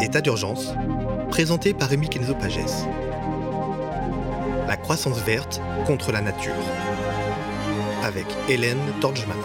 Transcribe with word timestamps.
État 0.00 0.22
d'urgence, 0.22 0.72
présenté 1.28 1.74
par 1.74 1.90
Rémi 1.90 2.08
Kenzo 2.08 2.34
Pages. 2.34 2.58
La 4.66 4.78
croissance 4.78 5.18
verte 5.18 5.60
contre 5.86 6.10
la 6.10 6.22
nature. 6.22 6.54
Avec 8.02 8.24
Hélène 8.48 8.78
Torgman. 9.02 9.36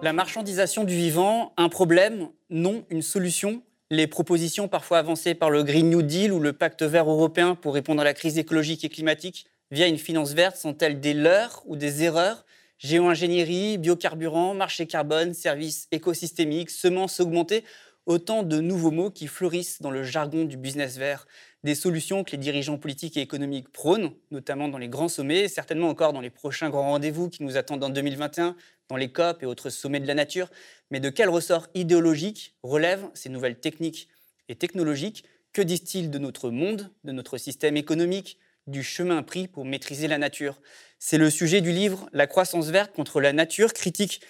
La 0.00 0.12
marchandisation 0.12 0.84
du 0.84 0.94
vivant, 0.94 1.52
un 1.56 1.68
problème 1.68 2.28
Non, 2.50 2.84
une 2.88 3.02
solution 3.02 3.62
Les 3.90 4.06
propositions 4.06 4.68
parfois 4.68 4.98
avancées 4.98 5.34
par 5.34 5.50
le 5.50 5.64
Green 5.64 5.90
New 5.90 6.02
Deal 6.02 6.32
ou 6.32 6.38
le 6.38 6.52
Pacte 6.52 6.84
vert 6.84 7.10
européen 7.10 7.56
pour 7.56 7.74
répondre 7.74 8.00
à 8.00 8.04
la 8.04 8.14
crise 8.14 8.38
écologique 8.38 8.84
et 8.84 8.88
climatique 8.88 9.46
via 9.72 9.88
une 9.88 9.98
finance 9.98 10.34
verte 10.34 10.56
sont-elles 10.56 11.00
des 11.00 11.14
leurres 11.14 11.62
ou 11.66 11.74
des 11.74 12.04
erreurs? 12.04 12.44
Géo-ingénierie, 12.80 13.76
biocarburant, 13.76 14.54
marché 14.54 14.86
carbone, 14.86 15.34
services 15.34 15.86
écosystémiques, 15.92 16.70
semences 16.70 17.20
augmentées, 17.20 17.62
autant 18.06 18.42
de 18.42 18.58
nouveaux 18.58 18.90
mots 18.90 19.10
qui 19.10 19.26
fleurissent 19.26 19.82
dans 19.82 19.90
le 19.90 20.02
jargon 20.02 20.46
du 20.46 20.56
business 20.56 20.96
vert, 20.96 21.26
des 21.62 21.74
solutions 21.74 22.24
que 22.24 22.30
les 22.30 22.38
dirigeants 22.38 22.78
politiques 22.78 23.18
et 23.18 23.20
économiques 23.20 23.68
prônent, 23.68 24.12
notamment 24.30 24.68
dans 24.68 24.78
les 24.78 24.88
grands 24.88 25.10
sommets, 25.10 25.46
certainement 25.46 25.90
encore 25.90 26.14
dans 26.14 26.22
les 26.22 26.30
prochains 26.30 26.70
grands 26.70 26.92
rendez-vous 26.92 27.28
qui 27.28 27.42
nous 27.42 27.58
attendent 27.58 27.84
en 27.84 27.90
2021, 27.90 28.56
dans 28.88 28.96
les 28.96 29.12
COP 29.12 29.42
et 29.42 29.46
autres 29.46 29.68
sommets 29.68 30.00
de 30.00 30.06
la 30.06 30.14
nature. 30.14 30.48
Mais 30.90 31.00
de 31.00 31.10
quel 31.10 31.28
ressort 31.28 31.68
idéologique 31.74 32.54
relèvent 32.62 33.10
ces 33.12 33.28
nouvelles 33.28 33.60
techniques 33.60 34.08
et 34.48 34.54
technologiques? 34.54 35.24
Que 35.52 35.60
disent-ils 35.60 36.10
de 36.10 36.18
notre 36.18 36.48
monde, 36.48 36.90
de 37.04 37.12
notre 37.12 37.36
système 37.36 37.76
économique, 37.76 38.38
du 38.66 38.82
chemin 38.82 39.22
pris 39.22 39.48
pour 39.48 39.66
maîtriser 39.66 40.08
la 40.08 40.16
nature? 40.16 40.62
C'est 41.02 41.16
le 41.16 41.30
sujet 41.30 41.62
du 41.62 41.72
livre 41.72 42.10
La 42.12 42.26
croissance 42.26 42.68
verte 42.68 42.92
contre 42.92 43.22
la 43.22 43.32
nature, 43.32 43.72
critique 43.72 44.20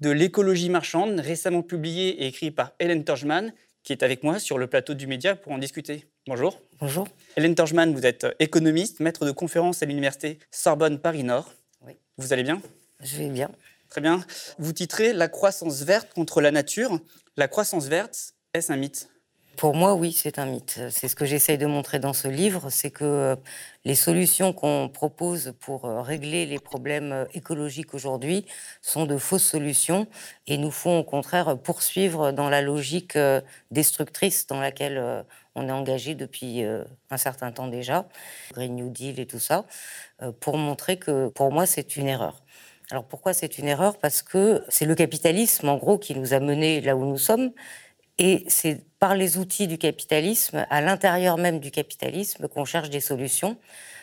de 0.00 0.08
l'écologie 0.08 0.70
marchande, 0.70 1.20
récemment 1.20 1.60
publié 1.60 2.22
et 2.22 2.26
écrit 2.26 2.50
par 2.50 2.72
Hélène 2.80 3.04
Torgman, 3.04 3.52
qui 3.82 3.92
est 3.92 4.02
avec 4.02 4.22
moi 4.22 4.38
sur 4.38 4.56
le 4.56 4.66
plateau 4.66 4.94
du 4.94 5.06
média 5.06 5.36
pour 5.36 5.52
en 5.52 5.58
discuter. 5.58 6.06
Bonjour. 6.26 6.62
Bonjour. 6.80 7.06
Hélène 7.36 7.54
Torgman, 7.54 7.92
vous 7.92 8.06
êtes 8.06 8.26
économiste, 8.38 9.00
maître 9.00 9.26
de 9.26 9.32
conférence 9.32 9.82
à 9.82 9.86
l'université 9.86 10.38
Sorbonne 10.50 10.98
Paris-Nord. 10.98 11.52
Oui. 11.82 11.92
Vous 12.16 12.32
allez 12.32 12.42
bien? 12.42 12.62
Je 13.00 13.18
vais 13.18 13.28
bien. 13.28 13.50
Très 13.90 14.00
bien. 14.00 14.24
Vous 14.58 14.72
titrez 14.72 15.12
La 15.12 15.28
croissance 15.28 15.82
verte 15.82 16.14
contre 16.14 16.40
la 16.40 16.50
nature. 16.50 17.00
La 17.36 17.48
croissance 17.48 17.86
verte, 17.88 18.32
est-ce 18.54 18.72
un 18.72 18.76
mythe? 18.76 19.10
Pour 19.56 19.74
moi, 19.74 19.94
oui, 19.94 20.12
c'est 20.12 20.38
un 20.38 20.46
mythe. 20.46 20.80
C'est 20.90 21.08
ce 21.08 21.16
que 21.16 21.24
j'essaye 21.24 21.58
de 21.58 21.66
montrer 21.66 21.98
dans 21.98 22.12
ce 22.12 22.28
livre, 22.28 22.70
c'est 22.70 22.90
que 22.90 23.04
euh, 23.04 23.36
les 23.84 23.94
solutions 23.94 24.52
qu'on 24.52 24.88
propose 24.88 25.54
pour 25.60 25.84
euh, 25.84 26.00
régler 26.02 26.46
les 26.46 26.58
problèmes 26.58 27.12
euh, 27.12 27.24
écologiques 27.34 27.94
aujourd'hui 27.94 28.46
sont 28.82 29.06
de 29.06 29.16
fausses 29.16 29.44
solutions 29.44 30.06
et 30.46 30.58
nous 30.58 30.70
font 30.70 30.98
au 30.98 31.04
contraire 31.04 31.58
poursuivre 31.58 32.32
dans 32.32 32.48
la 32.48 32.62
logique 32.62 33.18
destructrice 33.70 34.46
dans 34.46 34.60
laquelle 34.60 35.24
on 35.54 35.68
est 35.68 35.72
engagé 35.72 36.14
depuis 36.14 36.62
un 37.10 37.16
certain 37.16 37.52
temps 37.52 37.68
déjà, 37.68 38.06
Green 38.52 38.74
New 38.74 38.90
Deal 38.90 39.18
et 39.20 39.26
tout 39.26 39.38
ça, 39.38 39.64
pour 40.40 40.58
montrer 40.58 40.98
que 40.98 41.28
pour 41.28 41.52
moi, 41.52 41.66
c'est 41.66 41.96
une 41.96 42.08
erreur. 42.08 42.42
Alors 42.90 43.06
pourquoi 43.06 43.32
c'est 43.32 43.58
une 43.58 43.66
erreur? 43.68 43.98
Parce 43.98 44.22
que 44.22 44.62
c'est 44.68 44.84
le 44.84 44.94
capitalisme, 44.94 45.68
en 45.68 45.76
gros, 45.76 45.98
qui 45.98 46.14
nous 46.14 46.34
a 46.34 46.40
menés 46.40 46.80
là 46.80 46.96
où 46.96 47.04
nous 47.04 47.18
sommes. 47.18 47.52
Et 48.18 48.44
c'est 48.48 48.84
par 49.04 49.16
les 49.16 49.36
outils 49.36 49.66
du 49.66 49.76
capitalisme, 49.76 50.64
à 50.70 50.80
l'intérieur 50.80 51.36
même 51.36 51.60
du 51.60 51.70
capitalisme, 51.70 52.48
qu'on 52.48 52.64
cherche 52.64 52.88
des 52.88 53.00
solutions, 53.00 53.58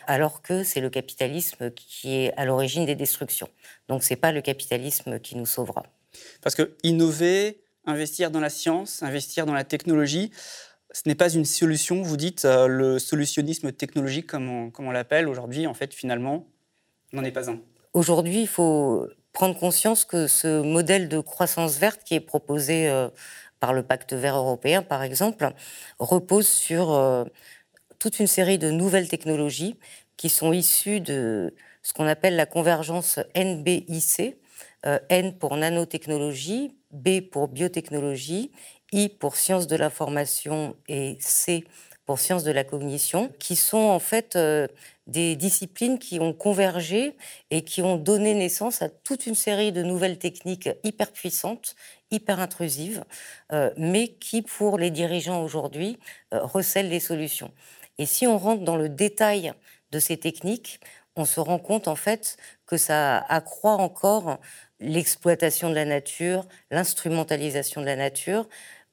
alors 0.06 0.42
que 0.42 0.62
c'est 0.62 0.80
le 0.80 0.90
capitalisme 0.90 1.72
qui 1.72 2.14
est 2.14 2.32
à 2.36 2.44
l'origine 2.44 2.86
des 2.86 2.94
destructions. 2.94 3.48
Donc 3.88 4.04
ce 4.04 4.10
n'est 4.10 4.20
pas 4.20 4.30
le 4.30 4.42
capitalisme 4.42 5.18
qui 5.18 5.34
nous 5.34 5.44
sauvera. 5.44 5.82
Parce 6.40 6.54
que 6.54 6.76
innover, 6.84 7.64
investir 7.84 8.30
dans 8.30 8.38
la 8.38 8.48
science, 8.48 9.02
investir 9.02 9.44
dans 9.44 9.54
la 9.54 9.64
technologie, 9.64 10.30
ce 10.92 11.02
n'est 11.06 11.16
pas 11.16 11.30
une 11.30 11.46
solution, 11.46 12.00
vous 12.02 12.16
dites, 12.16 12.44
euh, 12.44 12.68
le 12.68 13.00
solutionnisme 13.00 13.72
technologique, 13.72 14.28
comme 14.28 14.48
on, 14.48 14.70
comme 14.70 14.86
on 14.86 14.92
l'appelle 14.92 15.26
aujourd'hui, 15.26 15.66
en 15.66 15.74
fait, 15.74 15.92
finalement, 15.92 16.46
n'en 17.12 17.24
est 17.24 17.32
pas 17.32 17.50
un. 17.50 17.58
Aujourd'hui, 17.92 18.42
il 18.42 18.48
faut 18.48 19.08
prendre 19.32 19.58
conscience 19.58 20.04
que 20.04 20.26
ce 20.26 20.62
modèle 20.62 21.08
de 21.08 21.18
croissance 21.18 21.78
verte 21.78 22.02
qui 22.04 22.14
est 22.14 22.20
proposé 22.20 22.88
euh, 22.88 23.08
par 23.62 23.72
le 23.72 23.84
pacte 23.84 24.12
vert 24.12 24.36
européen, 24.36 24.82
par 24.82 25.04
exemple, 25.04 25.48
repose 26.00 26.48
sur 26.48 26.90
euh, 26.94 27.22
toute 28.00 28.18
une 28.18 28.26
série 28.26 28.58
de 28.58 28.72
nouvelles 28.72 29.06
technologies 29.06 29.78
qui 30.16 30.30
sont 30.30 30.52
issues 30.52 30.98
de 30.98 31.54
ce 31.80 31.92
qu'on 31.92 32.08
appelle 32.08 32.34
la 32.34 32.44
convergence 32.44 33.20
NBIC, 33.36 34.36
euh, 34.84 34.98
N 35.10 35.38
pour 35.38 35.56
nanotechnologie, 35.56 36.76
B 36.90 37.20
pour 37.20 37.46
biotechnologie, 37.46 38.50
I 38.90 39.08
pour 39.08 39.36
sciences 39.36 39.68
de 39.68 39.76
l'information 39.76 40.74
et 40.88 41.16
C 41.20 41.62
pour 42.04 42.18
sciences 42.18 42.42
de 42.42 42.50
la 42.50 42.64
cognition, 42.64 43.30
qui 43.38 43.54
sont 43.54 43.78
en 43.78 44.00
fait 44.00 44.34
euh, 44.34 44.66
des 45.06 45.36
disciplines 45.36 45.98
qui 45.98 46.20
ont 46.20 46.32
convergé 46.32 47.16
et 47.50 47.62
qui 47.62 47.82
ont 47.82 47.96
donné 47.96 48.34
naissance 48.34 48.82
à 48.82 48.88
toute 48.88 49.26
une 49.26 49.34
série 49.34 49.72
de 49.72 49.82
nouvelles 49.82 50.18
techniques 50.18 50.68
hyper 50.84 51.10
puissantes, 51.12 51.74
hyper 52.10 52.40
intrusives, 52.40 53.04
euh, 53.52 53.70
mais 53.76 54.08
qui, 54.08 54.42
pour 54.42 54.78
les 54.78 54.90
dirigeants 54.90 55.42
aujourd'hui, 55.42 55.98
euh, 56.32 56.44
recèlent 56.44 56.88
les 56.90 57.00
solutions. 57.00 57.50
Et 57.98 58.06
si 58.06 58.26
on 58.26 58.38
rentre 58.38 58.62
dans 58.62 58.76
le 58.76 58.88
détail 58.88 59.52
de 59.90 59.98
ces 59.98 60.16
techniques, 60.16 60.80
on 61.16 61.24
se 61.24 61.40
rend 61.40 61.58
compte 61.58 61.88
en 61.88 61.96
fait 61.96 62.36
que 62.66 62.76
ça 62.76 63.18
accroît 63.18 63.74
encore 63.74 64.38
l'exploitation 64.80 65.68
de 65.68 65.74
la 65.74 65.84
nature, 65.84 66.46
l'instrumentalisation 66.70 67.80
de 67.80 67.86
la 67.86 67.96
nature. 67.96 68.48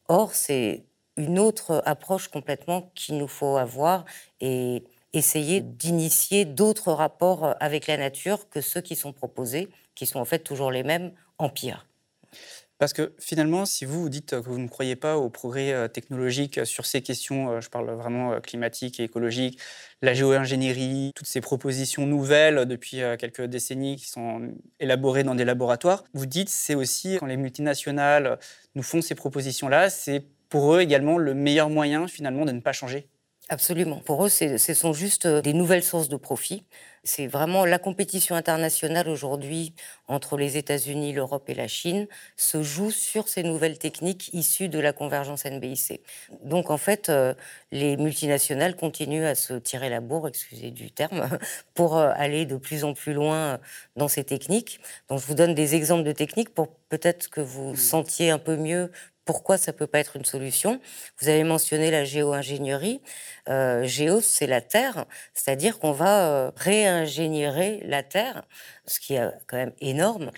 Or, 0.08 0.34
c'est 0.34 0.86
une 1.18 1.40
autre 1.40 1.82
approche 1.86 2.28
complètement 2.30 2.92
qu'il 2.96 3.18
nous 3.18 3.28
faut 3.28 3.58
avoir 3.58 4.06
et 4.42 4.84
essayer 5.14 5.62
d'initier 5.62 6.46
d'autres 6.46 6.92
rapports 6.92 7.56
avec 7.60 7.88
la 7.88 7.98
nature 7.98 8.50
que 8.50 8.62
ceux 8.62 8.82
qui 8.82 8.96
sont 8.96 9.14
proposés, 9.14 9.70
qui 9.96 10.06
sont 10.06 10.20
en 10.20 10.26
fait 10.26 10.40
toujours 10.40 10.72
les 10.72 10.84
mêmes, 10.84 11.12
en 11.38 11.50
pire. 11.50 11.86
Parce 12.80 12.94
que 12.94 13.14
finalement, 13.20 13.66
si 13.66 13.84
vous, 13.84 14.04
vous 14.04 14.10
dites 14.10 14.30
que 14.30 14.36
vous 14.38 14.58
ne 14.58 14.70
croyez 14.70 14.96
pas 14.96 15.18
au 15.18 15.30
progrès 15.30 15.74
euh, 15.74 15.90
technologique 15.90 16.66
sur 16.66 16.86
ces 16.86 17.02
questions, 17.02 17.52
euh, 17.52 17.62
je 17.62 17.70
parle 17.70 17.92
vraiment 17.92 18.32
euh, 18.32 18.40
climatique 18.40 19.02
et 19.02 19.04
écologique, 19.04 19.60
la 20.02 20.14
géo-ingénierie, 20.14 21.12
toutes 21.14 21.28
ces 21.28 21.42
propositions 21.42 22.08
nouvelles 22.08 22.66
depuis 22.66 23.02
quelques 23.20 23.42
décennies 23.42 23.98
qui 23.98 24.08
sont 24.08 24.54
élaborées 24.80 25.24
dans 25.24 25.36
des 25.36 25.44
laboratoires, 25.44 26.06
vous 26.14 26.26
dites 26.26 26.48
c'est 26.48 26.74
aussi 26.74 27.18
quand 27.20 27.26
les 27.26 27.36
multinationales 27.36 28.40
nous 28.76 28.84
font 28.84 29.02
ces 29.02 29.14
propositions-là, 29.14 29.90
c'est 29.90 30.24
pour 30.48 30.74
eux 30.74 30.80
également 30.80 31.18
le 31.18 31.34
meilleur 31.34 31.70
moyen 31.70 32.08
finalement 32.08 32.46
de 32.46 32.54
ne 32.54 32.62
pas 32.62 32.72
changer 32.72 33.10
Absolument. 33.52 33.98
Pour 34.02 34.24
eux, 34.24 34.30
ce 34.30 34.74
sont 34.76 34.94
juste 34.94 35.26
euh, 35.26 35.42
des 35.42 35.54
nouvelles 35.54 35.84
sources 35.84 36.08
de 36.08 36.18
profit. 36.18 36.66
C'est 37.04 37.26
vraiment 37.26 37.66
la 37.66 37.80
compétition 37.80 38.36
internationale 38.36 39.08
aujourd'hui 39.10 39.74
entre 40.08 40.38
les 40.38 40.56
États-Unis, 40.58 41.14
l'Europe 41.14 41.50
et 41.50 41.56
la 41.56 41.68
Chine 41.68 42.08
se 42.36 42.62
joue 42.62 42.92
sur 42.92 43.28
ces 43.28 43.42
nouvelles 43.42 43.80
techniques 43.80 44.30
issues 44.34 44.70
de 44.70 44.78
la 44.78 44.94
convergence 44.94 45.46
NBIC. 45.46 46.02
Donc 46.44 46.70
en 46.70 46.78
fait, 46.78 47.10
euh, 47.10 47.34
les 47.72 47.98
multinationales 47.98 48.76
continuent 48.76 49.26
à 49.26 49.34
se 49.34 49.54
tirer 49.56 49.90
la 49.90 50.02
bourre, 50.02 50.28
excusez 50.28 50.70
du 50.70 50.92
terme, 50.92 51.28
pour 51.74 51.98
euh, 51.98 52.12
aller 52.16 52.46
de 52.46 52.58
plus 52.58 52.84
en 52.84 52.94
plus 52.94 53.14
loin 53.14 53.60
dans 53.96 54.08
ces 54.10 54.24
techniques. 54.26 54.80
Donc 55.08 55.22
je 55.22 55.26
vous 55.26 55.34
donne 55.36 55.56
des 55.56 55.74
exemples 55.74 56.04
de 56.04 56.12
techniques 56.12 56.54
pour 56.54 56.68
peut-être 56.90 57.30
que 57.30 57.42
vous 57.42 57.76
sentiez 57.76 58.30
un 58.30 58.40
peu 58.40 58.58
mieux 58.58 58.92
pourquoi 59.30 59.60
ça 59.60 59.72
ne 59.72 59.78
peut 59.78 59.86
pas 59.86 60.00
être 60.00 60.16
une 60.16 60.26
solution 60.26 60.82
Vous 61.22 61.30
avez 61.30 61.44
mentionné 61.44 61.92
la 61.92 62.04
géo-ingénierie. 62.04 63.00
Euh, 63.48 63.84
géo, 63.84 64.22
c'est 64.22 64.48
la 64.48 64.60
Terre, 64.60 65.06
c'est-à-dire 65.36 65.78
qu'on 65.78 65.92
va 65.92 66.30
euh, 66.30 66.52
réingénierer 66.56 67.80
la 67.86 68.02
Terre, 68.02 68.42
ce 68.88 69.00
qui 69.00 69.14
est 69.14 69.30
quand 69.46 69.58
même 69.58 69.74
énorme. 69.82 70.32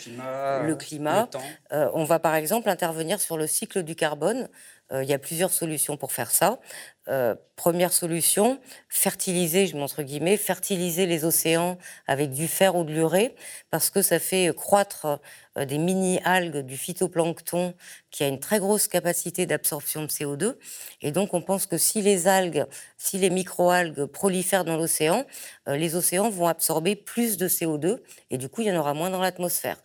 Le 0.67 0.73
climat. 0.73 1.29
Euh, 1.71 1.89
on 1.93 2.03
va 2.03 2.19
par 2.19 2.35
exemple 2.35 2.67
intervenir 2.67 3.21
sur 3.21 3.37
le 3.37 3.47
cycle 3.47 3.81
du 3.83 3.95
carbone. 3.95 4.49
Il 4.93 5.07
y 5.09 5.13
a 5.13 5.19
plusieurs 5.19 5.51
solutions 5.51 5.95
pour 5.97 6.11
faire 6.11 6.31
ça. 6.31 6.59
Euh, 7.07 7.35
première 7.55 7.93
solution, 7.93 8.59
fertiliser, 8.87 9.65
je 9.65 9.75
montre 9.75 10.03
guillemets, 10.03 10.37
fertiliser 10.37 11.07
les 11.07 11.25
océans 11.25 11.79
avec 12.05 12.29
du 12.29 12.47
fer 12.47 12.75
ou 12.75 12.83
de 12.83 12.93
l'urée, 12.93 13.33
parce 13.71 13.89
que 13.89 14.03
ça 14.03 14.19
fait 14.19 14.53
croître 14.55 15.19
euh, 15.57 15.65
des 15.65 15.79
mini-algues 15.79 16.59
du 16.59 16.77
phytoplancton 16.77 17.73
qui 18.11 18.23
a 18.23 18.27
une 18.27 18.39
très 18.39 18.59
grosse 18.59 18.87
capacité 18.87 19.47
d'absorption 19.47 20.03
de 20.03 20.07
CO2. 20.09 20.57
Et 21.01 21.11
donc, 21.11 21.33
on 21.33 21.41
pense 21.41 21.65
que 21.65 21.77
si 21.77 22.03
les 22.03 22.27
algues, 22.27 22.65
si 22.97 23.17
les 23.17 23.31
micro-algues 23.31 24.05
prolifèrent 24.05 24.63
dans 24.65 24.77
l'océan, 24.77 25.25
euh, 25.67 25.77
les 25.77 25.95
océans 25.95 26.29
vont 26.29 26.47
absorber 26.47 26.95
plus 26.95 27.37
de 27.37 27.47
CO2 27.47 27.97
et 28.29 28.37
du 28.37 28.47
coup, 28.47 28.61
il 28.61 28.67
y 28.67 28.71
en 28.71 28.79
aura 28.79 28.93
moins 28.93 29.09
dans 29.09 29.21
l'atmosphère. 29.21 29.81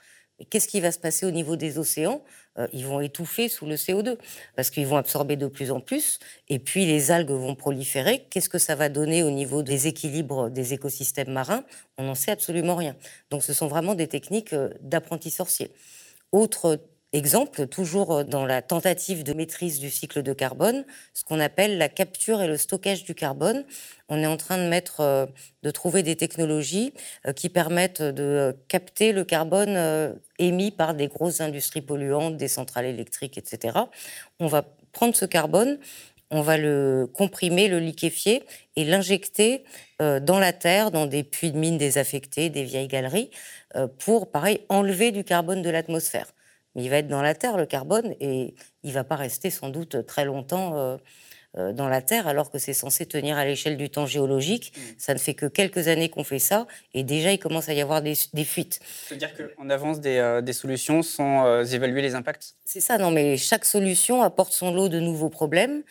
Qu'est-ce 0.51 0.69
qui 0.69 0.81
va 0.83 0.93
se 0.93 0.99
passer 0.99 1.25
au 1.25 1.31
niveau 1.31 1.57
des 1.57 1.79
océans? 1.79 2.23
Euh, 2.59 2.67
Ils 2.73 2.87
vont 2.87 3.01
étouffer 3.01 3.49
sous 3.49 3.67
le 3.67 3.77
CO2 3.77 4.17
parce 4.55 4.71
qu'ils 4.71 4.87
vont 4.87 4.97
absorber 4.97 5.37
de 5.37 5.47
plus 5.47 5.71
en 5.71 5.81
plus. 5.81 6.19
Et 6.49 6.59
puis 6.59 6.87
les 6.87 7.11
algues 7.11 7.31
vont 7.31 7.55
proliférer. 7.55 8.27
Qu'est-ce 8.31 8.49
que 8.49 8.59
ça 8.59 8.75
va 8.75 8.89
donner 8.89 9.23
au 9.23 9.31
niveau 9.31 9.63
des 9.63 9.87
équilibres 9.87 10.51
des 10.51 10.75
écosystèmes 10.75 11.33
marins? 11.33 11.65
On 11.99 12.05
n'en 12.05 12.15
sait 12.15 12.31
absolument 12.31 12.77
rien. 12.77 12.97
Donc 13.31 13.43
ce 13.43 13.53
sont 13.53 13.69
vraiment 13.69 13.95
des 13.95 14.09
techniques 14.09 14.53
euh, 14.53 14.71
d'apprentis 14.81 15.31
sorciers. 15.31 15.71
Autre 16.33 16.81
exemple, 17.17 17.67
toujours 17.67 18.25
dans 18.25 18.45
la 18.45 18.63
tentative 18.63 19.25
de 19.25 19.33
maîtrise 19.33 19.79
du 19.79 19.91
cycle 19.91 20.23
de 20.23 20.33
carbone, 20.33 20.85
ce 21.15 21.25
qu'on 21.25 21.41
appelle 21.41 21.79
la 21.79 21.89
capture 21.89 22.43
et 22.43 22.47
le 22.47 22.57
stockage 22.57 23.05
du 23.05 23.15
carbone. 23.15 23.65
On 24.09 24.19
est 24.19 24.27
en 24.27 24.37
train 24.37 24.59
de 24.59 24.69
mettre, 24.69 25.01
euh, 25.01 25.27
de 25.63 25.71
trouver 25.71 26.03
des 26.03 26.17
technologies 26.17 26.93
euh, 27.27 27.33
qui 27.33 27.49
permettent 27.49 28.03
de 28.03 28.57
capter 28.69 29.13
le 29.13 29.25
carbone 29.25 29.77
euh, 29.77 30.13
émis 30.39 30.71
par 30.71 30.95
des 30.95 31.09
grosses 31.09 31.41
industries 31.41 31.81
polluantes, 31.81 32.37
des 32.37 32.49
centrales 32.49 32.87
électriques, 32.87 33.39
etc. 33.39 33.79
On 34.39 34.47
va 34.47 34.63
prendre 34.93 35.17
ce 35.17 35.25
carbone, 35.25 35.79
on 36.31 36.43
va 36.43 36.59
le 36.59 37.09
comprimer, 37.13 37.69
le 37.69 37.79
liquéfier 37.79 38.43
et 38.75 38.85
l'injecter 38.85 39.65
dans 40.01 40.41
la 40.41 40.53
terre, 40.53 40.91
dans 40.91 41.07
des 41.07 41.23
puits 41.23 41.53
de 41.53 41.57
mines 41.57 41.79
désaffectés, 41.79 42.51
des 42.51 42.65
vieilles 42.65 42.89
galeries, 42.89 43.31
pour, 43.99 44.31
pareil, 44.31 44.61
enlever 44.69 45.13
du 45.13 45.23
carbone 45.23 45.63
de 45.63 45.71
l'atmosphère 45.71 46.27
il 46.83 46.91
va 46.91 46.99
être 46.99 47.09
dans 47.09 47.23
la 47.23 47.35
Terre, 47.35 47.57
le 47.57 47.67
carbone, 47.67 48.15
et 48.21 48.55
il 48.83 48.91
ne 48.91 48.95
va 48.95 49.05
pas 49.05 49.17
rester 49.17 49.51
sans 49.51 49.71
doute 49.71 50.05
très 50.07 50.25
longtemps 50.25 50.77
euh, 50.77 50.97
euh, 51.57 51.73
dans 51.73 51.89
la 51.89 52.03
Terre, 52.03 52.27
alors 52.27 52.51
que 52.51 52.59
c'est 52.59 52.75
censé 52.75 53.07
tenir 53.07 53.39
à 53.39 53.47
l'échelle 53.47 53.79
du 53.79 53.89
temps 53.89 54.05
géologique. 54.05 54.73
Mm. 54.77 54.81
Ça 54.99 55.15
ne 55.15 55.19
fait 55.19 55.33
que 55.33 55.47
quelques 55.47 55.89
années 55.89 56.11
qu'on 56.11 56.25
fait 56.25 56.39
ça, 56.39 56.67
et 56.93 57.03
déjà, 57.03 57.33
il 57.33 57.39
commence 57.39 57.71
à 57.71 57.73
y 57.73 57.81
avoir 57.81 58.03
des, 58.03 58.15
fuites. 58.45 58.81
C'est-à-dire 59.09 59.31
qu'on 59.35 59.71
avance 59.71 60.01
des, 60.01 60.19
euh, 60.19 60.43
des, 60.43 60.53
solutions 60.53 61.03
sans 61.03 61.63
évaluer 61.73 62.03
les 62.03 62.15
impacts? 62.15 62.57
C'est 62.67 62.81
ça, 62.81 62.99
non, 62.99 63.11
mais 63.11 63.39
chaque 63.39 63.65
solution 63.65 64.23
apporte 64.23 64.53
son 64.53 64.73
lot 64.73 64.89
de 64.89 65.01
nouveaux 65.01 65.31
problèmes 65.31 65.83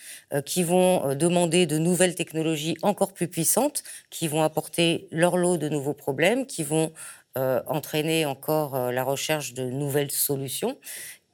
qui 0.45 0.63
vont 0.63 1.15
demander 1.15 1.65
de 1.65 1.77
nouvelles 1.77 2.15
technologies 2.15 2.77
encore 2.81 3.13
plus 3.13 3.27
puissantes, 3.27 3.83
qui 4.09 4.27
vont 4.27 4.43
apporter 4.43 5.07
leur 5.11 5.37
lot 5.37 5.57
de 5.57 5.69
nouveaux 5.69 5.93
problèmes, 5.93 6.45
qui 6.45 6.63
vont 6.63 6.91
euh, 7.37 7.61
entraîner 7.67 8.25
encore 8.25 8.75
euh, 8.75 8.91
la 8.91 9.03
recherche 9.03 9.53
de 9.53 9.63
nouvelles 9.63 10.11
solutions. 10.11 10.79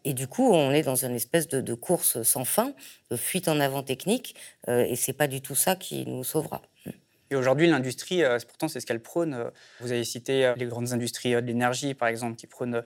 Et 0.03 0.15
du 0.15 0.27
coup, 0.27 0.51
on 0.51 0.71
est 0.71 0.81
dans 0.81 1.05
une 1.05 1.13
espèce 1.13 1.47
de, 1.47 1.73
course 1.75 2.23
sans 2.23 2.43
fin, 2.43 2.73
de 3.11 3.15
fuite 3.15 3.47
en 3.47 3.59
avant 3.59 3.83
technique, 3.83 4.35
euh, 4.67 4.83
et 4.83 4.95
c'est 4.95 5.13
pas 5.13 5.27
du 5.27 5.41
tout 5.41 5.53
ça 5.53 5.75
qui 5.75 6.07
nous 6.07 6.23
sauvera. 6.23 6.63
Et 7.29 7.35
aujourd'hui, 7.35 7.67
l'industrie, 7.67 8.23
pourtant, 8.47 8.67
c'est 8.67 8.79
ce 8.79 8.87
qu'elle 8.87 8.99
prône. 8.99 9.51
Vous 9.79 9.91
avez 9.91 10.03
cité 10.03 10.53
les 10.57 10.65
grandes 10.65 10.91
industries 10.91 11.33
de 11.33 11.39
l'énergie, 11.39 11.93
par 11.93 12.07
exemple, 12.07 12.35
qui 12.35 12.47
prônent 12.47 12.83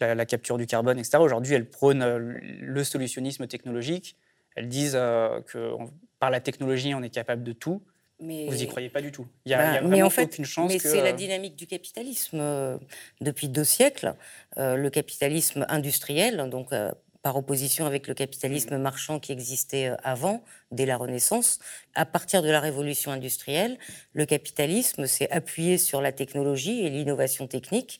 la, 0.00 0.26
capture 0.26 0.58
du 0.58 0.66
carbone, 0.66 0.98
etc. 0.98 1.18
Aujourd'hui, 1.18 1.54
elles 1.54 1.70
prônent 1.70 2.04
le 2.04 2.84
solutionnisme 2.84 3.46
technologique. 3.46 4.16
Elles 4.56 4.68
disent 4.68 4.98
que 5.46 5.76
par 6.18 6.30
la 6.30 6.40
technologie, 6.40 6.94
on 6.94 7.02
est 7.02 7.10
capable 7.10 7.42
de 7.42 7.52
tout. 7.52 7.80
Mais... 8.20 8.46
Vous 8.46 8.54
n'y 8.54 8.66
croyez 8.66 8.88
pas 8.88 9.02
du 9.02 9.12
tout. 9.12 9.26
Il 9.44 9.50
y 9.50 9.54
a, 9.54 9.80
bah, 9.80 9.86
mais 9.86 10.02
en 10.02 10.10
fait, 10.10 10.24
aucune 10.24 10.44
chance. 10.44 10.72
Mais 10.72 10.78
c'est 10.78 11.02
la 11.02 11.12
dynamique 11.12 11.56
du 11.56 11.66
capitalisme. 11.66 12.38
Euh, 12.40 12.78
depuis 13.20 13.48
deux 13.48 13.64
siècles, 13.64 14.14
euh, 14.56 14.76
le 14.76 14.88
capitalisme 14.88 15.66
industriel, 15.68 16.48
donc 16.48 16.72
euh, 16.72 16.92
par 17.22 17.36
opposition 17.36 17.86
avec 17.86 18.06
le 18.06 18.14
capitalisme 18.14 18.78
marchand 18.78 19.18
qui 19.18 19.32
existait 19.32 19.90
avant, 20.04 20.44
dès 20.70 20.86
la 20.86 20.96
Renaissance, 20.96 21.58
à 21.94 22.06
partir 22.06 22.40
de 22.40 22.48
la 22.48 22.60
révolution 22.60 23.10
industrielle, 23.10 23.78
le 24.12 24.26
capitalisme 24.26 25.06
s'est 25.06 25.28
appuyé 25.30 25.76
sur 25.76 26.00
la 26.00 26.12
technologie 26.12 26.86
et 26.86 26.88
l'innovation 26.88 27.48
technique 27.48 27.98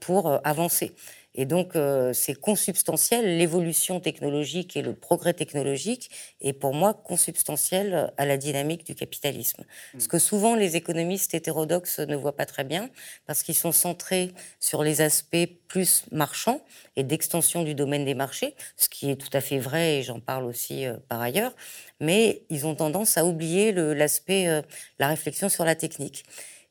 pour 0.00 0.38
avancer. 0.46 0.94
Et 1.40 1.46
donc, 1.46 1.76
euh, 1.76 2.12
c'est 2.12 2.34
consubstantiel, 2.34 3.38
l'évolution 3.38 4.00
technologique 4.00 4.76
et 4.76 4.82
le 4.82 4.92
progrès 4.92 5.34
technologique 5.34 6.10
est 6.40 6.52
pour 6.52 6.74
moi 6.74 6.94
consubstantiel 6.94 8.12
à 8.16 8.26
la 8.26 8.36
dynamique 8.36 8.84
du 8.84 8.96
capitalisme. 8.96 9.64
Hmm. 9.94 10.00
Ce 10.00 10.08
que 10.08 10.18
souvent 10.18 10.56
les 10.56 10.74
économistes 10.74 11.34
hétérodoxes 11.34 12.00
ne 12.00 12.16
voient 12.16 12.34
pas 12.34 12.44
très 12.44 12.64
bien, 12.64 12.90
parce 13.24 13.44
qu'ils 13.44 13.54
sont 13.54 13.70
centrés 13.70 14.32
sur 14.58 14.82
les 14.82 15.00
aspects 15.00 15.46
plus 15.68 16.06
marchands 16.10 16.60
et 16.96 17.04
d'extension 17.04 17.62
du 17.62 17.76
domaine 17.76 18.04
des 18.04 18.14
marchés, 18.14 18.56
ce 18.76 18.88
qui 18.88 19.08
est 19.08 19.16
tout 19.16 19.30
à 19.32 19.40
fait 19.40 19.60
vrai 19.60 19.98
et 19.98 20.02
j'en 20.02 20.18
parle 20.18 20.44
aussi 20.44 20.86
euh, 20.86 20.96
par 21.08 21.20
ailleurs, 21.20 21.54
mais 22.00 22.42
ils 22.50 22.66
ont 22.66 22.74
tendance 22.74 23.16
à 23.16 23.24
oublier 23.24 23.70
l'aspect, 23.70 24.48
euh, 24.48 24.62
la 24.98 25.06
réflexion 25.06 25.48
sur 25.48 25.64
la 25.64 25.76
technique. 25.76 26.24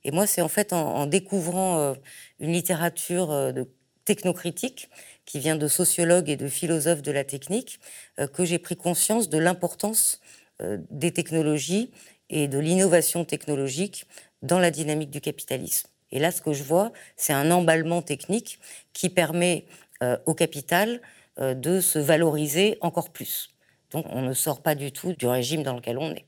Et 0.03 0.11
moi, 0.11 0.27
c'est 0.27 0.41
en 0.41 0.49
fait 0.49 0.73
en, 0.73 0.95
en 0.95 1.05
découvrant 1.05 1.95
une 2.39 2.53
littérature 2.53 3.27
de 3.51 3.67
technocritique 4.07 4.89
qui 5.25 5.39
vient 5.39 5.57
de 5.57 5.67
sociologues 5.67 6.29
et 6.29 6.37
de 6.37 6.47
philosophes 6.47 7.01
de 7.01 7.11
la 7.11 7.25
technique, 7.25 7.79
euh, 8.19 8.27
que 8.27 8.45
j'ai 8.45 8.57
pris 8.57 8.77
conscience 8.77 9.27
de 9.27 9.37
l'importance 9.37 10.21
euh, 10.61 10.77
des 10.89 11.11
technologies 11.11 11.91
et 12.29 12.47
de 12.47 12.57
l'innovation 12.57 13.25
technologique 13.25 14.05
dans 14.41 14.59
la 14.59 14.71
dynamique 14.71 15.11
du 15.11 15.19
capitalisme. 15.19 15.89
Et 16.11 16.19
là, 16.19 16.31
ce 16.31 16.41
que 16.41 16.53
je 16.53 16.63
vois, 16.63 16.93
c'est 17.17 17.33
un 17.33 17.51
emballement 17.51 18.01
technique 18.01 18.59
qui 18.93 19.09
permet 19.09 19.65
euh, 20.01 20.17
au 20.25 20.33
capital 20.33 21.01
de 21.39 21.81
se 21.81 21.99
valoriser 21.99 22.79
encore 22.81 23.11
plus. 23.11 23.51
Donc 23.91 24.07
on 24.09 24.23
ne 24.23 24.33
sort 24.33 24.63
pas 24.63 24.73
du 24.73 24.91
tout 24.91 25.13
du 25.13 25.27
régime 25.27 25.61
dans 25.61 25.75
lequel 25.75 25.99
on 25.99 26.09
est. 26.11 26.25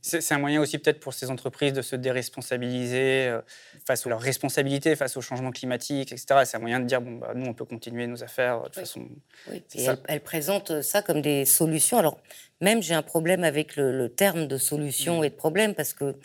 C'est 0.00 0.32
un 0.32 0.38
moyen 0.38 0.60
aussi 0.60 0.78
peut-être 0.78 1.00
pour 1.00 1.14
ces 1.14 1.30
entreprises 1.30 1.72
de 1.72 1.82
se 1.82 1.96
déresponsabiliser 1.96 3.26
euh, 3.26 3.40
face 3.86 4.06
à 4.06 4.08
leurs 4.08 4.20
responsabilités, 4.20 4.96
face 4.96 5.16
au 5.16 5.20
changement 5.20 5.50
climatique, 5.50 6.12
etc. 6.12 6.40
C'est 6.44 6.56
un 6.56 6.60
moyen 6.60 6.80
de 6.80 6.86
dire, 6.86 7.00
bon, 7.00 7.16
bah, 7.16 7.32
nous, 7.34 7.46
on 7.46 7.54
peut 7.54 7.64
continuer 7.64 8.06
nos 8.06 8.22
affaires 8.22 8.68
de 8.70 8.74
façon... 8.74 9.08
Oui. 9.50 9.62
Et 9.74 9.86
elles, 10.08 10.22
présentent 10.22 10.82
ça 10.82 11.02
comme 11.02 11.20
des 11.20 11.44
solutions. 11.44 11.98
Alors, 11.98 12.18
même 12.60 12.82
j'ai 12.82 12.94
un 12.94 13.02
problème 13.02 13.44
avec 13.44 13.76
le, 13.76 14.08
terme 14.08 14.46
de 14.46 14.56
solution 14.56 15.20
hmm. 15.20 15.24
et 15.24 15.30
de 15.30 15.34
problème, 15.34 15.74
parce 15.74 15.92
que 15.92 16.16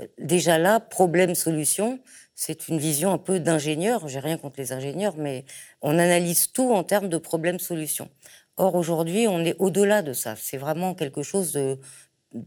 euh, 0.00 0.06
déjà 0.18 0.58
là, 0.58 0.80
problème-solution, 0.80 2.00
c'est 2.34 2.68
une 2.68 2.78
vision 2.78 3.12
un 3.12 3.18
peu 3.18 3.40
d'ingénieur. 3.40 4.06
J'ai 4.08 4.20
rien 4.20 4.36
contre 4.36 4.58
les 4.58 4.72
ingénieurs, 4.72 5.16
mais 5.16 5.44
on 5.80 5.98
analyse 5.98 6.52
tout 6.52 6.72
en 6.72 6.84
termes 6.84 7.08
de 7.08 7.18
problème-solution. 7.18 8.10
Or, 8.56 8.74
aujourd'hui, 8.74 9.26
on 9.28 9.40
est 9.40 9.56
au-delà 9.58 10.02
de 10.02 10.12
ça. 10.12 10.36
C'est 10.36 10.58
vraiment 10.58 10.94
quelque 10.94 11.22
chose 11.22 11.52
de, 11.52 11.78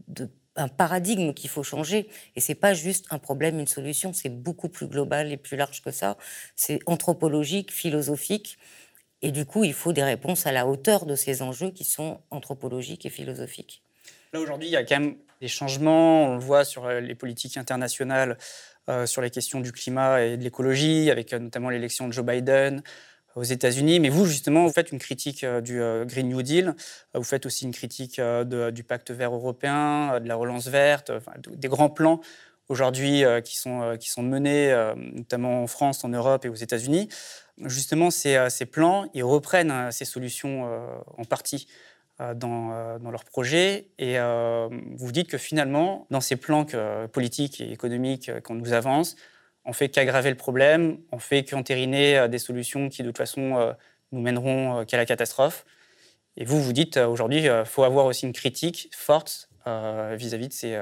de 0.08 0.30
un 0.56 0.68
paradigme 0.68 1.32
qu'il 1.32 1.50
faut 1.50 1.62
changer. 1.62 2.08
Et 2.34 2.40
c'est 2.40 2.54
pas 2.54 2.74
juste 2.74 3.06
un 3.10 3.18
problème, 3.18 3.58
une 3.58 3.66
solution, 3.66 4.12
c'est 4.12 4.28
beaucoup 4.28 4.68
plus 4.68 4.86
global 4.86 5.32
et 5.32 5.36
plus 5.36 5.56
large 5.56 5.82
que 5.82 5.90
ça. 5.90 6.16
C'est 6.54 6.78
anthropologique, 6.86 7.72
philosophique. 7.72 8.58
Et 9.22 9.30
du 9.32 9.46
coup, 9.46 9.64
il 9.64 9.72
faut 9.72 9.92
des 9.92 10.02
réponses 10.02 10.46
à 10.46 10.52
la 10.52 10.66
hauteur 10.66 11.06
de 11.06 11.14
ces 11.14 11.42
enjeux 11.42 11.70
qui 11.70 11.84
sont 11.84 12.20
anthropologiques 12.30 13.06
et 13.06 13.10
philosophiques. 13.10 13.82
Là, 14.32 14.40
aujourd'hui, 14.40 14.68
il 14.68 14.72
y 14.72 14.76
a 14.76 14.84
quand 14.84 15.00
même 15.00 15.16
des 15.40 15.48
changements. 15.48 16.26
On 16.26 16.34
le 16.34 16.40
voit 16.40 16.64
sur 16.64 16.86
euh, 16.86 17.00
les 17.00 17.14
politiques 17.14 17.56
internationales, 17.56 18.36
euh, 18.88 19.06
sur 19.06 19.22
les 19.22 19.30
questions 19.30 19.60
du 19.60 19.72
climat 19.72 20.22
et 20.22 20.36
de 20.36 20.42
l'écologie, 20.42 21.10
avec 21.10 21.32
euh, 21.32 21.38
notamment 21.38 21.70
l'élection 21.70 22.08
de 22.08 22.12
Joe 22.12 22.24
Biden 22.24 22.82
aux 23.36 23.42
États-Unis. 23.42 24.00
Mais 24.00 24.08
vous, 24.08 24.26
justement, 24.26 24.66
vous 24.66 24.72
faites 24.72 24.90
une 24.90 24.98
critique 24.98 25.44
euh, 25.44 25.60
du 25.60 25.80
euh, 25.80 26.04
Green 26.04 26.28
New 26.28 26.42
Deal, 26.42 26.68
euh, 26.68 26.72
vous 27.18 27.24
faites 27.24 27.46
aussi 27.46 27.64
une 27.64 27.72
critique 27.72 28.20
du 28.20 28.82
pacte 28.82 29.10
vert 29.12 29.32
européen, 29.32 30.18
de 30.20 30.26
la 30.26 30.34
relance 30.34 30.66
verte, 30.66 31.12
des 31.48 31.68
grands 31.68 31.90
plans 31.90 32.20
aujourd'hui 32.68 33.22
qui, 33.44 33.56
sont, 33.56 33.96
qui 34.00 34.08
sont 34.08 34.22
menés, 34.22 34.74
notamment 34.96 35.62
en 35.62 35.66
France, 35.68 36.02
en 36.02 36.08
Europe 36.08 36.44
et 36.44 36.48
aux 36.48 36.54
États-Unis. 36.54 37.08
Justement, 37.64 38.10
ces, 38.10 38.66
plans, 38.70 39.08
ils 39.14 39.22
reprennent 39.22 39.92
ces 39.92 40.04
solutions 40.04 40.64
en 41.16 41.24
partie 41.24 41.68
dans, 42.18 42.98
dans 42.98 43.10
leurs 43.10 43.24
projets. 43.24 43.90
Et 43.98 44.18
vous 44.96 45.12
dites 45.12 45.28
que 45.28 45.38
finalement, 45.38 46.06
dans 46.10 46.20
ces 46.20 46.36
plans 46.36 46.66
politiques 47.12 47.60
et 47.60 47.70
économiques 47.70 48.32
qu'on 48.40 48.54
nous 48.54 48.72
avance, 48.72 49.14
on 49.66 49.72
fait 49.72 49.88
qu'aggraver 49.88 50.30
le 50.30 50.36
problème, 50.36 50.98
on 51.12 51.18
fait 51.18 51.44
qu'entériner 51.44 52.16
euh, 52.16 52.28
des 52.28 52.38
solutions 52.38 52.88
qui, 52.88 53.02
de 53.02 53.08
toute 53.08 53.18
façon, 53.18 53.56
euh, 53.56 53.72
nous 54.12 54.20
mèneront 54.20 54.80
euh, 54.80 54.84
qu'à 54.84 54.96
la 54.96 55.04
catastrophe. 55.04 55.66
Et 56.36 56.44
vous, 56.44 56.62
vous 56.62 56.72
dites 56.72 56.98
aujourd'hui, 56.98 57.44
il 57.44 57.62
faut 57.64 57.82
avoir 57.82 58.04
aussi 58.06 58.26
une 58.26 58.34
critique 58.34 58.90
forte 58.94 59.48
vis-à-vis 59.64 60.48
de 60.48 60.52
ces, 60.52 60.78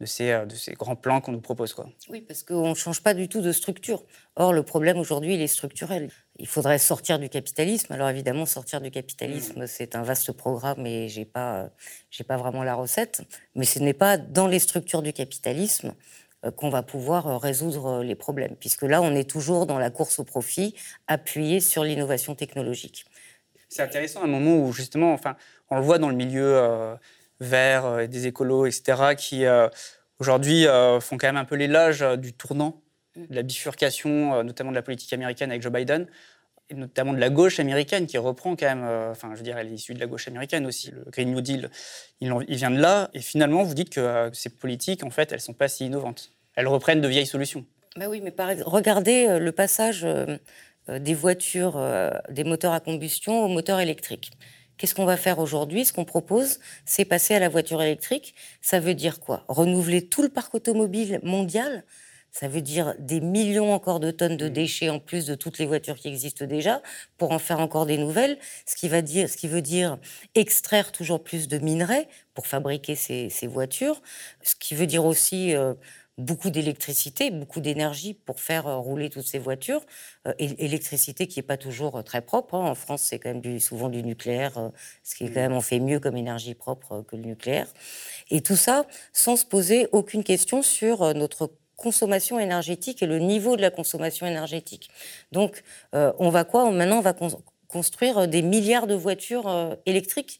de 0.00 0.06
ces, 0.06 0.46
de 0.46 0.54
ces 0.54 0.74
grands 0.74 0.94
plans 0.94 1.20
qu'on 1.20 1.32
nous 1.32 1.40
propose. 1.40 1.74
Quoi. 1.74 1.88
Oui, 2.08 2.20
parce 2.20 2.44
qu'on 2.44 2.70
ne 2.70 2.74
change 2.74 3.02
pas 3.02 3.12
du 3.12 3.28
tout 3.28 3.40
de 3.40 3.50
structure. 3.50 4.04
Or, 4.36 4.52
le 4.52 4.62
problème 4.62 4.96
aujourd'hui, 4.96 5.34
il 5.34 5.42
est 5.42 5.48
structurel. 5.48 6.12
Il 6.38 6.46
faudrait 6.46 6.78
sortir 6.78 7.18
du 7.18 7.28
capitalisme. 7.28 7.92
Alors 7.92 8.08
évidemment, 8.08 8.46
sortir 8.46 8.80
du 8.80 8.92
capitalisme, 8.92 9.64
mmh. 9.64 9.66
c'est 9.66 9.96
un 9.96 10.04
vaste 10.04 10.30
programme 10.30 10.86
et 10.86 11.08
je 11.08 11.18
n'ai 11.18 11.26
pas, 11.26 11.70
j'ai 12.10 12.22
pas 12.22 12.36
vraiment 12.36 12.62
la 12.62 12.76
recette. 12.76 13.22
Mais 13.56 13.64
ce 13.64 13.80
n'est 13.80 13.94
pas 13.94 14.16
dans 14.16 14.46
les 14.46 14.60
structures 14.60 15.02
du 15.02 15.12
capitalisme 15.12 15.92
qu'on 16.56 16.70
va 16.70 16.82
pouvoir 16.82 17.26
euh, 17.26 17.36
résoudre 17.36 17.86
euh, 17.86 18.04
les 18.04 18.14
problèmes, 18.14 18.56
puisque 18.58 18.82
là, 18.82 19.02
on 19.02 19.14
est 19.14 19.28
toujours 19.28 19.66
dans 19.66 19.78
la 19.78 19.90
course 19.90 20.18
au 20.18 20.24
profit, 20.24 20.74
appuyé 21.06 21.60
sur 21.60 21.84
l'innovation 21.84 22.34
technologique. 22.34 23.06
C'est 23.68 23.82
intéressant, 23.82 24.22
un 24.22 24.28
moment 24.28 24.56
où 24.56 24.72
justement, 24.72 25.12
enfin, 25.12 25.36
on 25.70 25.76
le 25.76 25.82
voit 25.82 25.98
dans 25.98 26.08
le 26.08 26.14
milieu 26.14 26.58
vert, 27.38 28.08
des 28.08 28.26
écolos, 28.26 28.64
etc., 28.64 29.14
qui 29.14 29.44
aujourd'hui 30.18 30.64
font 31.00 31.18
quand 31.18 31.26
même 31.26 31.36
un 31.36 31.44
peu 31.44 31.54
l'éloge 31.54 32.02
du 32.16 32.32
tournant, 32.32 32.80
mm. 33.14 33.26
de 33.26 33.34
la 33.34 33.42
bifurcation, 33.42 34.42
notamment 34.42 34.70
de 34.70 34.74
la 34.74 34.80
politique 34.80 35.12
américaine 35.12 35.50
avec 35.50 35.60
Joe 35.60 35.70
Biden, 35.70 36.06
et 36.70 36.74
notamment 36.74 37.12
de 37.12 37.18
la 37.18 37.30
gauche 37.30 37.60
américaine 37.60 38.06
qui 38.06 38.18
reprend 38.18 38.56
quand 38.56 38.66
même, 38.66 38.84
enfin, 39.10 39.30
je 39.32 39.38
veux 39.38 39.42
dire, 39.42 39.56
elle 39.56 39.68
est 39.68 39.74
issue 39.74 39.94
de 39.94 40.00
la 40.00 40.06
gauche 40.06 40.28
américaine 40.28 40.66
aussi. 40.66 40.90
Le 40.90 41.04
Green 41.10 41.32
New 41.32 41.40
Deal, 41.40 41.70
il, 42.20 42.30
vient 42.48 42.70
de 42.70 42.78
là. 42.78 43.08
Et 43.14 43.20
finalement, 43.20 43.62
vous 43.62 43.74
dites 43.74 43.90
que 43.90 44.30
ces 44.32 44.50
politiques, 44.50 45.02
en 45.02 45.10
fait, 45.10 45.32
elles 45.32 45.40
sont 45.40 45.54
pas 45.54 45.68
si 45.68 45.86
innovantes 45.86 46.32
elles 46.58 46.66
reprennent 46.66 47.00
de 47.00 47.06
vieilles 47.06 47.26
solutions. 47.26 47.64
Bah 47.96 48.08
oui, 48.08 48.20
mais 48.20 48.34
regardez 48.64 49.28
euh, 49.28 49.38
le 49.38 49.52
passage 49.52 50.04
euh, 50.04 50.38
des 50.98 51.14
voitures, 51.14 51.80
des 52.30 52.44
moteurs 52.44 52.72
à 52.72 52.80
combustion 52.80 53.44
aux 53.44 53.48
moteurs 53.48 53.78
électriques. 53.78 54.32
Qu'est-ce 54.78 54.94
qu'on 54.94 55.04
va 55.04 55.16
faire 55.16 55.38
aujourd'hui? 55.38 55.84
Ce 55.84 55.92
qu'on 55.92 56.04
propose, 56.04 56.60
c'est 56.84 57.04
passer 57.04 57.34
à 57.34 57.38
la 57.38 57.48
voiture 57.48 57.82
électrique. 57.82 58.34
Ça 58.62 58.80
veut 58.80 58.94
dire 58.94 59.20
quoi? 59.20 59.44
Renouveler 59.48 60.08
tout 60.08 60.22
le 60.22 60.30
parc 60.30 60.54
automobile 60.54 61.20
mondial? 61.22 61.84
Ça 62.30 62.46
veut 62.48 62.60
dire 62.60 62.94
des 62.98 63.20
millions 63.20 63.72
encore 63.72 64.00
de 64.00 64.10
tonnes 64.10 64.36
de 64.36 64.48
mmh. 64.48 64.52
déchets 64.52 64.88
en 64.90 65.00
plus 65.00 65.26
de 65.26 65.34
toutes 65.34 65.58
les 65.58 65.66
voitures 65.66 65.96
qui 65.96 66.08
existent 66.08 66.44
déjà 66.44 66.82
pour 67.16 67.32
en 67.32 67.38
faire 67.38 67.58
encore 67.58 67.86
des 67.86 67.98
nouvelles. 67.98 68.38
Ce 68.66 68.76
qui, 68.76 68.88
va 68.88 69.02
dire, 69.02 69.28
ce 69.28 69.36
qui 69.36 69.48
veut 69.48 69.62
dire 69.62 69.98
extraire 70.34 70.92
toujours 70.92 71.22
plus 71.22 71.48
de 71.48 71.58
minerais 71.58 72.08
pour 72.34 72.46
fabriquer 72.46 72.94
ces, 72.94 73.28
voitures. 73.46 74.02
Ce 74.42 74.54
qui 74.54 74.74
veut 74.74 74.86
dire 74.86 75.04
aussi 75.04 75.54
euh, 75.54 75.74
beaucoup 76.18 76.50
d'électricité, 76.50 77.30
beaucoup 77.30 77.60
d'énergie 77.60 78.14
pour 78.14 78.40
faire 78.40 78.66
euh, 78.66 78.76
rouler 78.76 79.08
toutes 79.08 79.26
ces 79.26 79.38
voitures. 79.38 79.84
Euh, 80.26 80.34
électricité 80.38 81.26
qui 81.26 81.38
n'est 81.38 81.46
pas 81.46 81.56
toujours 81.56 82.04
très 82.04 82.20
propre. 82.20 82.54
Hein. 82.54 82.70
En 82.70 82.74
France, 82.74 83.02
c'est 83.02 83.18
quand 83.18 83.34
même 83.34 83.58
souvent 83.58 83.88
du 83.88 84.02
nucléaire, 84.02 84.70
ce 85.02 85.16
qui 85.16 85.24
est 85.24 85.28
quand 85.28 85.40
même 85.40 85.54
on 85.54 85.62
fait 85.62 85.80
mieux 85.80 85.98
comme 85.98 86.16
énergie 86.16 86.54
propre 86.54 87.02
que 87.08 87.16
le 87.16 87.22
nucléaire. 87.22 87.66
Et 88.30 88.42
tout 88.42 88.56
ça 88.56 88.86
sans 89.12 89.36
se 89.36 89.46
poser 89.46 89.88
aucune 89.92 90.22
question 90.22 90.62
sur 90.62 91.14
notre 91.14 91.50
consommation 91.78 92.38
énergétique 92.38 93.02
et 93.02 93.06
le 93.06 93.18
niveau 93.18 93.56
de 93.56 93.62
la 93.62 93.70
consommation 93.70 94.26
énergétique. 94.26 94.90
Donc, 95.32 95.62
on 95.94 96.28
va 96.28 96.44
quoi? 96.44 96.70
Maintenant, 96.70 96.98
on 96.98 97.00
va 97.00 97.14
construire 97.68 98.28
des 98.28 98.42
milliards 98.42 98.86
de 98.86 98.94
voitures 98.94 99.76
électriques 99.86 100.38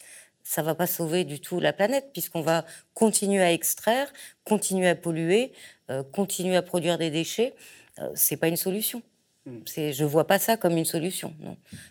ça 0.49 0.62
va 0.62 0.75
pas 0.75 0.87
sauver 0.87 1.25
du 1.25 1.40
tout 1.40 1.61
la 1.61 1.75
planète, 1.75 2.09
puisqu'on 2.14 2.40
va 2.40 2.64
continuer 2.95 3.42
à 3.42 3.52
extraire, 3.52 4.11
continuer 4.45 4.88
à 4.88 4.95
polluer, 4.95 5.52
euh, 5.90 6.02
continuer 6.02 6.57
à 6.57 6.62
produire 6.62 6.97
des 6.97 7.11
déchets. 7.11 7.54
Euh, 7.99 8.09
c'est 8.14 8.38
pas 8.38 8.49
une 8.49 8.57
solution. 8.57 9.02
Hmm. 9.45 9.59
Je 9.66 10.04
vois 10.04 10.26
pas 10.26 10.38
ça 10.38 10.57
comme 10.57 10.78
une 10.78 10.87
solution. 10.87 11.35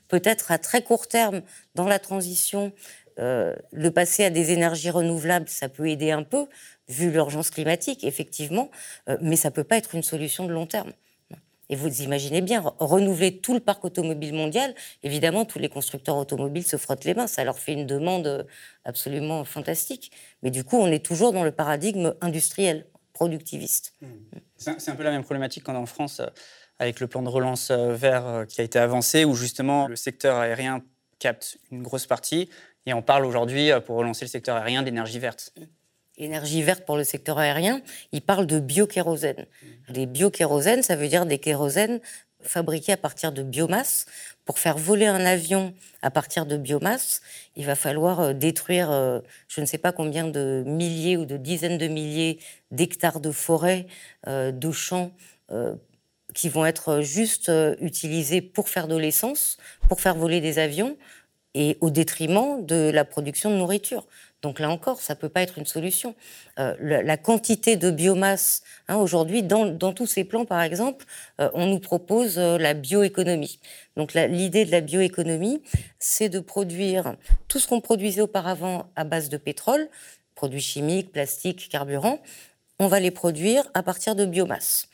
Peut-être 0.08 0.52
à 0.52 0.58
très 0.58 0.82
court 0.82 1.08
terme, 1.08 1.44
dans 1.76 1.88
la 1.88 2.00
transition, 2.00 2.74
euh, 3.20 3.56
le 3.72 3.92
passer 3.92 4.26
à 4.26 4.32
des 4.32 4.52
énergies 4.52 4.90
renouvelables, 4.90 5.50
ça 5.50 5.70
peut 5.70 5.88
aider 5.88 6.10
un 6.10 6.24
peu, 6.24 6.48
vu 6.90 7.12
l'urgence 7.12 7.50
climatique, 7.50 8.04
effectivement, 8.04 8.70
euh, 9.10 9.18
mais 9.22 9.36
ça 9.36 9.52
peut 9.52 9.64
pas 9.64 9.78
être 9.78 9.96
une 9.96 10.04
solution 10.04 10.46
de 10.46 10.54
long 10.54 10.66
terme. 10.66 10.94
Et 11.70 11.76
vous 11.76 12.02
imaginez 12.02 12.40
bien, 12.40 12.64
renouveler 12.80 13.40
tout 13.40 13.54
le 13.54 13.60
parc 13.60 13.84
automobile 13.84 14.34
mondial, 14.34 14.74
évidemment, 15.04 15.44
tous 15.44 15.60
les 15.60 15.68
constructeurs 15.68 16.16
automobiles 16.16 16.66
se 16.66 16.78
frottent 16.78 17.04
les 17.04 17.14
mains, 17.14 17.28
ça 17.28 17.44
leur 17.44 17.60
fait 17.60 17.74
une 17.74 17.86
demande 17.86 18.48
absolument 18.86 19.44
fantastique. 19.44 20.12
Mais 20.44 20.50
du 20.50 20.64
coup, 20.64 20.78
on 20.78 20.88
est 20.88 21.06
toujours 21.06 21.34
dans 21.34 21.44
le 21.44 21.52
paradigme 21.52 22.16
industriel, 22.22 22.86
productiviste. 23.18 23.94
Mmh. 24.02 24.08
C'est 24.58 24.90
un 24.90 24.96
peu 24.96 25.04
la 25.04 25.12
même 25.12 25.24
problématique 25.24 25.64
qu'en 25.64 25.86
France, 25.86 26.20
euh, 26.20 26.28
avec 26.80 27.00
le 27.00 27.08
plan 27.08 27.24
de 27.24 27.30
relance 27.30 27.72
euh, 27.72 27.94
vert 27.94 28.28
euh, 28.28 28.46
qui 28.46 28.62
a 28.62 28.64
été 28.64 28.78
avancé, 28.78 29.26
où 29.26 29.34
justement 29.34 29.88
le 29.88 29.96
secteur 29.96 30.38
aérien 30.38 30.84
capte 31.20 31.58
une 31.72 31.82
grosse 31.82 32.06
partie, 32.06 32.50
et 32.86 32.94
on 32.94 33.02
parle 33.02 33.26
aujourd'hui, 33.26 33.72
pour 33.86 33.98
relancer 33.98 34.24
le 34.24 34.30
secteur 34.30 34.56
aérien, 34.56 34.82
d'énergie 34.82 35.20
verte. 35.20 35.54
Mmh 36.18 36.24
énergie 36.24 36.64
verte 36.64 36.86
pour 36.86 36.98
le 36.98 37.04
secteur 37.04 37.38
aérien, 37.38 37.82
il 38.12 38.22
parle 38.22 38.48
de 38.48 38.60
biokérosène. 38.60 39.46
Les 39.90 40.06
biokérosènes, 40.06 40.84
ça 40.84 40.96
veut 40.96 41.08
dire 41.08 41.26
des 41.26 41.38
kérosènes 41.38 42.00
fabriqués 42.42 42.94
à 42.94 42.98
partir 42.98 43.32
de 43.32 43.44
biomasse. 43.44 44.06
Pour 44.46 44.60
faire 44.60 44.78
voler 44.78 45.06
un 45.06 45.26
avion 45.26 45.74
à 46.02 46.10
partir 46.10 46.46
de 46.46 46.58
biomasse, 46.58 47.22
il 47.56 47.66
va 47.66 47.76
falloir 47.76 48.20
euh, 48.20 48.34
détruire 48.34 48.92
euh, 48.92 49.20
je 49.48 49.62
ne 49.62 49.66
sais 49.66 49.78
pas 49.78 49.92
combien 49.92 50.28
de 50.28 50.64
milliers 50.66 51.18
ou 51.18 51.26
de 51.26 51.38
dizaines 51.38 51.78
de 51.78 51.88
milliers 51.88 52.40
d'hectares 52.72 53.20
de 53.20 53.32
forêt, 53.32 53.88
euh, 54.28 54.52
de 54.52 54.72
champs 54.72 55.12
qui 56.34 56.50
vont 56.50 56.66
être 56.66 57.00
juste 57.00 57.50
utilisés 57.80 58.42
pour 58.42 58.68
faire 58.68 58.90
de 58.90 58.98
l'essence, 58.98 59.58
pour 59.88 60.02
faire 60.02 60.14
voler 60.14 60.42
des 60.42 60.60
avions, 60.60 60.98
et 61.54 61.78
au 61.82 61.90
détriment 61.90 62.64
de 62.66 62.92
la 62.94 63.06
production 63.06 63.50
de 63.50 63.56
nourriture. 63.56 64.06
Donc 64.44 64.60
là 64.60 64.70
encore, 64.70 65.02
ça 65.02 65.16
ne 65.16 65.20
peut 65.20 65.30
pas 65.30 65.42
être 65.42 65.58
une 65.58 65.66
solution. 65.66 66.16
Euh, 66.60 66.76
la, 66.80 67.18
quantité 67.18 67.76
de 67.76 67.90
biomasse, 67.90 68.62
hein, 68.88 68.98
aujourd'hui, 68.98 69.42
dans, 69.42 69.94
tous 69.94 70.06
ces 70.06 70.24
plans, 70.24 70.46
par 70.46 70.62
exemple, 70.62 71.06
euh, 71.42 71.50
on 71.54 71.66
nous 71.66 71.80
propose 71.80 72.38
euh, 72.38 72.58
la 72.58 72.76
bioéconomie. 72.76 73.60
Donc 73.96 74.14
l'idée 74.14 74.64
de 74.64 74.72
la 74.72 74.82
bioéconomie, 74.82 75.64
c'est 75.98 76.30
de 76.30 76.40
produire 76.40 77.16
tout 77.48 77.60
ce 77.60 77.68
qu'on 77.68 77.82
produisait 77.82 78.22
auparavant 78.22 78.92
à 78.96 79.04
base 79.04 79.30
de 79.30 79.38
pétrole, 79.38 79.90
produits 80.36 80.62
chimiques, 80.62 81.12
plastiques, 81.12 81.68
carburants, 81.70 82.20
on 82.80 82.88
va 82.88 83.00
les 83.00 83.12
produire 83.12 83.64
à 83.74 83.82
partir 83.82 84.14
de 84.14 84.26
biomasse. 84.26 84.88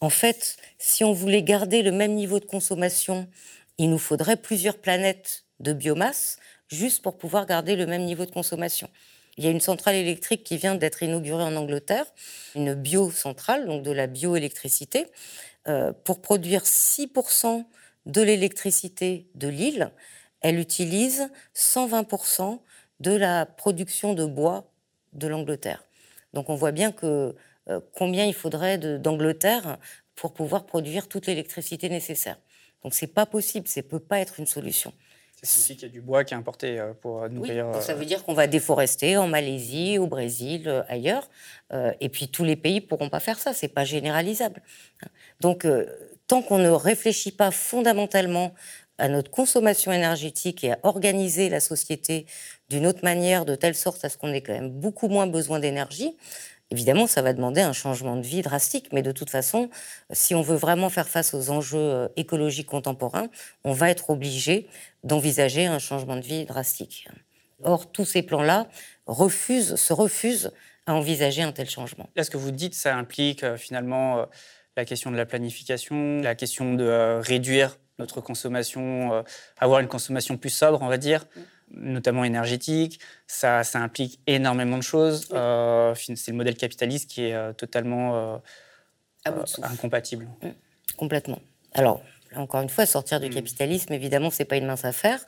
En 0.00 0.08
fait, 0.08 0.56
si 0.78 1.04
on 1.04 1.12
voulait 1.12 1.42
garder 1.42 1.82
le 1.82 1.92
même 1.92 2.14
niveau 2.14 2.40
de 2.40 2.46
consommation, 2.46 3.28
il 3.76 3.90
nous 3.90 3.98
faudrait 3.98 4.36
plusieurs 4.36 4.78
planètes 4.78 5.44
de 5.60 5.74
biomasse 5.74 6.38
juste 6.68 7.02
pour 7.02 7.16
pouvoir 7.16 7.46
garder 7.46 7.76
le 7.76 7.86
même 7.86 8.04
niveau 8.04 8.24
de 8.24 8.30
consommation. 8.30 8.88
Il 9.36 9.44
y 9.44 9.48
a 9.48 9.50
une 9.50 9.60
centrale 9.60 9.96
électrique 9.96 10.44
qui 10.44 10.56
vient 10.56 10.74
d'être 10.74 11.02
inaugurée 11.02 11.42
en 11.42 11.56
Angleterre, 11.56 12.06
une 12.54 12.74
biocentrale, 12.74 13.66
donc 13.66 13.82
de 13.82 13.90
la 13.90 14.06
bioélectricité, 14.06 15.06
euh, 15.68 15.92
pour 16.04 16.22
produire 16.22 16.62
6% 16.62 17.64
de 18.06 18.22
l'électricité 18.22 19.26
de 19.34 19.48
l'île. 19.48 19.90
Elle 20.40 20.58
utilise 20.58 21.28
120% 21.54 22.60
de 23.00 23.10
la 23.10 23.44
production 23.44 24.14
de 24.14 24.24
bois 24.24 24.72
de 25.12 25.26
l'Angleterre. 25.26 25.84
Donc 26.32 26.48
on 26.48 26.54
voit 26.54 26.72
bien 26.72 26.94
euh, 27.02 27.32
combien 27.92 28.24
il 28.24 28.34
faudrait 28.34 28.78
d'Angleterre 28.78 29.78
pour 30.14 30.32
pouvoir 30.32 30.64
produire 30.64 31.08
toute 31.08 31.26
l'électricité 31.26 31.88
nécessaire. 31.88 32.38
Donc 32.82 32.94
c'est 32.94 33.06
pas 33.06 33.26
possible, 33.26 33.68
ça 33.68 33.82
peut 33.82 34.00
pas 34.00 34.20
être 34.20 34.40
une 34.40 34.46
solution. 34.46 34.92
Qu'il 35.46 35.82
y 35.82 35.84
a 35.84 35.88
du 35.88 36.00
bois 36.00 36.24
qui 36.24 36.34
est 36.34 36.36
importé 36.36 36.78
euh, 36.78 36.92
pour 36.92 37.28
nourrir. 37.28 37.70
Oui, 37.74 37.82
ça 37.82 37.94
veut 37.94 38.04
dire 38.04 38.24
qu'on 38.24 38.34
va 38.34 38.46
déforester 38.46 39.16
en 39.16 39.28
Malaisie, 39.28 39.98
au 39.98 40.06
Brésil, 40.06 40.64
euh, 40.66 40.82
ailleurs. 40.88 41.28
Euh, 41.72 41.92
et 42.00 42.08
puis 42.08 42.28
tous 42.28 42.44
les 42.44 42.56
pays 42.56 42.76
ne 42.76 42.86
pourront 42.86 43.08
pas 43.08 43.20
faire 43.20 43.38
ça. 43.38 43.52
C'est 43.52 43.68
pas 43.68 43.84
généralisable. 43.84 44.62
Donc 45.40 45.66
tant 46.26 46.42
qu'on 46.42 46.58
ne 46.58 46.70
réfléchit 46.70 47.32
pas 47.32 47.50
fondamentalement 47.50 48.54
à 48.98 49.08
notre 49.08 49.30
consommation 49.30 49.92
énergétique 49.92 50.64
et 50.64 50.72
à 50.72 50.78
organiser 50.82 51.48
la 51.48 51.60
société 51.60 52.26
d'une 52.70 52.86
autre 52.86 53.00
manière, 53.02 53.44
de 53.44 53.54
telle 53.54 53.74
sorte 53.74 54.04
à 54.04 54.08
ce 54.08 54.16
qu'on 54.16 54.32
ait 54.32 54.40
quand 54.40 54.54
même 54.54 54.70
beaucoup 54.70 55.08
moins 55.08 55.26
besoin 55.26 55.60
d'énergie, 55.60 56.16
Évidemment, 56.72 57.06
ça 57.06 57.22
va 57.22 57.32
demander 57.32 57.60
un 57.60 57.72
changement 57.72 58.16
de 58.16 58.22
vie 58.22 58.42
drastique, 58.42 58.88
mais 58.92 59.02
de 59.02 59.12
toute 59.12 59.30
façon, 59.30 59.70
si 60.10 60.34
on 60.34 60.42
veut 60.42 60.56
vraiment 60.56 60.90
faire 60.90 61.08
face 61.08 61.32
aux 61.32 61.50
enjeux 61.50 61.78
euh, 61.78 62.08
écologiques 62.16 62.66
contemporains, 62.66 63.28
on 63.62 63.72
va 63.72 63.88
être 63.90 64.10
obligé 64.10 64.66
d'envisager 65.04 65.66
un 65.66 65.78
changement 65.78 66.16
de 66.16 66.22
vie 66.22 66.44
drastique. 66.44 67.08
Or, 67.62 67.92
tous 67.92 68.04
ces 68.04 68.22
plans-là 68.22 68.66
refusent, 69.06 69.76
se 69.76 69.92
refusent 69.92 70.50
à 70.86 70.94
envisager 70.94 71.42
un 71.42 71.52
tel 71.52 71.70
changement. 71.70 72.08
Là, 72.16 72.24
ce 72.24 72.30
que 72.30 72.36
vous 72.36 72.50
dites, 72.50 72.74
ça 72.74 72.96
implique 72.96 73.44
euh, 73.44 73.56
finalement 73.56 74.18
euh, 74.18 74.26
la 74.76 74.84
question 74.84 75.12
de 75.12 75.16
la 75.16 75.24
planification, 75.24 76.20
la 76.20 76.34
question 76.34 76.74
de 76.74 77.20
réduire 77.20 77.78
notre 77.98 78.20
consommation, 78.20 79.24
avoir 79.56 79.80
une 79.80 79.88
consommation 79.88 80.36
plus 80.36 80.50
sobre, 80.50 80.82
on 80.82 80.88
va 80.88 80.98
dire. 80.98 81.24
Mm 81.70 81.86
notamment 81.86 82.24
énergétique. 82.24 83.00
Ça, 83.26 83.64
ça 83.64 83.80
implique 83.80 84.20
énormément 84.26 84.78
de 84.78 84.82
choses. 84.82 85.28
Euh, 85.32 85.94
c'est 85.94 86.28
le 86.28 86.36
modèle 86.36 86.56
capitaliste 86.56 87.10
qui 87.10 87.24
est 87.24 87.34
euh, 87.34 87.52
totalement 87.52 88.16
euh, 88.16 89.42
incompatible. 89.62 90.28
Mmh. 90.42 90.48
Complètement. 90.96 91.40
Alors, 91.74 92.02
encore 92.38 92.60
une 92.60 92.68
fois, 92.68 92.86
sortir 92.86 93.20
du 93.20 93.28
mmh. 93.28 93.34
capitalisme, 93.34 93.92
évidemment, 93.92 94.30
c'est 94.30 94.44
pas 94.44 94.56
une 94.56 94.66
mince 94.66 94.84
affaire. 94.84 95.24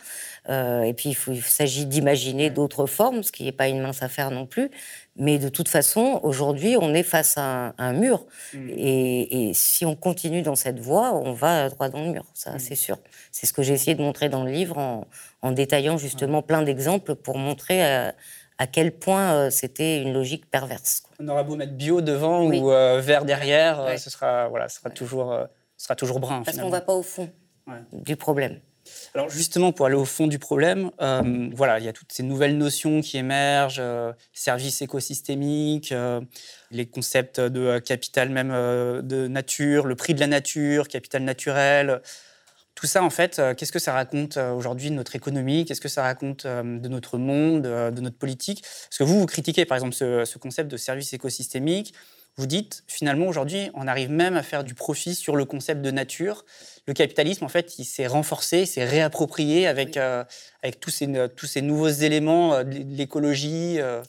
et 0.48 0.94
puis, 0.96 1.16
il, 1.28 1.42
s'agit 1.42 1.86
d'imaginer 1.86 2.50
d'autres 2.50 2.86
formes, 2.86 3.22
ce 3.22 3.32
qui 3.32 3.44
n'est 3.44 3.52
pas 3.52 3.68
une 3.68 3.80
mince 3.80 4.02
affaire 4.02 4.30
non 4.30 4.46
plus. 4.46 4.70
Mais 5.16 5.38
de 5.38 5.48
toute 5.48 5.68
façon, 5.68 6.20
aujourd'hui, 6.22 6.76
on 6.80 6.94
est 6.94 7.02
face 7.02 7.34
à 7.36 7.74
un, 7.76 7.92
mur. 7.92 8.24
Mmh. 8.54 8.68
Et, 8.76 9.50
si 9.54 9.84
on 9.84 9.96
continue 9.96 10.42
dans 10.42 10.54
cette 10.54 10.78
voie, 10.78 11.14
on 11.14 11.32
va 11.32 11.68
droit 11.68 11.88
dans 11.88 12.02
le 12.02 12.12
mur, 12.12 12.24
ça, 12.34 12.58
c'est 12.58 12.76
sûr. 12.76 12.98
C'est 13.32 13.46
ce 13.46 13.52
que 13.52 13.62
j'ai 13.62 13.74
essayé 13.74 13.94
de 13.94 14.02
montrer 14.02 14.28
dans 14.28 14.44
le 14.44 14.50
livre 14.50 14.78
en, 14.78 15.06
en 15.42 15.52
détaillant 15.52 15.98
justement 15.98 16.42
plein 16.42 16.62
d'exemples 16.62 17.14
pour 17.14 17.38
montrer 17.38 17.82
à, 17.82 18.14
quel 18.72 18.92
point 18.92 19.34
euh, 19.34 19.50
c'était 19.50 20.02
une 20.02 20.12
logique 20.12 20.50
perverse. 20.50 21.04
On 21.20 21.28
aura 21.28 21.44
beau 21.44 21.54
mettre 21.54 21.74
bio 21.74 22.00
devant 22.00 22.44
ou 22.44 22.72
euh, 22.72 23.00
vert 23.00 23.24
derrière, 23.24 23.80
euh, 23.80 23.96
ce 23.96 24.10
sera, 24.10 24.48
voilà, 24.48 24.68
ce 24.68 24.80
sera, 24.80 24.90
toujours, 24.90 25.32
sera 25.78 25.96
toujours 25.96 26.20
brun. 26.20 26.42
Parce 26.42 26.58
qu'on 26.58 26.66
ne 26.66 26.70
va 26.70 26.80
pas 26.80 26.94
au 26.94 27.02
fond 27.02 27.30
du 27.92 28.16
problème. 28.16 28.60
Alors 29.14 29.28
justement, 29.28 29.72
pour 29.72 29.84
aller 29.84 29.94
au 29.94 30.06
fond 30.06 30.26
du 30.26 30.38
problème, 30.38 30.90
voilà, 31.54 31.78
il 31.78 31.84
y 31.84 31.88
a 31.88 31.92
toutes 31.92 32.12
ces 32.12 32.22
nouvelles 32.22 32.56
notions 32.56 33.00
qui 33.00 33.18
émergent, 33.18 33.82
services 34.32 34.80
écosystémiques, 34.80 35.94
les 36.70 36.86
concepts 36.86 37.40
de 37.40 37.78
capital 37.80 38.30
même 38.30 38.50
de 38.50 39.28
nature, 39.28 39.86
le 39.86 39.94
prix 39.94 40.14
de 40.14 40.20
la 40.20 40.26
nature, 40.26 40.88
capital 40.88 41.22
naturel. 41.22 42.00
Tout 42.78 42.86
ça, 42.86 43.02
en 43.02 43.10
fait, 43.10 43.40
euh, 43.40 43.54
qu'est-ce 43.54 43.72
que 43.72 43.80
ça 43.80 43.92
raconte 43.92 44.36
euh, 44.36 44.52
aujourd'hui 44.52 44.88
de 44.90 44.94
notre 44.94 45.16
économie? 45.16 45.64
Qu'est-ce 45.64 45.80
que 45.80 45.88
ça 45.88 46.02
raconte 46.02 46.46
euh, 46.46 46.78
de 46.78 46.86
notre 46.86 47.18
monde, 47.18 47.62
de 47.62 48.00
notre 48.00 48.16
politique? 48.16 48.62
Parce 48.62 48.98
que 48.98 49.02
vous, 49.02 49.18
vous 49.18 49.26
critiquez, 49.26 49.64
par 49.64 49.74
exemple, 49.74 49.94
ce, 49.94 50.38
concept 50.38 50.70
de 50.70 50.76
service 50.76 51.12
écosystémique. 51.12 51.92
Vous 52.38 52.46
dites, 52.46 52.84
finalement, 52.86 53.26
aujourd'hui, 53.26 53.68
on 53.74 53.88
arrive 53.88 54.10
même 54.10 54.36
à 54.36 54.44
faire 54.44 54.62
du 54.62 54.74
profit 54.74 55.16
sur 55.16 55.34
le 55.34 55.44
concept 55.44 55.82
de 55.82 55.90
nature. 55.90 56.44
Le 56.86 56.94
capitalisme, 56.94 57.44
en 57.44 57.48
fait, 57.48 57.80
il 57.80 57.84
s'est 57.84 58.06
renforcé, 58.06 58.60
il 58.60 58.66
s'est 58.68 58.84
réapproprié 58.84 59.66
avec, 59.66 59.96
euh, 59.96 60.22
avec 60.62 60.78
tous, 60.78 60.90
ces, 60.90 61.28
tous 61.34 61.46
ces 61.46 61.62
nouveaux 61.62 61.88
éléments 61.88 62.54
euh, 62.54 62.62
de 62.62 62.96
l'écologie. 62.96 63.80
Euh. 63.80 64.02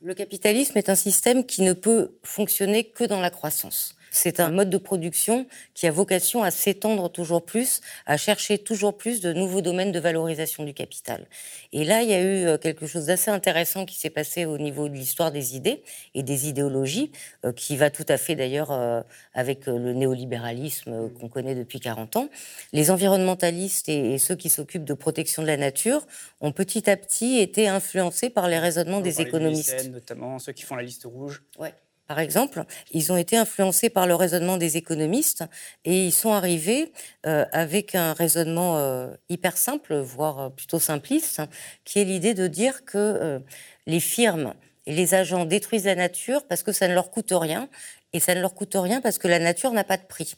Le 0.00 0.14
capitalisme 0.14 0.78
est 0.78 0.90
un 0.90 0.94
système 0.94 1.44
qui 1.44 1.62
ne 1.62 1.72
peut 1.72 2.12
fonctionner 2.22 2.84
que 2.84 3.02
dans 3.02 3.20
la 3.20 3.30
croissance. 3.30 3.96
C'est 4.12 4.40
un 4.40 4.50
mode 4.50 4.68
de 4.68 4.76
production 4.76 5.46
qui 5.72 5.86
a 5.86 5.90
vocation 5.90 6.42
à 6.42 6.50
s'étendre 6.50 7.10
toujours 7.10 7.42
plus, 7.44 7.80
à 8.04 8.18
chercher 8.18 8.58
toujours 8.58 8.96
plus 8.96 9.20
de 9.20 9.32
nouveaux 9.32 9.62
domaines 9.62 9.90
de 9.90 9.98
valorisation 9.98 10.64
du 10.64 10.74
capital. 10.74 11.26
Et 11.72 11.84
là, 11.84 12.02
il 12.02 12.10
y 12.10 12.12
a 12.12 12.20
eu 12.20 12.46
euh, 12.46 12.58
quelque 12.58 12.86
chose 12.86 13.06
d'assez 13.06 13.30
intéressant 13.30 13.86
qui 13.86 13.98
s'est 13.98 14.10
passé 14.10 14.44
au 14.44 14.58
niveau 14.58 14.90
de 14.90 14.94
l'histoire 14.94 15.32
des 15.32 15.56
idées 15.56 15.82
et 16.14 16.22
des 16.22 16.46
idéologies, 16.46 17.10
euh, 17.46 17.52
qui 17.52 17.76
va 17.78 17.88
tout 17.88 18.04
à 18.06 18.18
fait 18.18 18.34
d'ailleurs 18.36 18.70
euh, 18.70 19.00
avec 19.32 19.66
le 19.66 19.94
néolibéralisme 19.94 21.08
qu'on 21.18 21.28
connaît 21.28 21.54
depuis 21.54 21.80
40 21.80 22.16
ans. 22.16 22.28
Les 22.74 22.90
environnementalistes 22.90 23.88
et 23.88 24.18
ceux 24.18 24.36
qui 24.36 24.50
s'occupent 24.50 24.84
de 24.84 24.94
protection 24.94 25.40
de 25.40 25.46
la 25.46 25.56
nature 25.56 26.06
ont 26.42 26.52
petit 26.52 26.90
à 26.90 26.98
petit 26.98 27.38
été 27.38 27.66
influencés 27.66 28.28
par 28.28 28.48
les 28.48 28.58
raisonnements 28.58 29.00
des 29.00 29.22
économistes. 29.22 29.88
notamment 29.90 30.38
ceux 30.38 30.52
qui 30.52 30.64
font 30.64 30.76
la 30.76 30.82
liste 30.82 31.04
rouge. 31.04 31.42
Ouais 31.58 31.72
par 32.12 32.20
exemple, 32.20 32.64
ils 32.90 33.10
ont 33.10 33.16
été 33.16 33.38
influencés 33.38 33.88
par 33.88 34.06
le 34.06 34.14
raisonnement 34.14 34.58
des 34.58 34.76
économistes 34.76 35.44
et 35.86 36.04
ils 36.04 36.12
sont 36.12 36.32
arrivés 36.32 36.92
euh, 37.24 37.46
avec 37.52 37.94
un 37.94 38.12
raisonnement 38.12 38.76
euh, 38.76 39.14
hyper 39.30 39.56
simple, 39.56 39.96
voire 39.96 40.38
euh, 40.38 40.48
plutôt 40.50 40.78
simpliste, 40.78 41.40
qui 41.86 42.00
est 42.00 42.04
l'idée 42.04 42.34
de 42.34 42.48
dire 42.48 42.84
que 42.84 43.40
les 43.86 43.98
firmes 43.98 44.52
et 44.84 44.94
les 44.94 45.14
agents 45.14 45.46
détruisent 45.46 45.86
la 45.86 45.94
nature 45.94 46.46
parce 46.46 46.62
que 46.62 46.70
ça 46.70 46.86
ne 46.86 46.92
leur 46.92 47.10
coûte 47.10 47.32
rien 47.32 47.70
et 48.12 48.20
ça 48.20 48.34
ne 48.34 48.42
leur 48.42 48.54
coûte 48.54 48.76
rien 48.76 49.00
parce 49.00 49.16
que 49.16 49.26
la 49.26 49.38
nature 49.38 49.72
n'a 49.72 49.82
pas 49.82 49.96
de 49.96 50.04
prix. 50.04 50.34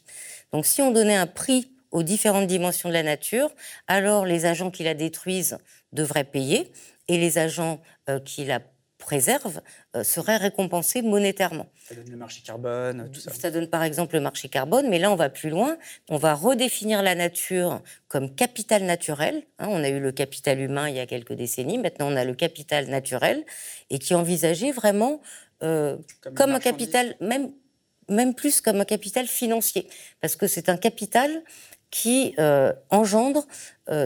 Donc 0.53 0.65
si 0.65 0.81
on 0.81 0.91
donnait 0.91 1.17
un 1.17 1.27
prix 1.27 1.73
aux 1.91 2.03
différentes 2.03 2.47
dimensions 2.47 2.87
de 2.87 2.93
la 2.93 3.03
nature, 3.03 3.51
alors 3.89 4.25
les 4.25 4.45
agents 4.45 4.71
qui 4.71 4.85
la 4.85 4.93
détruisent 4.93 5.57
devraient 5.91 6.23
payer 6.23 6.71
et 7.09 7.17
les 7.17 7.37
agents 7.37 7.81
qui 8.23 8.45
la 8.45 8.61
préserve 8.97 9.61
euh, 9.95 10.03
serait 10.03 10.37
récompensé 10.37 11.01
monétairement. 11.01 11.67
Ça 11.87 11.95
donne 11.95 12.09
le 12.09 12.17
marché 12.17 12.41
carbone, 12.41 13.09
tout 13.11 13.19
ça. 13.19 13.31
Ça 13.31 13.51
donne 13.51 13.67
par 13.67 13.83
exemple 13.83 14.15
le 14.15 14.21
marché 14.21 14.49
carbone, 14.49 14.89
mais 14.89 14.99
là 14.99 15.11
on 15.11 15.15
va 15.15 15.29
plus 15.29 15.49
loin. 15.49 15.77
On 16.09 16.17
va 16.17 16.33
redéfinir 16.33 17.03
la 17.03 17.15
nature 17.15 17.81
comme 18.07 18.33
capital 18.33 18.83
naturel. 18.83 19.43
Hein. 19.59 19.67
on 19.69 19.83
a 19.83 19.89
eu 19.89 19.99
le 19.99 20.11
capital 20.11 20.59
humain 20.59 20.89
il 20.89 20.95
y 20.95 20.99
a 20.99 21.05
quelques 21.05 21.33
décennies, 21.33 21.77
maintenant 21.77 22.11
on 22.11 22.15
a 22.15 22.23
le 22.23 22.33
capital 22.33 22.87
naturel, 22.87 23.45
et 23.89 23.99
qui 23.99 24.13
est 24.13 24.15
envisagé 24.15 24.71
vraiment 24.71 25.21
euh, 25.63 25.97
comme, 26.35 26.51
un 26.51 26.59
capital, 26.59 27.15
même, 27.19 27.51
même 28.09 28.33
plus 28.33 28.61
comme 28.61 28.81
un 28.81 28.85
capital 28.85 29.27
financier, 29.27 29.87
parce 30.21 30.35
que 30.35 30.47
c'est 30.47 30.69
un 30.69 30.77
capital 30.77 31.43
qui 31.91 32.33
euh, 32.39 32.73
engendre 32.89 33.45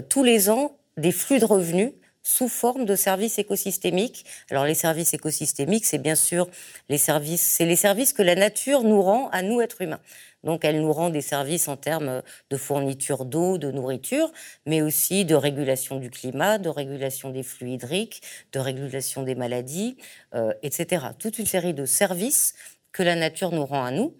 tous 0.10 0.24
les 0.24 0.50
ans 0.50 0.77
des 0.98 1.12
flux 1.12 1.39
de 1.39 1.46
revenus 1.46 1.93
sous 2.29 2.48
forme 2.48 2.86
de 2.86 2.95
services 2.95 3.39
écosystémiques. 3.39 4.24
Alors 4.51 4.65
les 4.65 4.75
services 4.75 5.15
écosystémiques, 5.15 5.86
c'est 5.86 5.98
bien 5.98 6.13
sûr 6.13 6.48
les 6.88 7.00
services, 7.00 7.41
c'est 7.41 7.65
les 7.65 7.75
services 7.75 8.13
que 8.13 8.21
la 8.21 8.36
nature 8.36 8.83
nous 8.83 9.01
rend 9.01 9.29
à 9.29 9.41
nous 9.41 9.62
êtres 9.62 9.81
humains. 9.81 10.00
Donc 10.43 10.63
elle 10.63 10.79
nous 10.79 10.93
rend 10.93 11.09
des 11.09 11.21
services 11.21 11.67
en 11.67 11.75
termes 11.75 12.21
de 12.51 12.57
fourniture 12.57 13.25
d'eau, 13.25 13.57
de 13.57 13.71
nourriture, 13.71 14.31
mais 14.67 14.83
aussi 14.83 15.25
de 15.25 15.33
régulation 15.33 15.98
du 15.98 16.12
climat, 16.12 16.59
de 16.59 16.69
régulation 16.69 17.31
des 17.31 17.41
flux 17.41 17.71
hydriques, 17.71 18.21
de 18.51 18.59
régulation 18.59 19.24
des 19.24 19.36
maladies, 19.36 19.98
euh, 20.36 20.53
etc. 20.62 21.07
Toute 21.17 21.39
une 21.39 21.48
série 21.48 21.74
de 21.74 21.86
services 21.86 22.53
que 22.91 23.01
la 23.01 23.15
nature 23.15 23.51
nous 23.51 23.65
rend 23.65 23.83
à 23.83 23.91
nous. 23.91 24.15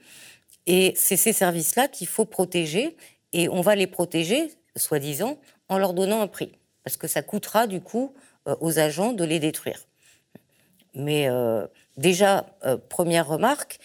Et 0.66 0.94
c'est 0.96 1.16
ces 1.16 1.32
services-là 1.32 1.88
qu'il 1.88 2.08
faut 2.08 2.26
protéger, 2.26 2.98
et 3.34 3.50
on 3.50 3.62
va 3.62 3.76
les 3.76 3.88
protéger, 3.88 4.52
soi-disant, 4.76 5.40
en 5.68 5.78
leur 5.78 5.94
donnant 5.94 6.22
un 6.22 6.28
prix 6.28 6.59
parce 6.90 6.98
que 6.98 7.08
ça 7.08 7.22
coûtera 7.22 7.68
du 7.68 7.82
coup 7.82 8.16
euh, 8.48 8.56
aux 8.62 8.80
agents 8.80 9.14
de 9.14 9.24
les 9.24 9.38
détruire. 9.38 9.86
Mais 10.96 11.30
euh, 11.30 11.68
déjà, 11.98 12.48
euh, 12.66 12.78
première 12.78 13.28
remarque, 13.28 13.78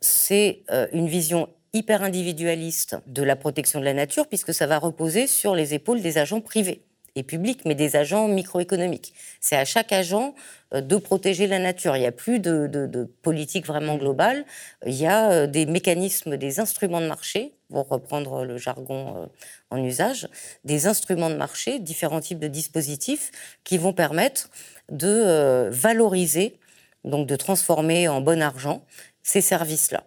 c'est 0.00 0.62
une 0.92 1.06
vision 1.06 1.48
hyper 1.72 2.02
individualiste 2.02 2.96
de 3.06 3.22
la 3.22 3.36
protection 3.36 3.78
de 3.78 3.84
la 3.84 3.94
nature, 3.94 4.26
puisque 4.26 4.52
ça 4.52 4.66
va 4.66 4.78
reposer 4.78 5.28
sur 5.28 5.54
les 5.54 5.74
épaules 5.74 6.02
des 6.02 6.18
agents 6.18 6.40
privés 6.40 6.82
et 7.14 7.22
publics, 7.22 7.62
mais 7.64 7.74
des 7.74 7.96
agents 7.96 8.28
microéconomiques. 8.28 9.12
C'est 9.40 9.56
à 9.56 9.64
chaque 9.64 9.92
agent 9.92 10.34
de 10.72 10.96
protéger 10.96 11.46
la 11.46 11.58
nature. 11.58 11.96
Il 11.96 12.00
n'y 12.00 12.06
a 12.06 12.12
plus 12.12 12.38
de, 12.40 12.66
de, 12.66 13.04
politique 13.22 13.66
vraiment 13.66 13.96
globale. 13.96 14.46
Il 14.86 14.94
y 14.94 15.06
a 15.06 15.46
des 15.46 15.66
mécanismes, 15.66 16.38
des 16.38 16.60
instruments 16.60 17.02
de 17.02 17.08
marché, 17.08 17.52
pour 17.68 17.86
reprendre 17.88 18.44
le 18.44 18.56
jargon 18.56 19.28
en 19.70 19.84
usage, 19.84 20.28
des 20.64 20.86
instruments 20.86 21.28
de 21.28 21.36
marché, 21.36 21.78
différents 21.78 22.20
types 22.20 22.38
de 22.38 22.48
dispositifs 22.48 23.30
qui 23.64 23.76
vont 23.76 23.92
permettre 23.92 24.48
de 24.90 25.08
euh, 25.08 25.70
valoriser, 25.70 26.58
donc 27.04 27.26
de 27.26 27.36
transformer 27.36 28.08
en 28.08 28.20
bon 28.20 28.40
argent 28.42 28.84
ces 29.22 29.40
services-là. 29.40 30.04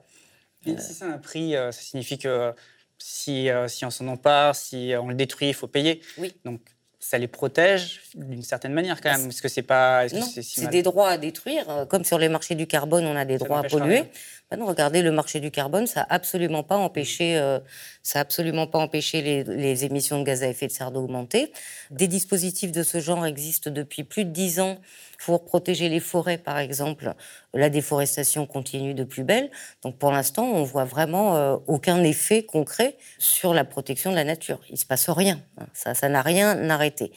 si 0.65 0.93
c'est 0.93 1.05
un 1.05 1.17
prix, 1.17 1.55
euh, 1.55 1.71
ça 1.71 1.81
signifie 1.81 2.17
que 2.17 2.53
si, 2.97 3.49
euh, 3.49 3.67
si 3.67 3.83
on 3.85 3.89
s'en 3.89 4.07
empare, 4.07 4.55
si 4.55 4.93
on 4.99 5.09
le 5.09 5.15
détruit, 5.15 5.49
il 5.49 5.53
faut 5.53 5.67
payer. 5.67 6.01
Oui. 6.17 6.33
Donc 6.45 6.61
ça 7.07 7.19
les 7.19 7.27
protège 7.27 8.01
d'une 8.15 8.41
certaine 8.41 8.73
manière 8.73 8.99
quand 8.99 9.11
même. 9.11 9.27
Parce 9.27 9.39
que 9.39 9.47
c'est 9.47 9.61
pas. 9.61 10.07
c'est 10.09 10.69
des 10.71 10.81
droits 10.81 11.09
à 11.09 11.17
détruire. 11.19 11.85
Comme 11.87 12.03
sur 12.03 12.17
les 12.17 12.29
marchés 12.29 12.55
du 12.55 12.65
carbone, 12.65 13.05
on 13.05 13.15
a 13.15 13.25
des 13.25 13.37
droits 13.37 13.59
à 13.59 13.63
polluer. 13.63 14.05
Ben 14.49 14.57
non, 14.57 14.65
regardez, 14.65 15.01
le 15.01 15.11
marché 15.11 15.39
du 15.39 15.51
carbone, 15.51 15.87
ça 15.87 16.01
n'a 16.01 16.07
absolument 16.09 16.61
pas 16.63 16.77
empêché, 16.77 17.35
euh, 17.37 17.59
ça 18.03 18.19
absolument 18.19 18.67
pas 18.67 18.77
empêché 18.77 19.23
les, 19.23 19.43
les, 19.43 19.85
émissions 19.85 20.19
de 20.19 20.23
gaz 20.23 20.43
à 20.43 20.47
effet 20.47 20.67
de 20.67 20.71
serre 20.71 20.91
d'augmenter. 20.91 21.51
Des 21.89 22.07
dispositifs 22.07 22.71
de 22.71 22.83
ce 22.83 22.99
genre 22.99 23.25
existent 23.25 23.71
depuis 23.71 24.03
plus 24.03 24.23
de 24.23 24.29
dix 24.29 24.59
ans 24.59 24.77
pour 25.25 25.43
protéger 25.43 25.89
les 25.89 25.99
forêts, 25.99 26.38
par 26.38 26.59
exemple. 26.59 27.15
La 27.55 27.71
déforestation 27.71 28.45
continue 28.45 28.93
de 28.93 29.03
plus 29.03 29.23
belle. 29.23 29.49
Donc 29.81 29.97
pour 29.97 30.11
l'instant, 30.11 30.45
on 30.45 30.63
voit 30.63 30.85
vraiment 30.85 31.35
euh, 31.35 31.57
aucun 31.65 32.03
effet 32.03 32.43
concret 32.43 32.95
sur 33.17 33.55
la 33.55 33.65
protection 33.65 34.11
de 34.11 34.15
la 34.15 34.23
nature. 34.23 34.59
Il 34.69 34.77
se 34.77 34.85
passe 34.85 35.09
rien. 35.09 35.41
Ça, 35.73 35.95
ça 35.95 36.09
n'a 36.09 36.21
rien 36.21 36.69
arrêté. 36.69 37.11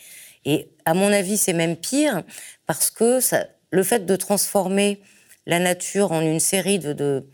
Et 0.46 0.70
à 0.86 0.94
mon 0.94 1.12
avis, 1.12 1.36
c'est 1.36 1.52
même 1.52 1.76
pire 1.76 2.22
parce 2.64 2.90
que 2.90 3.20
ça, 3.20 3.46
le 3.70 3.82
fait 3.82 4.06
de 4.06 4.16
transformer 4.16 5.02
la 5.44 5.58
nature 5.58 6.10
en 6.12 6.22
une 6.22 6.40
série 6.40 6.78
de, 6.78 7.28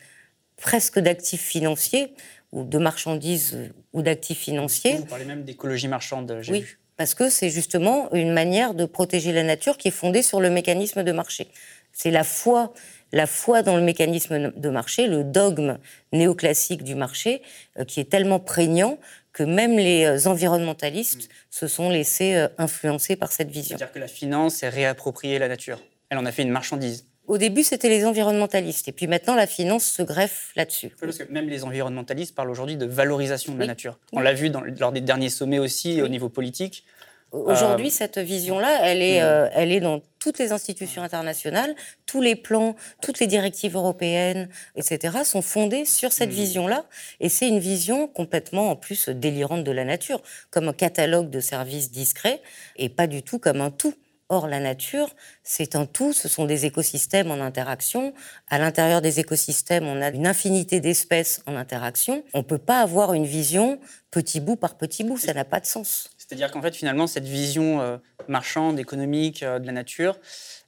presque 0.56 0.98
d'actifs 0.98 1.44
financiers 1.44 2.14
ou 2.50 2.64
de 2.64 2.78
marchandises 2.78 3.70
ou 3.92 4.02
d'actifs 4.02 4.40
financiers. 4.40 4.96
Vous 4.96 5.06
parlez 5.06 5.24
même 5.24 5.44
d'écologie 5.44 5.86
marchande, 5.86 6.36
j'ai 6.40 6.52
oui, 6.52 6.64
Parce 6.96 7.14
que 7.14 7.28
c'est 7.28 7.50
justement 7.50 8.12
une 8.12 8.32
manière 8.32 8.74
de 8.74 8.84
protéger 8.84 9.32
la 9.32 9.42
nature 9.42 9.76
qui 9.76 9.88
est 9.88 9.92
fondée 9.92 10.22
sur 10.22 10.40
le 10.40 10.50
mécanisme 10.50 11.02
de 11.02 11.12
marché. 11.12 11.48
C'est 11.92 12.10
la 12.10 12.24
foi, 12.24 12.72
la 13.12 13.26
foi 13.26 13.62
dans 13.62 13.76
le 13.76 13.82
mécanisme 13.82 14.52
de 14.56 14.68
marché, 14.68 15.06
le 15.06 15.24
dogme 15.24 15.78
néoclassique 16.12 16.82
du 16.82 16.94
marché, 16.94 17.42
euh, 17.78 17.84
qui 17.84 18.00
est 18.00 18.10
tellement 18.10 18.40
prégnant 18.40 18.98
que 19.32 19.42
même 19.42 19.76
les 19.76 20.04
euh, 20.04 20.28
environnementalistes 20.28 21.28
mm. 21.28 21.32
se 21.50 21.68
sont 21.68 21.90
laissés 21.90 22.34
euh, 22.34 22.48
influencer 22.58 23.16
par 23.16 23.32
cette 23.32 23.50
vision. 23.50 23.76
C'est-à-dire 23.76 23.92
que 23.92 23.98
la 23.98 24.08
finance 24.08 24.62
est 24.62 24.68
réappropriée 24.68 25.38
la 25.38 25.48
nature. 25.48 25.80
Elle 26.10 26.18
en 26.18 26.26
a 26.26 26.32
fait 26.32 26.42
une 26.42 26.50
marchandise. 26.50 27.06
Au 27.26 27.38
début, 27.38 27.62
c'était 27.62 27.88
les 27.88 28.04
environnementalistes. 28.04 28.88
Et 28.88 28.92
puis 28.92 29.06
maintenant, 29.06 29.34
la 29.34 29.46
finance 29.46 29.84
se 29.84 30.02
greffe 30.02 30.52
là-dessus. 30.56 30.90
Parce 31.00 31.18
que 31.18 31.32
même 31.32 31.48
les 31.48 31.64
environnementalistes 31.64 32.34
parlent 32.34 32.50
aujourd'hui 32.50 32.76
de 32.76 32.86
valorisation 32.86 33.54
de 33.54 33.60
la 33.60 33.66
nature. 33.66 33.98
On 34.12 34.20
l'a 34.20 34.34
vu 34.34 34.50
dans, 34.50 34.60
lors 34.60 34.92
des 34.92 35.00
derniers 35.00 35.30
sommets 35.30 35.58
aussi 35.58 36.02
au 36.02 36.08
niveau 36.08 36.28
politique. 36.28 36.84
Aujourd'hui, 37.34 37.88
euh, 37.88 37.90
cette 37.90 38.18
vision-là, 38.18 38.80
elle, 38.82 39.02
est, 39.02 39.20
euh, 39.20 39.48
elle 39.54 39.72
est 39.72 39.80
dans 39.80 40.02
toutes 40.20 40.38
les 40.38 40.52
institutions 40.52 41.02
internationales, 41.02 41.74
tous 42.06 42.20
les 42.20 42.36
plans, 42.36 42.76
toutes 43.02 43.18
les 43.18 43.26
directives 43.26 43.74
européennes, 43.74 44.48
etc., 44.76 45.18
sont 45.24 45.42
fondés 45.42 45.84
sur 45.84 46.12
cette 46.12 46.30
mm. 46.30 46.34
vision-là. 46.34 46.84
Et 47.18 47.28
c'est 47.28 47.48
une 47.48 47.58
vision 47.58 48.06
complètement, 48.06 48.70
en 48.70 48.76
plus, 48.76 49.08
délirante 49.08 49.64
de 49.64 49.72
la 49.72 49.84
nature, 49.84 50.22
comme 50.50 50.68
un 50.68 50.72
catalogue 50.72 51.28
de 51.28 51.40
services 51.40 51.90
discrets, 51.90 52.40
et 52.76 52.88
pas 52.88 53.08
du 53.08 53.22
tout 53.22 53.40
comme 53.40 53.60
un 53.60 53.70
tout. 53.70 53.94
Or, 54.30 54.48
la 54.48 54.58
nature, 54.58 55.10
c'est 55.42 55.76
un 55.76 55.84
tout, 55.84 56.14
ce 56.14 56.28
sont 56.28 56.46
des 56.46 56.64
écosystèmes 56.64 57.30
en 57.30 57.40
interaction. 57.40 58.14
À 58.48 58.58
l'intérieur 58.58 59.02
des 59.02 59.20
écosystèmes, 59.20 59.84
on 59.84 60.00
a 60.00 60.08
une 60.08 60.26
infinité 60.26 60.80
d'espèces 60.80 61.42
en 61.46 61.56
interaction. 61.56 62.24
On 62.32 62.38
ne 62.38 62.42
peut 62.44 62.58
pas 62.58 62.80
avoir 62.80 63.12
une 63.12 63.26
vision 63.26 63.78
petit 64.10 64.40
bout 64.40 64.56
par 64.56 64.76
petit 64.76 65.04
bout, 65.04 65.18
ça 65.18 65.34
n'a 65.34 65.44
pas 65.44 65.60
de 65.60 65.66
sens. 65.66 66.08
C'est-à-dire 66.16 66.50
qu'en 66.50 66.62
fait, 66.62 66.74
finalement, 66.74 67.06
cette 67.06 67.26
vision 67.26 67.82
euh, 67.82 67.98
marchande, 68.28 68.78
économique 68.78 69.42
euh, 69.42 69.58
de 69.58 69.66
la 69.66 69.72
nature, 69.72 70.18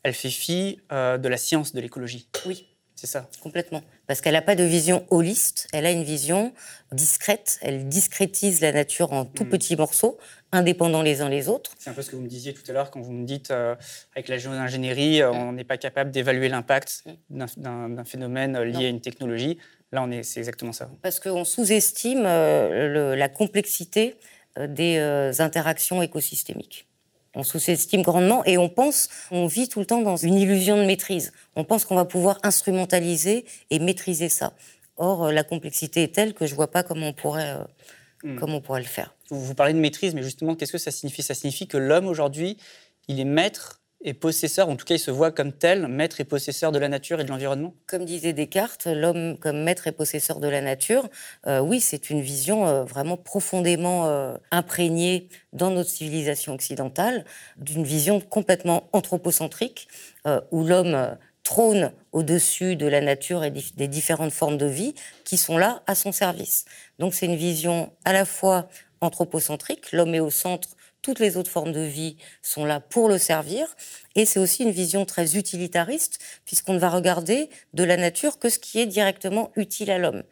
elle 0.02 0.12
fait 0.12 0.30
fi 0.30 0.80
euh, 0.92 1.16
de 1.16 1.28
la 1.28 1.38
science 1.38 1.72
de 1.72 1.80
l'écologie. 1.80 2.28
Oui. 2.44 2.68
C'est 2.96 3.06
ça. 3.06 3.28
Complètement. 3.42 3.82
Parce 4.06 4.22
qu'elle 4.22 4.32
n'a 4.32 4.42
pas 4.42 4.54
de 4.54 4.64
vision 4.64 5.06
holiste, 5.10 5.68
elle 5.74 5.84
a 5.84 5.90
une 5.90 6.02
vision 6.02 6.54
discrète, 6.92 7.58
elle 7.60 7.88
discrétise 7.88 8.62
la 8.62 8.72
nature 8.72 9.12
en 9.12 9.26
tout 9.26 9.44
mm. 9.44 9.50
petits 9.50 9.76
morceaux, 9.76 10.16
indépendants 10.50 11.02
les 11.02 11.20
uns 11.20 11.28
les 11.28 11.48
autres. 11.48 11.72
C'est 11.78 11.90
un 11.90 11.92
peu 11.92 12.00
ce 12.00 12.10
que 12.10 12.16
vous 12.16 12.22
me 12.22 12.28
disiez 12.28 12.54
tout 12.54 12.62
à 12.68 12.72
l'heure 12.72 12.90
quand 12.90 13.02
vous 13.02 13.12
me 13.12 13.26
dites, 13.26 13.50
euh, 13.50 13.74
avec 14.14 14.28
la 14.28 14.38
géo-ingénierie, 14.38 15.20
euh, 15.20 15.30
mm. 15.30 15.36
on 15.36 15.52
n'est 15.52 15.64
pas 15.64 15.76
capable 15.76 16.10
d'évaluer 16.10 16.48
l'impact 16.48 17.04
mm. 17.28 17.44
d'un 17.58 18.04
phénomène 18.04 18.58
lié 18.62 18.86
à 18.86 18.88
une 18.88 19.02
technologie. 19.02 19.58
Là, 19.92 20.02
on 20.02 20.10
est, 20.10 20.22
c'est 20.22 20.40
exactement 20.40 20.72
ça. 20.72 20.90
Parce 21.02 21.20
qu'on 21.20 21.44
sous-estime 21.44 22.22
la 22.22 23.28
complexité 23.28 24.16
des 24.58 24.98
interactions 25.38 26.02
écosystémiques. 26.02 26.88
On 27.36 27.42
sous-estime 27.42 28.00
grandement 28.00 28.42
et 28.46 28.56
on 28.56 28.70
pense, 28.70 29.10
on 29.30 29.46
vit 29.46 29.68
tout 29.68 29.78
le 29.78 29.86
temps 29.86 30.00
dans 30.00 30.16
une 30.16 30.34
illusion 30.34 30.78
de 30.78 30.84
maîtrise. 30.84 31.32
On 31.54 31.64
pense 31.64 31.84
qu'on 31.84 31.94
va 31.94 32.06
pouvoir 32.06 32.38
instrumentaliser 32.42 33.44
et 33.70 33.78
maîtriser 33.78 34.30
ça. 34.30 34.54
Or, 34.96 35.26
euh, 35.26 35.32
la 35.32 35.44
complexité 35.44 36.02
est 36.02 36.14
telle 36.14 36.32
que 36.32 36.46
je 36.46 36.52
ne 36.52 36.56
vois 36.56 36.70
pas 36.70 36.82
comment 36.82 37.08
on 37.08 37.12
pourrait, 37.12 37.50
euh, 37.50 37.64
hmm. 38.24 38.38
comment 38.38 38.56
on 38.56 38.60
pourrait 38.62 38.80
le 38.80 38.86
faire. 38.86 39.14
Vous 39.30 39.54
parlez 39.54 39.74
de 39.74 39.78
maîtrise, 39.78 40.14
mais 40.14 40.22
justement, 40.22 40.54
qu'est-ce 40.54 40.72
que 40.72 40.78
ça 40.78 40.90
signifie? 40.90 41.22
Ça 41.22 41.34
signifie 41.34 41.66
que 41.66 41.76
l'homme 41.76 42.06
aujourd'hui, 42.06 42.56
il 43.06 43.20
est 43.20 43.24
maître 43.24 43.82
et 44.02 44.14
possesseur, 44.14 44.68
en 44.68 44.76
tout 44.76 44.84
cas 44.84 44.94
il 44.94 45.00
se 45.00 45.10
voit 45.10 45.30
comme 45.30 45.52
tel, 45.52 45.88
maître 45.88 46.20
et 46.20 46.24
possesseur 46.24 46.70
de 46.70 46.78
la 46.78 46.88
nature 46.88 47.20
et 47.20 47.24
de 47.24 47.28
l'environnement 47.28 47.74
Comme 47.86 48.04
disait 48.04 48.32
Descartes, 48.32 48.86
l'homme 48.86 49.38
comme 49.38 49.62
maître 49.62 49.86
et 49.86 49.92
possesseur 49.92 50.38
de 50.38 50.48
la 50.48 50.60
nature, 50.60 51.08
euh, 51.46 51.60
oui, 51.60 51.80
c'est 51.80 52.10
une 52.10 52.20
vision 52.20 52.66
euh, 52.66 52.84
vraiment 52.84 53.16
profondément 53.16 54.06
euh, 54.06 54.36
imprégnée 54.50 55.28
dans 55.52 55.70
notre 55.70 55.90
civilisation 55.90 56.52
occidentale, 56.52 57.24
d'une 57.56 57.84
vision 57.84 58.20
complètement 58.20 58.88
anthropocentrique, 58.92 59.88
où 60.50 60.64
l'homme 60.64 61.16
trône 61.44 61.92
au-dessus 62.10 62.74
de 62.74 62.86
la 62.86 63.00
nature 63.00 63.44
et 63.44 63.52
des 63.52 63.88
différentes 63.88 64.32
formes 64.32 64.58
de 64.58 64.66
vie 64.66 64.94
qui 65.24 65.36
sont 65.36 65.56
là 65.56 65.82
à 65.86 65.94
son 65.94 66.10
service. 66.10 66.64
Donc 66.98 67.14
c'est 67.14 67.26
une 67.26 67.36
vision 67.36 67.92
à 68.04 68.12
la 68.12 68.24
fois 68.24 68.68
anthropocentrique, 69.00 69.92
l'homme 69.92 70.14
est 70.14 70.20
au 70.20 70.30
centre 70.30 70.75
toutes 71.06 71.20
les 71.20 71.36
autres 71.36 71.52
formes 71.52 71.70
de 71.70 71.82
vie 71.82 72.16
sont 72.42 72.64
là 72.64 72.80
pour 72.80 73.08
le 73.08 73.16
servir. 73.16 73.76
Et 74.16 74.24
c'est 74.24 74.40
aussi 74.40 74.64
une 74.64 74.72
vision 74.72 75.04
très 75.04 75.36
utilitariste, 75.36 76.18
puisqu'on 76.44 76.74
ne 76.74 76.80
va 76.80 76.90
regarder 76.90 77.48
de 77.74 77.84
la 77.84 77.96
nature 77.96 78.40
que 78.40 78.48
ce 78.48 78.58
qui 78.58 78.80
est 78.80 78.86
directement 78.86 79.52
utile 79.54 79.92
à 79.92 79.98
l'homme. 79.98 80.24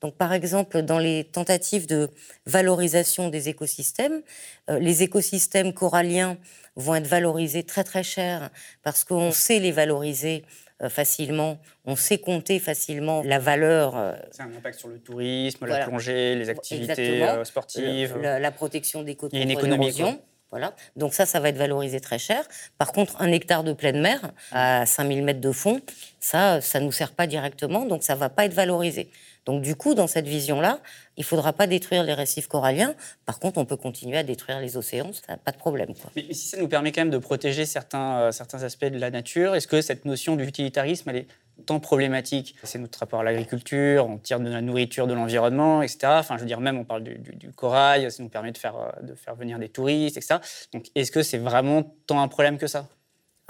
Donc, 0.00 0.16
par 0.16 0.32
exemple, 0.32 0.82
dans 0.82 1.00
les 1.00 1.24
tentatives 1.24 1.88
de 1.88 2.10
valorisation 2.46 3.28
des 3.28 3.48
écosystèmes, 3.48 4.22
euh, 4.70 4.78
les 4.78 5.02
écosystèmes 5.02 5.74
coralliens 5.74 6.38
vont 6.76 6.94
être 6.94 7.08
valorisés 7.08 7.64
très 7.64 7.82
très 7.82 8.04
cher 8.04 8.50
parce 8.84 9.02
qu'on 9.02 9.32
sait 9.32 9.58
les 9.58 9.72
valoriser 9.72 10.44
facilement, 10.88 11.58
on 11.84 11.96
sait 11.96 12.18
compter 12.18 12.58
facilement 12.58 13.22
la 13.22 13.38
valeur. 13.38 13.96
Euh, 13.96 14.14
c'est 14.30 14.42
un 14.42 14.54
impact 14.56 14.78
sur 14.78 14.88
le 14.88 14.98
tourisme, 14.98 15.66
la 15.66 15.86
plongée, 15.86 16.34
les 16.34 16.48
activités 16.48 17.22
euh, 17.22 17.44
sportives. 17.44 18.16
la, 18.18 18.50
protection 18.50 19.02
des 19.02 19.14
côtes 19.14 19.32
contre 19.32 19.66
l'érosion. 19.66 20.20
Voilà. 20.50 20.74
Donc 20.96 21.14
ça, 21.14 21.26
ça 21.26 21.38
va 21.38 21.50
être 21.50 21.56
valorisé 21.56 22.00
très 22.00 22.18
cher. 22.18 22.44
Par 22.76 22.92
contre, 22.92 23.20
un 23.22 23.30
hectare 23.30 23.62
de 23.62 23.72
pleine 23.72 24.00
mer 24.00 24.32
à 24.50 24.84
5000 24.84 25.22
mètres 25.22 25.40
de 25.40 25.52
fond, 25.52 25.80
ça, 26.18 26.60
ça 26.60 26.80
ne 26.80 26.86
nous 26.86 26.92
sert 26.92 27.12
pas 27.12 27.28
directement, 27.28 27.84
donc 27.84 28.02
ça 28.02 28.14
ne 28.14 28.18
va 28.18 28.30
pas 28.30 28.46
être 28.46 28.54
valorisé. 28.54 29.10
Donc 29.46 29.62
du 29.62 29.74
coup, 29.74 29.94
dans 29.94 30.06
cette 30.06 30.26
vision-là, 30.26 30.80
il 31.16 31.20
ne 31.20 31.26
faudra 31.26 31.52
pas 31.52 31.66
détruire 31.66 32.02
les 32.02 32.14
récifs 32.14 32.46
coralliens. 32.46 32.94
Par 33.26 33.38
contre, 33.38 33.58
on 33.58 33.64
peut 33.64 33.76
continuer 33.76 34.16
à 34.16 34.22
détruire 34.22 34.60
les 34.60 34.76
océans, 34.76 35.10
ça 35.12 35.36
pas 35.36 35.52
de 35.52 35.56
problème. 35.56 35.92
Mais, 36.16 36.32
si 36.32 36.48
ça 36.48 36.56
nous 36.58 36.68
permet 36.68 36.92
quand 36.92 37.02
même 37.02 37.10
de 37.10 37.18
protéger 37.18 37.66
certains, 37.66 38.20
euh, 38.20 38.32
certains 38.32 38.62
aspects 38.62 38.84
de 38.84 38.98
la 38.98 39.10
nature, 39.10 39.54
est-ce 39.54 39.66
que 39.66 39.80
cette 39.80 40.04
notion 40.04 40.36
d'utilitarisme, 40.36 41.08
elle 41.10 41.16
est 41.16 41.26
tant 41.66 41.80
problématique? 41.80 42.54
C'est 42.62 42.78
notre 42.78 42.98
rapport 42.98 43.20
à 43.20 43.24
l'agriculture, 43.24 44.06
on 44.06 44.18
tire 44.18 44.40
de 44.40 44.48
la 44.48 44.60
nourriture 44.60 45.06
de 45.06 45.14
l'environnement, 45.14 45.82
etc. 45.82 45.98
Enfin, 46.18 46.36
je 46.36 46.42
veux 46.42 46.46
dire, 46.46 46.60
même 46.60 46.78
on 46.78 46.84
parle 46.84 47.02
du, 47.02 47.52
corail, 47.54 48.10
ça 48.10 48.22
nous 48.22 48.28
permet 48.28 48.52
de 48.52 48.58
faire, 48.58 48.76
euh, 48.76 49.02
de 49.02 49.14
faire 49.14 49.34
venir 49.34 49.58
des 49.58 49.68
touristes, 49.68 50.16
etc. 50.16 50.36
Donc, 50.72 50.86
est-ce 50.94 51.10
que 51.10 51.22
c'est 51.22 51.38
vraiment 51.38 51.94
tant 52.06 52.20
un 52.22 52.28
problème 52.28 52.58
que 52.58 52.66
ça? 52.66 52.88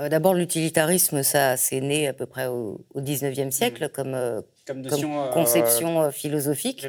D'abord, 0.09 0.35
l'utilitarisme, 0.35 1.23
ça, 1.23 1.57
c'est 1.57 1.81
né 1.81 2.09
à 2.09 2.13
peu 2.13 2.27
près 2.27 2.47
au, 2.47 2.81
19e 2.97 3.51
siècle, 3.51 3.85
mmh. 3.85 3.89
comme, 3.89 4.43
comme, 4.71 4.87
euh, 4.87 5.29
conception 5.33 6.03
euh, 6.03 6.11
philosophique. 6.11 6.87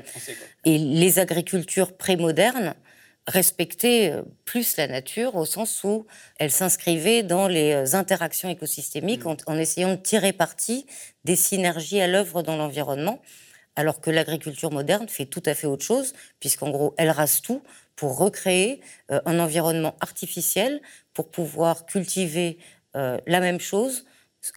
Et 0.65 0.77
les 0.77 1.19
agricultures 1.19 1.93
prémodernes 1.93 2.75
respectaient 3.27 4.11
euh, 4.11 4.23
plus 4.45 4.77
la 4.77 4.87
nature 4.87 5.35
au 5.35 5.45
sens 5.45 5.83
où 5.83 6.05
elles 6.37 6.51
s'inscrivaient 6.51 7.23
dans 7.23 7.47
les 7.47 7.95
interactions 7.95 8.49
écosystémiques 8.49 9.25
mm. 9.25 9.37
en, 9.47 9.57
essayant 9.57 9.91
de 9.91 9.95
tirer 10.01 10.33
parti 10.33 10.85
des 11.23 11.35
synergies 11.35 12.01
à 12.01 12.07
l'œuvre 12.07 12.43
dans 12.43 12.57
l'environnement, 12.57 13.19
alors 13.75 14.01
que 14.01 14.11
l'agriculture 14.11 14.71
moderne 14.71 15.07
fait 15.07 15.25
tout 15.25 15.43
à 15.45 15.53
fait 15.53 15.67
autre 15.67 15.85
chose, 15.85 16.13
puisqu'en 16.39 16.69
gros, 16.69 16.93
elle 16.97 17.09
rase 17.09 17.41
tout 17.41 17.61
pour 17.95 18.17
recréer 18.17 18.81
un 19.09 19.39
environnement 19.39 19.95
artificiel 19.99 20.81
pour 21.13 21.29
pouvoir 21.29 21.85
cultiver 21.85 22.57
la 22.93 23.39
même 23.39 23.59
chose 23.59 24.05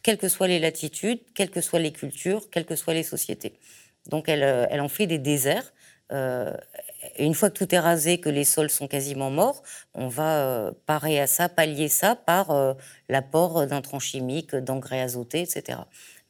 quelles 0.03 0.19
que 0.19 0.29
soient 0.29 0.49
les 0.49 0.59
latitudes, 0.59 1.21
quelles 1.35 1.51
que 1.51 1.61
soient 1.61 1.79
les 1.79 1.93
cultures, 1.93 2.49
quelles 2.51 2.65
que 2.65 2.77
soient 2.77 2.95
les 2.95 3.03
sociétés. 3.03 3.59
Donc 4.07 4.29
elle, 4.29 4.43
euh, 4.43 4.67
elle 4.71 4.81
en 4.81 4.89
fait 4.89 5.07
des 5.07 5.19
déserts. 5.19 5.73
Euh, 6.13 6.55
une 7.19 7.35
fois 7.35 7.51
que 7.51 7.59
tout 7.59 7.75
est 7.75 7.79
rasé, 7.79 8.19
que 8.19 8.29
les 8.29 8.45
sols 8.45 8.71
sont 8.71 8.89
quasiment 8.89 9.31
morts, 9.31 9.63
on 9.95 10.09
va 10.09 10.39
euh, 10.39 10.73
parer 10.87 11.21
à 11.21 11.27
ça, 11.27 11.49
pallier 11.49 11.89
ça 11.89 12.15
par 12.15 12.77
l'apport 13.09 13.67
d'intrants 13.67 13.99
chimiques, 13.99 14.55
d'engrais 14.55 15.01
azotés, 15.01 15.43
etc. 15.43 15.81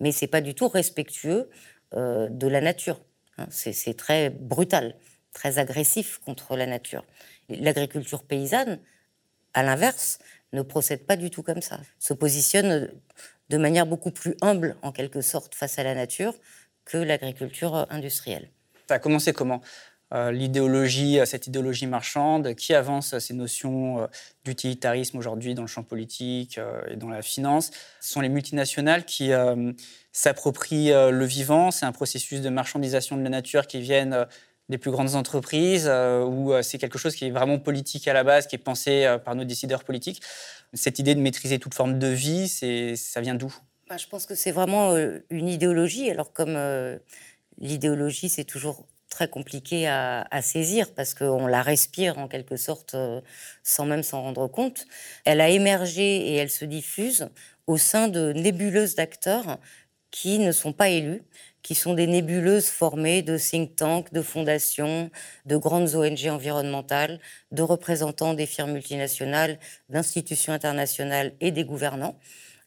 Mais 0.01 0.13
c'est 0.13 0.27
pas 0.27 0.41
du 0.41 0.55
tout 0.55 0.69
respectueux 0.69 1.49
de 1.93 2.49
la 2.49 2.61
nature. 2.61 3.01
Hein. 3.39 3.47
C'est 3.51 3.97
très 3.97 4.31
brutal, 4.31 4.97
très 5.33 5.59
agressif 5.59 6.19
contre 6.25 6.57
la 6.57 6.67
nature. 6.67 7.05
L'agriculture 7.49 8.25
paysanne, 8.25 8.81
à 9.53 9.63
l'inverse, 9.63 10.19
ne 10.55 10.63
procède 10.63 11.05
pas 11.07 11.17
du 11.17 11.31
tout 11.31 11.43
comme 11.43 11.61
ça. 11.61 11.81
Se 11.99 12.15
positionne 12.15 12.91
de 13.51 13.59
manière 13.59 13.87
beaucoup 13.87 14.11
plus 14.11 14.37
humble, 14.41 14.77
en 14.83 14.93
quelque 14.93 15.21
sorte, 15.21 15.55
face 15.55 15.79
à 15.79 15.83
la 15.83 15.95
nature 15.95 16.35
que 16.85 16.99
l'agriculture 16.99 17.87
industrielle. 17.91 18.49
Ça 18.89 18.95
a 18.97 18.99
commencé 18.99 19.33
comment 19.33 19.63
euh, 20.13 20.31
L'idéologie, 20.31 21.19
euh, 21.19 21.25
cette 21.25 21.47
idéologie 21.47 21.87
marchande, 21.87 22.55
qui 22.55 22.75
avance 22.75 23.19
ces 23.19 23.35
notions 23.35 24.03
euh, 24.03 24.07
d'utilitarisme 24.45 25.17
aujourd'hui 25.17 25.55
dans 25.55 25.63
le 25.63 25.69
champ 25.69 25.83
politique 25.83 26.61
et 26.89 26.97
dans 26.97 27.09
la 27.09 27.23
finance, 27.23 27.71
ce 28.01 28.13
sont 28.13 28.21
les 28.21 28.29
multinationales 28.29 29.05
qui 29.05 29.31
s'approprient 30.13 30.93
le 30.93 31.25
vivant. 31.25 31.71
C'est 31.71 31.87
un 31.87 31.93
processus 31.93 32.41
de 32.43 32.51
marchandisation 32.51 33.17
de 33.17 33.23
la 33.23 33.31
nature 33.31 33.67
qui 33.67 33.81
viennent 33.81 34.27
des 34.69 34.79
plus 34.79 34.91
grandes 34.91 35.15
entreprises, 35.15 35.89
ou 35.89 36.53
c'est 36.63 36.79
quelque 36.79 36.99
chose 36.99 37.15
qui 37.15 37.27
est 37.27 37.31
vraiment 37.31 37.59
politique 37.59 38.09
à 38.09 38.13
la 38.13 38.25
base, 38.25 38.47
qui 38.47 38.57
est 38.57 38.59
pensé 38.59 39.17
par 39.25 39.35
nos 39.35 39.45
décideurs 39.45 39.85
politiques. 39.85 40.23
Cette 40.73 40.99
idée 40.99 41.15
de 41.15 41.21
maîtriser 41.21 41.59
toute 41.59 41.75
forme 41.75 41.99
de 41.99 42.09
vie, 42.09 42.49
ça 42.97 43.21
vient 43.21 43.35
d'où? 43.35 43.55
Bah, 43.89 43.97
Je 43.99 44.07
pense 44.07 44.27
que 44.27 44.35
c'est 44.35 44.51
vraiment 44.51 44.93
euh, 44.93 45.19
une 45.31 45.49
idéologie. 45.49 46.11
Alors 46.11 46.33
comme 46.33 46.57
euh, 46.57 46.99
l'idéologie, 47.59 48.29
c'est 48.29 48.45
toujours 48.45 48.87
très 49.11 49.29
compliqué 49.29 49.87
à, 49.87 50.27
saisir 50.43 50.93
parce 50.93 51.15
qu'on 51.15 51.47
la 51.47 51.63
respire 51.63 52.19
en 52.19 52.27
quelque 52.27 52.57
sorte 52.57 52.95
euh, 52.95 53.21
sans 53.63 53.87
même 53.87 54.03
s'en 54.03 54.23
rendre 54.23 54.49
compte. 54.49 54.87
Elle 55.25 55.41
a 55.41 55.49
émergé 55.51 56.03
et 56.03 56.35
elle 56.35 56.51
se 56.51 56.65
diffuse 56.65 57.29
au 57.69 57.77
sein 57.77 58.09
de 58.09 58.33
nébuleuses 58.33 58.97
d'acteurs 58.97 59.59
qui 60.11 60.41
ne 60.41 60.51
sont 60.51 60.73
pas 60.73 60.89
élus, 60.89 61.23
qui 61.65 61.75
sont 61.75 61.95
des 61.95 62.07
nébuleuses 62.07 62.69
formées 62.69 63.23
de 63.23 63.39
think 63.39 63.75
tanks, 63.75 64.13
de 64.13 64.21
fondations, 64.21 65.11
de 65.47 65.57
grandes 65.57 65.95
ONG 65.95 66.29
environnementales, 66.29 67.19
de 67.53 67.63
représentants 67.63 68.35
des 68.35 68.47
firmes 68.47 68.73
multinationales, 68.73 69.59
d'institutions 69.89 70.53
internationales 70.53 71.33
et 71.41 71.51
des 71.51 71.65
gouvernants. 71.65 72.17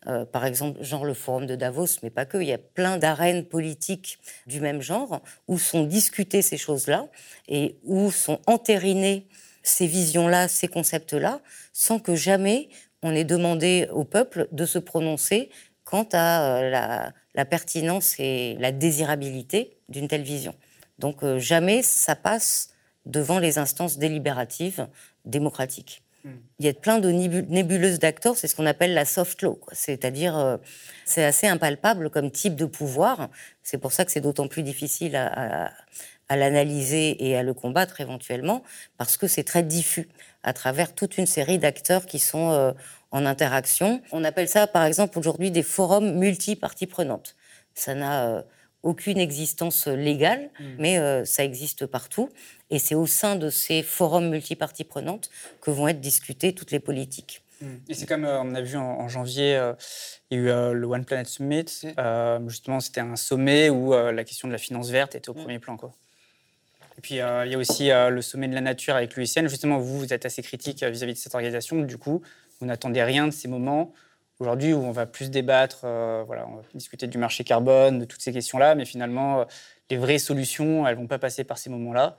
Euh, 0.08 0.26
par 0.26 0.46
exemple, 0.46 0.84
genre 0.84 1.06
le 1.06 1.14
forum 1.14 1.46
de 1.46 1.56
Davos, 1.56 2.00
mais 2.02 2.10
pas 2.10 2.26
que. 2.26 2.40
Il 2.40 2.48
y 2.48 2.54
a 2.54 2.58
plein 2.58 2.98
d'arènes 2.98 3.46
politiques 3.46 4.18
du 4.48 4.60
même 4.62 4.82
genre 4.82 5.22
où 5.48 5.60
sont 5.60 5.84
discutées 5.84 6.42
ces 6.42 6.58
choses-là 6.58 7.08
et 7.48 7.78
où 7.84 8.10
sont 8.12 8.40
entérinées 8.48 9.28
ces 9.62 9.86
visions-là, 9.86 10.48
ces 10.48 10.68
concepts-là, 10.68 11.42
sans 11.72 12.00
que 12.00 12.16
jamais 12.16 12.70
on 13.04 13.14
ait 13.14 13.26
demandé 13.26 13.88
au 13.92 14.06
peuple 14.06 14.48
de 14.52 14.66
se 14.66 14.80
prononcer 14.80 15.50
quant 15.84 16.08
à 16.14 16.58
euh, 16.58 16.70
la, 16.70 17.14
la 17.38 17.46
pertinence 17.46 18.16
et 18.20 18.58
la 18.60 18.74
désirabilité 18.74 19.78
d'une 19.88 20.10
telle 20.10 20.24
vision. 20.24 20.56
Donc 21.00 21.24
euh, 21.24 21.40
jamais 21.40 21.84
ça 21.84 22.16
passe 22.16 22.72
devant 23.06 23.40
les 23.40 23.60
instances 23.60 23.98
délibératives 23.98 24.88
démocratiques. 25.24 26.02
Hmm. 26.26 26.32
Il 26.60 26.66
y 26.66 26.70
a 26.70 26.74
plein 26.74 26.98
de 26.98 27.12
nébuleuses 27.12 28.00
d'acteurs, 28.00 28.36
c'est 28.36 28.48
ce 28.48 28.56
qu'on 28.56 28.66
appelle 28.66 28.96
la 28.96 29.06
soft 29.06 29.44
law, 29.44 29.62
c'est-à-dire 29.72 30.36
euh, 30.36 30.58
c'est 31.06 31.24
assez 31.24 31.48
impalpable 31.48 32.10
comme 32.10 32.32
type 32.32 32.56
de 32.56 32.66
pouvoir. 32.66 33.30
C'est 33.62 33.78
pour 33.78 33.92
ça 33.92 34.04
que 34.04 34.12
c'est 34.12 34.20
d'autant 34.20 34.48
plus 34.48 34.64
difficile 34.64 35.16
à, 35.16 35.72
l'analyser 36.30 37.26
et 37.26 37.38
à 37.38 37.44
le 37.44 37.54
combattre 37.54 38.02
éventuellement, 38.02 38.64
parce 38.98 39.16
que 39.16 39.28
c'est 39.28 39.46
très 39.46 39.64
diffus 39.64 40.10
à 40.44 40.52
travers 40.52 40.94
toute 40.94 41.18
une 41.18 41.28
série 41.28 41.60
d'acteurs 41.60 42.06
qui 42.06 42.20
sont 42.20 42.52
euh, 42.52 42.74
en 43.12 43.26
interaction. 43.26 44.02
On 44.12 44.24
appelle 44.24 44.48
ça, 44.48 44.68
par 44.68 44.86
exemple, 44.86 45.18
aujourd'hui 45.18 45.52
des 45.52 45.64
forums 45.64 46.14
multi-parties 46.18 46.88
prenantes. 46.88 47.36
Ça 47.74 47.96
n'a 47.96 48.44
aucune 48.84 49.18
existence 49.18 49.88
légale, 49.88 50.50
mmh. 50.60 50.64
mais 50.78 51.26
ça 51.26 51.44
existe 51.44 51.86
partout. 51.86 52.30
Et 52.70 52.80
c'est 52.80 52.96
au 52.96 53.08
sein 53.08 53.36
de 53.36 53.50
ces 53.50 53.84
forums 53.84 54.30
multiparties 54.30 54.84
prenantes 54.84 55.30
que 55.62 55.72
vont 55.72 55.88
être 55.88 56.02
discutées 56.02 56.54
toutes 56.54 56.72
les 56.72 56.80
politiques. 56.80 57.44
Mmh. 57.62 57.66
Et 57.90 57.94
c'est 57.94 58.06
comme 58.06 58.26
on 58.26 58.56
a 58.56 58.62
vu 58.62 58.78
en, 58.78 59.08
janvier, 59.08 59.62
il 60.32 60.38
y 60.38 60.50
a 60.50 60.72
eu 60.72 60.74
le 60.74 60.86
One 60.86 61.06
Planet 61.06 61.28
Summit. 61.28 61.66
justement, 62.48 62.80
c'était 62.80 63.02
un 63.02 63.16
sommet 63.16 63.70
où 63.70 63.94
la 63.94 64.24
question 64.24 64.48
de 64.48 64.54
la 64.54 64.60
finance 64.60 64.90
verte 64.90 65.16
était 65.16 65.30
au 65.30 65.34
mmh. 65.34 65.38
premier 65.38 65.60
plan. 65.60 65.78
Quoi. 65.78 65.94
Et 66.98 67.02
puis, 67.02 67.22
euh, 67.22 67.46
il 67.46 67.52
y 67.52 67.56
a 67.56 67.58
aussi 67.58 67.92
euh, 67.92 68.10
le 68.10 68.22
sommet 68.22 68.48
de 68.48 68.56
la 68.56 68.62
nature 68.62 68.96
avec 68.96 69.16
l'UICN. 69.16 69.48
Justement, 69.48 69.78
vous, 69.78 70.00
vous 70.00 70.14
êtes 70.14 70.26
assez 70.26 70.42
critique 70.42 70.82
euh, 70.82 70.90
vis-à-vis 70.90 71.14
de 71.14 71.18
cette 71.18 71.36
organisation. 71.36 71.82
Du 71.82 71.98
coup, 71.98 72.24
vous 72.60 72.66
n'attendez 72.66 73.04
rien 73.04 73.28
de 73.28 73.32
ces 73.32 73.48
moments 73.48 73.94
aujourd'hui 74.40 74.74
où 74.74 74.80
on 74.80 74.92
va 74.92 75.06
plus 75.06 75.32
débattre, 75.32 75.80
voilà, 75.82 76.48
on 76.48 76.58
va 76.58 76.62
discuter 76.76 77.08
du 77.08 77.18
marché 77.18 77.44
carbone, 77.44 78.00
de 78.00 78.06
toutes 78.06 78.22
ces 78.22 78.32
questions-là, 78.32 78.76
mais 78.76 78.86
finalement, 78.86 79.46
les 79.90 79.98
vraies 79.98 80.20
solutions, 80.20 80.86
elles 80.86 80.96
ne 80.96 81.02
vont 81.02 81.08
pas 81.08 81.18
passer 81.18 81.44
par 81.44 81.58
ces 81.58 81.72
moments-là 81.72 82.18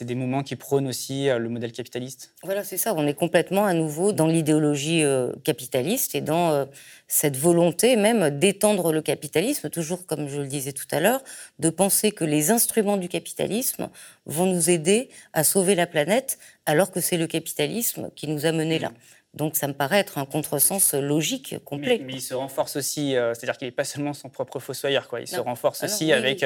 c'est 0.00 0.04
des 0.04 0.14
moments 0.14 0.42
qui 0.42 0.56
prônent 0.56 0.86
aussi 0.86 1.28
euh, 1.28 1.38
le 1.38 1.48
modèle 1.48 1.72
capitaliste. 1.72 2.32
Voilà, 2.42 2.64
c'est 2.64 2.76
ça. 2.76 2.94
On 2.96 3.06
est 3.06 3.14
complètement 3.14 3.66
à 3.66 3.74
nouveau 3.74 4.12
dans 4.12 4.26
l'idéologie 4.26 5.02
euh, 5.02 5.32
capitaliste 5.44 6.14
et 6.14 6.20
dans 6.20 6.52
euh, 6.52 6.64
cette 7.08 7.36
volonté 7.36 7.96
même 7.96 8.30
d'étendre 8.38 8.92
le 8.92 9.02
capitalisme, 9.02 9.68
toujours 9.68 10.06
comme 10.06 10.28
je 10.28 10.40
le 10.40 10.46
disais 10.46 10.72
tout 10.72 10.86
à 10.90 11.00
l'heure, 11.00 11.22
de 11.58 11.70
penser 11.70 12.12
que 12.12 12.24
les 12.24 12.50
instruments 12.50 12.96
du 12.96 13.08
capitalisme 13.08 13.90
vont 14.26 14.46
nous 14.46 14.70
aider 14.70 15.10
à 15.32 15.44
sauver 15.44 15.74
la 15.74 15.86
planète, 15.86 16.38
alors 16.66 16.90
que 16.90 17.00
c'est 17.00 17.18
le 17.18 17.26
capitalisme 17.26 18.10
qui 18.14 18.26
nous 18.26 18.46
a 18.46 18.52
menés 18.52 18.78
là. 18.78 18.92
Donc 19.34 19.56
ça 19.56 19.68
me 19.68 19.74
paraît 19.74 20.00
être 20.00 20.18
un 20.18 20.24
contresens 20.24 20.94
logique 20.94 21.56
complet. 21.64 22.00
Mais, 22.04 22.14
il 22.14 22.20
se 22.20 22.34
renforce 22.34 22.76
aussi, 22.76 23.12
c'est-à-dire 23.12 23.56
qu'il 23.56 23.68
n'est 23.68 23.72
pas 23.72 23.84
seulement 23.84 24.12
son 24.12 24.28
propre 24.28 24.58
fossoyeur, 24.58 25.08
quoi. 25.08 25.20
il 25.20 25.28
se 25.28 25.38
renforce 25.40 25.84
aussi 25.84 26.12
avec... 26.12 26.44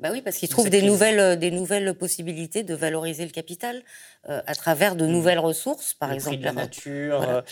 Bah 0.00 0.08
oui, 0.12 0.22
parce 0.22 0.36
qu'ils 0.36 0.48
trouvent 0.48 0.70
des 0.70 0.82
nouvelles, 0.82 1.20
euh, 1.20 1.36
des 1.36 1.52
nouvelles 1.52 1.94
possibilités 1.94 2.64
de 2.64 2.74
valoriser 2.74 3.24
le 3.24 3.30
capital 3.30 3.82
euh, 4.28 4.42
à 4.46 4.54
travers 4.54 4.96
de 4.96 5.06
mmh. 5.06 5.10
nouvelles 5.10 5.38
ressources, 5.38 5.94
par 5.94 6.12
exemple. 6.12 6.40
la 6.40 6.52
nature, 6.52 7.22
euh, 7.22 7.42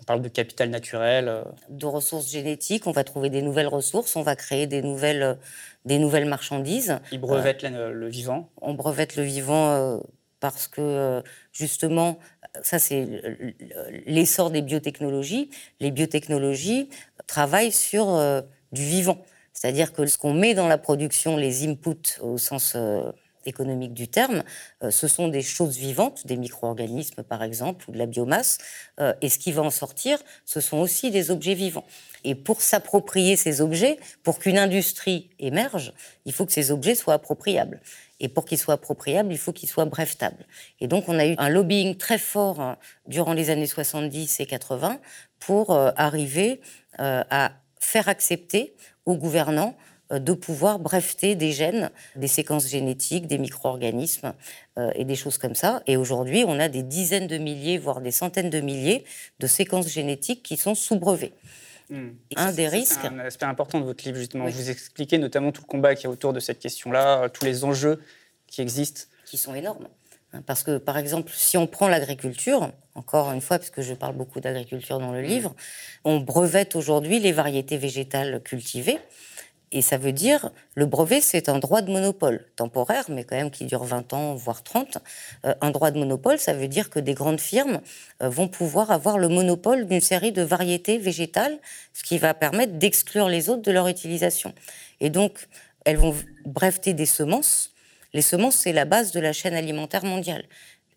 on 0.00 0.04
parle 0.04 0.22
de 0.22 0.28
capital 0.28 0.70
naturel. 0.70 1.44
De 1.68 1.86
ressources 1.86 2.30
génétiques, 2.30 2.86
on 2.86 2.92
va 2.92 3.04
trouver 3.04 3.28
des 3.28 3.42
nouvelles 3.42 3.68
ressources, 3.68 4.16
on 4.16 4.22
va 4.22 4.36
créer 4.36 4.66
des 4.66 4.80
nouvelles, 4.80 5.38
des 5.84 5.98
nouvelles 5.98 6.24
marchandises. 6.24 6.98
Ils 7.12 7.20
brevettent 7.20 7.62
le 7.62 8.08
vivant. 8.08 8.48
On 8.62 8.72
brevette 8.72 9.16
le 9.16 9.22
vivant 9.22 10.00
parce 10.40 10.66
que, 10.66 11.22
justement, 11.52 12.18
ça 12.62 12.78
c'est 12.78 13.06
l'essor 14.06 14.50
des 14.50 14.62
biotechnologies. 14.62 15.50
Les 15.80 15.90
biotechnologies 15.90 16.88
travaillent 17.26 17.72
sur 17.72 18.20
du 18.72 18.82
vivant. 18.82 19.24
C'est-à-dire 19.52 19.92
que 19.92 20.06
ce 20.06 20.18
qu'on 20.18 20.34
met 20.34 20.54
dans 20.54 20.68
la 20.68 20.78
production, 20.78 21.36
les 21.36 21.66
inputs 21.66 22.18
au 22.20 22.38
sens 22.38 22.72
euh, 22.74 23.12
économique 23.44 23.92
du 23.92 24.08
terme, 24.08 24.42
euh, 24.82 24.90
ce 24.90 25.08
sont 25.08 25.28
des 25.28 25.42
choses 25.42 25.76
vivantes, 25.76 26.26
des 26.26 26.36
micro-organismes 26.36 27.22
par 27.22 27.42
exemple, 27.42 27.84
ou 27.88 27.92
de 27.92 27.98
la 27.98 28.06
biomasse, 28.06 28.58
euh, 29.00 29.12
et 29.20 29.28
ce 29.28 29.38
qui 29.38 29.52
va 29.52 29.62
en 29.62 29.70
sortir, 29.70 30.18
ce 30.46 30.60
sont 30.60 30.78
aussi 30.78 31.10
des 31.10 31.30
objets 31.30 31.54
vivants. 31.54 31.84
Et 32.24 32.34
pour 32.34 32.62
s'approprier 32.62 33.36
ces 33.36 33.60
objets, 33.60 33.98
pour 34.22 34.38
qu'une 34.38 34.58
industrie 34.58 35.30
émerge, 35.38 35.92
il 36.24 36.32
faut 36.32 36.46
que 36.46 36.52
ces 36.52 36.70
objets 36.70 36.94
soient 36.94 37.14
appropriables. 37.14 37.80
Et 38.22 38.28
pour 38.28 38.46
qu'ils 38.46 38.56
soient 38.56 38.74
appropriables, 38.74 39.30
il 39.30 39.38
faut 39.38 39.52
qu'ils 39.52 39.68
soient 39.68 39.84
brevetables. 39.84 40.46
Et 40.80 40.86
donc, 40.86 41.08
on 41.08 41.18
a 41.18 41.26
eu 41.26 41.34
un 41.36 41.50
lobbying 41.50 41.96
très 41.96 42.18
fort 42.18 42.60
hein, 42.60 42.78
durant 43.06 43.34
les 43.34 43.50
années 43.50 43.66
70 43.66 44.40
et 44.40 44.46
80 44.46 44.98
pour 45.38 45.76
arriver 45.76 46.60
à 46.98 47.52
faire 47.80 48.08
accepter 48.08 48.74
aux 49.04 49.16
gouvernants 49.16 49.76
euh, 50.12 50.18
de 50.18 50.32
pouvoir 50.32 50.78
breveter 50.78 51.34
des 51.34 51.52
gènes, 51.52 51.90
des 52.16 52.28
séquences 52.28 52.68
génétiques, 52.68 53.26
des 53.26 53.38
micro-organismes 53.38 54.34
euh, 54.78 54.90
et 54.94 55.04
des 55.04 55.16
choses 55.16 55.38
comme 55.38 55.54
ça. 55.54 55.82
Et 55.86 55.96
aujourd'hui, 55.96 56.44
on 56.46 56.58
a 56.60 56.68
des 56.68 56.82
dizaines 56.82 57.26
de 57.26 57.38
milliers, 57.38 57.78
voire 57.78 58.00
des 58.00 58.10
centaines 58.10 58.50
de 58.50 58.60
milliers 58.60 59.04
de 59.40 59.46
séquences 59.46 59.88
génétiques 59.88 60.42
qui 60.42 60.56
sont 60.56 60.74
sous 60.74 60.98
brevet. 60.98 61.32
Hmm. 61.92 62.14
Un 62.36 62.52
des 62.52 62.68
risques. 62.68 63.00
C'est 63.02 63.08
un 63.08 63.18
aspect 63.18 63.44
important 63.44 63.78
de 63.78 63.84
votre 63.84 64.02
livre, 64.04 64.16
justement. 64.16 64.46
Vous 64.46 64.70
expliquez 64.70 65.18
notamment 65.18 65.52
tout 65.52 65.60
le 65.60 65.66
combat 65.66 65.94
qui 65.94 66.06
est 66.06 66.08
autour 66.08 66.32
de 66.32 66.40
cette 66.40 66.58
question-là, 66.58 67.28
tous 67.28 67.44
les 67.44 67.64
enjeux 67.64 68.02
qui 68.46 68.62
existent. 68.62 69.02
Qui 69.26 69.36
sont 69.36 69.54
énormes. 69.54 69.88
Hein, 70.32 70.42
parce 70.46 70.62
que, 70.62 70.78
par 70.78 70.96
exemple, 70.96 71.30
si 71.34 71.58
on 71.58 71.66
prend 71.66 71.88
l'agriculture, 71.88 72.72
encore 72.94 73.30
une 73.32 73.42
fois, 73.42 73.58
parce 73.58 73.68
que 73.68 73.82
je 73.82 73.92
parle 73.92 74.16
beaucoup 74.16 74.40
d'agriculture 74.40 75.00
dans 75.00 75.12
le 75.12 75.20
mmh. 75.20 75.26
livre, 75.26 75.54
on 76.04 76.20
brevette 76.20 76.76
aujourd'hui 76.76 77.20
les 77.20 77.32
variétés 77.32 77.76
végétales 77.76 78.42
cultivées. 78.42 78.98
Et 79.72 79.80
ça 79.80 79.96
veut 79.96 80.12
dire, 80.12 80.50
le 80.74 80.84
brevet, 80.84 81.22
c'est 81.22 81.48
un 81.48 81.58
droit 81.58 81.80
de 81.80 81.90
monopole, 81.90 82.44
temporaire, 82.56 83.06
mais 83.08 83.24
quand 83.24 83.36
même 83.36 83.50
qui 83.50 83.64
dure 83.64 83.84
20 83.84 84.12
ans, 84.12 84.34
voire 84.34 84.62
30. 84.62 84.98
Euh, 85.46 85.54
un 85.62 85.70
droit 85.70 85.90
de 85.90 85.98
monopole, 85.98 86.38
ça 86.38 86.52
veut 86.52 86.68
dire 86.68 86.90
que 86.90 86.98
des 86.98 87.14
grandes 87.14 87.40
firmes 87.40 87.80
euh, 88.22 88.28
vont 88.28 88.48
pouvoir 88.48 88.90
avoir 88.90 89.18
le 89.18 89.28
monopole 89.28 89.86
d'une 89.86 90.02
série 90.02 90.30
de 90.30 90.42
variétés 90.42 90.98
végétales, 90.98 91.58
ce 91.94 92.02
qui 92.02 92.18
va 92.18 92.34
permettre 92.34 92.74
d'exclure 92.74 93.28
les 93.28 93.48
autres 93.48 93.62
de 93.62 93.72
leur 93.72 93.88
utilisation. 93.88 94.52
Et 95.00 95.08
donc, 95.08 95.48
elles 95.86 95.96
vont 95.96 96.14
breveter 96.44 96.92
des 96.92 97.06
semences 97.06 97.72
les 98.14 98.22
semences, 98.22 98.56
c'est 98.56 98.72
la 98.72 98.84
base 98.84 99.12
de 99.12 99.20
la 99.20 99.32
chaîne 99.32 99.54
alimentaire 99.54 100.04
mondiale. 100.04 100.44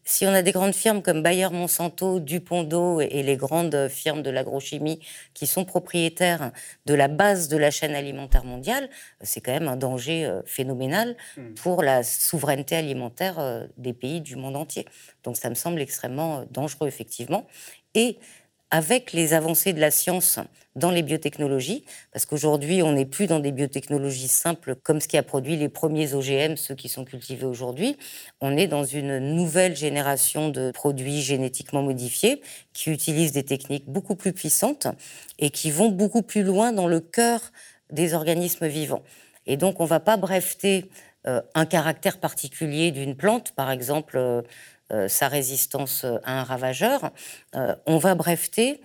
Si 0.07 0.27
on 0.27 0.33
a 0.33 0.43
des 0.43 0.51
grandes 0.51 0.75
firmes 0.75 1.01
comme 1.01 1.23
Bayer, 1.23 1.49
Monsanto, 1.51 2.19
Dupont 2.19 2.63
d'eau 2.63 3.01
et 3.01 3.23
les 3.23 3.35
grandes 3.37 3.87
firmes 3.89 4.21
de 4.21 4.29
l'agrochimie 4.29 4.99
qui 5.33 5.47
sont 5.47 5.65
propriétaires 5.65 6.51
de 6.85 6.93
la 6.93 7.07
base 7.07 7.47
de 7.47 7.57
la 7.57 7.71
chaîne 7.71 7.95
alimentaire 7.95 8.45
mondiale, 8.45 8.87
c'est 9.21 9.41
quand 9.41 9.51
même 9.51 9.67
un 9.67 9.77
danger 9.77 10.25
euh, 10.25 10.43
phénoménal 10.45 11.17
hmm. 11.37 11.55
pour 11.55 11.81
la 11.81 12.03
souveraineté 12.03 12.75
alimentaire 12.75 13.39
euh, 13.39 13.65
des 13.77 13.93
pays 13.93 14.21
du 14.21 14.35
monde 14.35 14.55
entier. 14.55 14.85
Donc 15.23 15.37
ça 15.37 15.49
me 15.49 15.55
semble 15.55 15.81
extrêmement 15.81 16.41
euh, 16.41 16.45
dangereux, 16.51 16.87
effectivement. 16.87 17.47
Et 17.95 18.19
avec 18.71 19.13
les 19.13 19.34
avancées 19.34 19.73
de 19.73 19.80
la 19.80 19.91
science 19.91 20.39
dans 20.75 20.91
les 20.91 21.04
biotechnologies, 21.04 21.86
parce 22.12 22.25
qu'aujourd'hui, 22.25 22.84
on 22.84 22.91
n'est 22.91 23.06
plus 23.06 23.28
dans 23.28 23.39
des 23.39 23.54
biotechnologies 23.54 24.28
simples 24.28 24.75
comme 24.75 24.99
ce 24.99 25.08
qui 25.08 25.17
a 25.17 25.23
produit 25.23 25.56
les 25.56 25.69
premiers 25.69 26.13
OGM, 26.13 26.58
ceux 26.58 26.75
qui 26.75 26.89
sont 26.89 27.06
cultivés 27.06 27.45
aujourd'hui. 27.45 27.97
On 28.41 28.58
est 28.58 28.67
dans 28.67 28.84
une 28.84 29.19
nouvelle 29.19 29.75
génération 29.75 30.49
de 30.49 30.71
produits 30.71 31.21
génétiquement 31.21 31.82
modifiés 31.82 32.41
qui 32.73 32.91
utilisent 32.91 33.32
des 33.32 33.45
techniques 33.45 33.86
beaucoup 33.88 34.15
plus 34.15 34.34
puissantes 34.34 34.88
et 35.39 35.49
qui 35.49 35.71
vont 35.71 35.89
beaucoup 35.89 36.23
plus 36.23 36.43
loin 36.43 36.73
dans 36.73 36.88
le 36.88 36.99
cœur 36.99 37.39
des 37.91 38.13
organismes 38.13 38.67
vivants. 38.67 39.04
Et 39.45 39.58
donc, 39.58 39.80
on 39.80 39.84
ne 39.84 39.89
va 39.89 39.99
pas 40.01 40.17
breveter 40.17 40.89
euh, 41.28 41.41
un 41.54 41.65
caractère 41.65 42.19
particulier 42.19 42.91
d'une 42.91 43.15
plante, 43.15 43.54
par 43.54 43.71
exemple. 43.71 44.17
Euh, 44.17 44.41
sa 45.07 45.27
résistance 45.27 46.05
à 46.23 46.41
un 46.41 46.43
ravageur, 46.43 47.11
euh, 47.55 47.75
on 47.85 47.97
va 47.97 48.15
breveter 48.15 48.81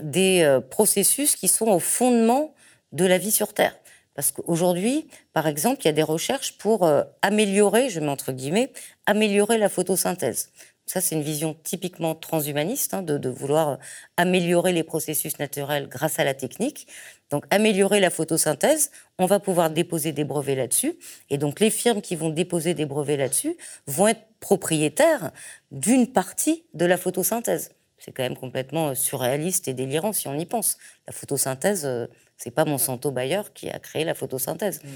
des 0.00 0.42
euh, 0.42 0.60
processus 0.60 1.36
qui 1.36 1.48
sont 1.48 1.66
au 1.66 1.80
fondement 1.80 2.54
de 2.92 3.04
la 3.04 3.18
vie 3.18 3.32
sur 3.32 3.52
Terre. 3.52 3.76
Parce 4.14 4.32
qu'aujourd'hui, 4.32 5.08
par 5.32 5.46
exemple, 5.46 5.80
il 5.82 5.86
y 5.86 5.88
a 5.88 5.92
des 5.92 6.02
recherches 6.02 6.58
pour 6.58 6.90
améliorer, 7.22 7.88
je 7.88 8.00
mets 8.00 8.08
entre 8.08 8.32
guillemets, 8.32 8.72
améliorer 9.06 9.56
la 9.56 9.68
photosynthèse. 9.68 10.50
Ça, 10.92 11.00
c'est 11.00 11.14
une 11.14 11.22
vision 11.22 11.54
typiquement 11.54 12.16
transhumaniste, 12.16 12.94
hein, 12.94 13.02
de, 13.02 13.28
vouloir 13.28 13.78
améliorer 14.16 14.72
les 14.72 14.82
processus 14.82 15.38
naturels 15.38 15.86
grâce 15.86 16.18
à 16.18 16.24
la 16.24 16.34
technique. 16.34 16.88
Donc, 17.30 17.44
améliorer 17.50 18.00
la 18.00 18.10
photosynthèse, 18.10 18.90
on 19.16 19.26
va 19.26 19.38
pouvoir 19.38 19.70
déposer 19.70 20.10
des 20.10 20.24
brevets 20.24 20.56
là-dessus. 20.56 20.94
Et 21.28 21.38
donc, 21.38 21.60
les 21.60 21.70
firmes 21.70 22.02
qui 22.02 22.16
vont 22.16 22.28
déposer 22.28 22.74
des 22.74 22.86
brevets 22.86 23.16
là-dessus 23.16 23.56
vont 23.86 24.08
être 24.08 24.22
propriétaires 24.40 25.30
d'une 25.70 26.08
partie 26.08 26.64
de 26.74 26.86
la 26.86 26.96
photosynthèse. 26.96 27.70
C'est 27.98 28.10
quand 28.10 28.24
même 28.24 28.36
complètement 28.36 28.92
surréaliste 28.96 29.68
et 29.68 29.74
délirant 29.74 30.12
si 30.12 30.26
on 30.26 30.34
y 30.34 30.44
pense. 30.44 30.76
La 31.06 31.12
photosynthèse, 31.12 31.86
euh, 31.86 32.08
c'est 32.36 32.50
pas 32.50 32.64
Monsanto 32.64 33.12
Bayer 33.12 33.42
qui 33.54 33.70
a 33.70 33.78
créé 33.78 34.02
la 34.02 34.14
photosynthèse. 34.14 34.82
Mmh. 34.82 34.88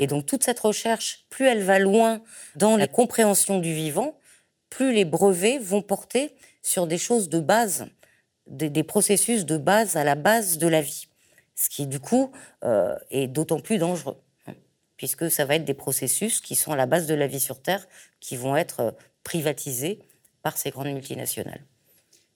Et 0.00 0.08
donc 0.08 0.26
toute 0.26 0.42
cette 0.42 0.58
recherche, 0.58 1.24
plus 1.30 1.46
elle 1.46 1.62
va 1.62 1.78
loin 1.78 2.20
dans 2.56 2.76
la 2.76 2.88
compréhension 2.88 3.60
du 3.60 3.72
vivant, 3.72 4.18
plus 4.70 4.92
les 4.92 5.04
brevets 5.04 5.58
vont 5.58 5.82
porter 5.82 6.34
sur 6.62 6.86
des 6.86 6.98
choses 6.98 7.28
de 7.28 7.40
base, 7.40 7.86
des, 8.46 8.82
processus 8.82 9.44
de 9.44 9.56
base 9.56 9.96
à 9.96 10.04
la 10.04 10.14
base 10.14 10.58
de 10.58 10.66
la 10.66 10.82
vie. 10.82 11.08
Ce 11.54 11.68
qui, 11.68 11.86
du 11.86 12.00
coup, 12.00 12.32
euh, 12.64 12.94
est 13.10 13.28
d'autant 13.28 13.60
plus 13.60 13.78
dangereux, 13.78 14.16
puisque 14.96 15.30
ça 15.30 15.44
va 15.44 15.56
être 15.56 15.64
des 15.64 15.74
processus 15.74 16.40
qui 16.40 16.54
sont 16.54 16.72
à 16.72 16.76
la 16.76 16.86
base 16.86 17.06
de 17.06 17.14
la 17.14 17.26
vie 17.26 17.40
sur 17.40 17.62
Terre, 17.62 17.86
qui 18.20 18.36
vont 18.36 18.56
être 18.56 18.80
euh, 18.80 18.90
privatisés 19.24 20.00
par 20.42 20.58
ces 20.58 20.70
grandes 20.70 20.92
multinationales. 20.92 21.64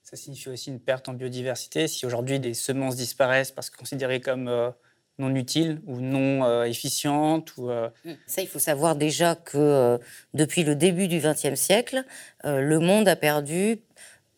Ça 0.03 0.17
signifie 0.17 0.49
aussi 0.49 0.71
une 0.71 0.81
perte 0.81 1.09
en 1.09 1.13
biodiversité. 1.13 1.87
Si 1.87 2.05
aujourd'hui 2.07 2.41
des 2.41 2.55
semences 2.55 2.97
disparaissent 2.97 3.53
parce 3.53 3.71
que 3.71 3.77
considérées 3.77 4.21
comme 4.21 4.49
euh, 4.49 4.71
non 5.21 5.35
utile 5.35 5.81
ou 5.87 6.01
non 6.01 6.45
euh, 6.45 6.65
efficiente 6.65 7.57
ou, 7.57 7.71
euh, 7.71 7.89
mm. 8.05 8.13
Ça, 8.27 8.43
il 8.43 8.49
faut 8.49 8.59
savoir 8.59 8.97
déjà 8.97 9.35
que 9.35 9.59
euh, 9.59 9.99
depuis 10.35 10.65
le 10.65 10.75
début 10.75 11.07
du 11.07 11.21
XXe 11.21 11.55
siècle, 11.55 12.05
le 12.45 12.79
monde 12.79 13.07
a 13.07 13.17
perdu 13.17 13.81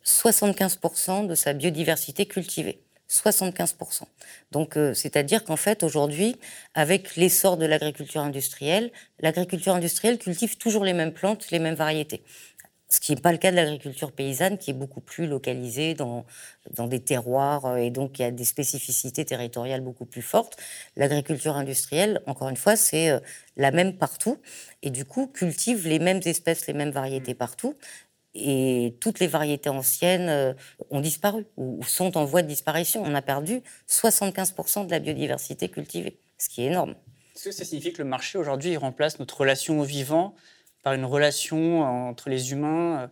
75% 0.04 1.26
de 1.26 1.34
sa 1.34 1.52
biodiversité 1.52 2.26
cultivée. 2.26 2.82
75%. 3.12 4.02
Donc, 4.52 4.76
euh, 4.76 4.94
c'est-à-dire 4.94 5.44
qu'en 5.44 5.56
fait, 5.56 5.82
aujourd'hui, 5.82 6.36
avec 6.74 7.16
l'essor 7.16 7.58
de 7.58 7.66
l'agriculture 7.66 8.22
industrielle, 8.22 8.90
l'agriculture 9.20 9.74
industrielle 9.74 10.18
cultive 10.18 10.56
toujours 10.56 10.84
les 10.84 10.94
mêmes 10.94 11.12
plantes, 11.12 11.50
les 11.50 11.58
mêmes 11.58 11.74
variétés 11.74 12.22
ce 12.92 13.00
qui 13.00 13.14
n'est 13.14 13.20
pas 13.20 13.32
le 13.32 13.38
cas 13.38 13.50
de 13.50 13.56
l'agriculture 13.56 14.12
paysanne, 14.12 14.58
qui 14.58 14.70
est 14.70 14.74
beaucoup 14.74 15.00
plus 15.00 15.26
localisée 15.26 15.94
dans, 15.94 16.26
dans 16.74 16.86
des 16.86 17.00
terroirs 17.00 17.64
euh, 17.64 17.76
et 17.76 17.90
donc 17.90 18.18
il 18.18 18.22
y 18.22 18.24
a 18.26 18.30
des 18.30 18.44
spécificités 18.44 19.24
territoriales 19.24 19.80
beaucoup 19.80 20.04
plus 20.04 20.20
fortes. 20.20 20.58
L'agriculture 20.96 21.56
industrielle, 21.56 22.20
encore 22.26 22.50
une 22.50 22.56
fois, 22.56 22.76
c'est 22.76 23.08
euh, 23.08 23.20
la 23.56 23.70
même 23.70 23.96
partout 23.96 24.38
et 24.82 24.90
du 24.90 25.06
coup 25.06 25.26
cultive 25.26 25.88
les 25.88 25.98
mêmes 25.98 26.20
espèces, 26.26 26.66
les 26.66 26.74
mêmes 26.74 26.90
variétés 26.90 27.34
partout. 27.34 27.76
Et 28.34 28.94
toutes 29.00 29.20
les 29.20 29.26
variétés 29.26 29.70
anciennes 29.70 30.28
euh, 30.28 30.52
ont 30.90 31.00
disparu 31.00 31.46
ou 31.56 31.82
sont 31.84 32.18
en 32.18 32.26
voie 32.26 32.42
de 32.42 32.48
disparition. 32.48 33.02
On 33.02 33.14
a 33.14 33.22
perdu 33.22 33.62
75% 33.88 34.86
de 34.86 34.90
la 34.90 34.98
biodiversité 34.98 35.70
cultivée, 35.70 36.18
ce 36.36 36.50
qui 36.50 36.62
est 36.62 36.66
énorme. 36.66 36.94
Est-ce 37.34 37.44
que 37.44 37.52
ça 37.52 37.64
signifie 37.64 37.94
que 37.94 38.02
le 38.02 38.08
marché 38.08 38.36
aujourd'hui 38.36 38.76
remplace 38.76 39.18
notre 39.18 39.40
relation 39.40 39.80
au 39.80 39.84
vivant 39.84 40.34
par 40.82 40.94
une 40.94 41.04
relation 41.04 41.82
entre 41.82 42.28
les 42.28 42.52
humains 42.52 43.02
euh, 43.02 43.08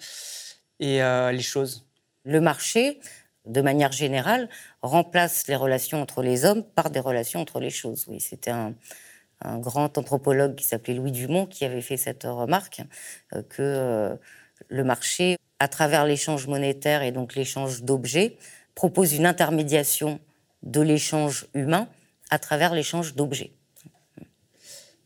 et 0.81 1.03
euh, 1.03 1.33
les 1.33 1.43
choses 1.43 1.87
Le 2.25 2.41
marché, 2.41 3.01
de 3.47 3.61
manière 3.61 3.93
générale, 3.93 4.49
remplace 4.83 5.47
les 5.47 5.57
relations 5.57 6.03
entre 6.03 6.23
les 6.23 6.45
hommes 6.45 6.65
par 6.65 6.91
des 6.91 7.01
relations 7.01 7.41
entre 7.41 7.61
les 7.61 7.71
choses. 7.71 8.07
Oui, 8.09 8.21
c'était 8.21 8.51
un, 8.51 8.75
grand 9.43 9.97
anthropologue 9.97 10.55
qui 10.55 10.65
s'appelait 10.65 10.93
Louis 10.93 11.13
Dumont 11.13 11.47
qui 11.47 11.65
avait 11.65 11.81
fait 11.81 11.97
cette 11.97 12.25
remarque 12.25 12.83
euh, 13.35 13.43
que 13.43 14.19
le 14.69 14.85
marché, 14.85 15.39
à 15.59 15.69
travers 15.69 16.05
l'échange 16.05 16.47
monétaire 16.47 17.03
et 17.03 17.13
donc 17.13 17.35
l'échange 17.35 17.83
d'objets, 17.83 18.37
propose 18.75 19.15
une 19.15 19.25
intermédiation 19.25 20.21
de 20.63 20.83
l'échange 20.83 21.47
humain 21.55 21.89
à 22.31 22.39
travers 22.39 22.75
l'échange 22.75 23.15
d'objets 23.15 23.53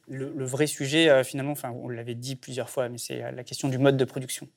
le, 0.09 0.45
vrai 0.45 0.67
sujet, 0.67 1.09
euh, 1.09 1.25
finalement, 1.25 1.53
enfin, 1.53 1.71
on 1.71 1.89
l'avait 1.89 2.15
dit 2.15 2.37
plusieurs 2.37 2.71
fois, 2.71 2.89
mais 2.89 2.99
c'est 2.99 3.23
euh, 3.23 3.31
la 3.31 3.45
question 3.45 3.69
du 3.69 3.79
mode 3.79 3.97
de 3.97 4.05
production. 4.05 4.49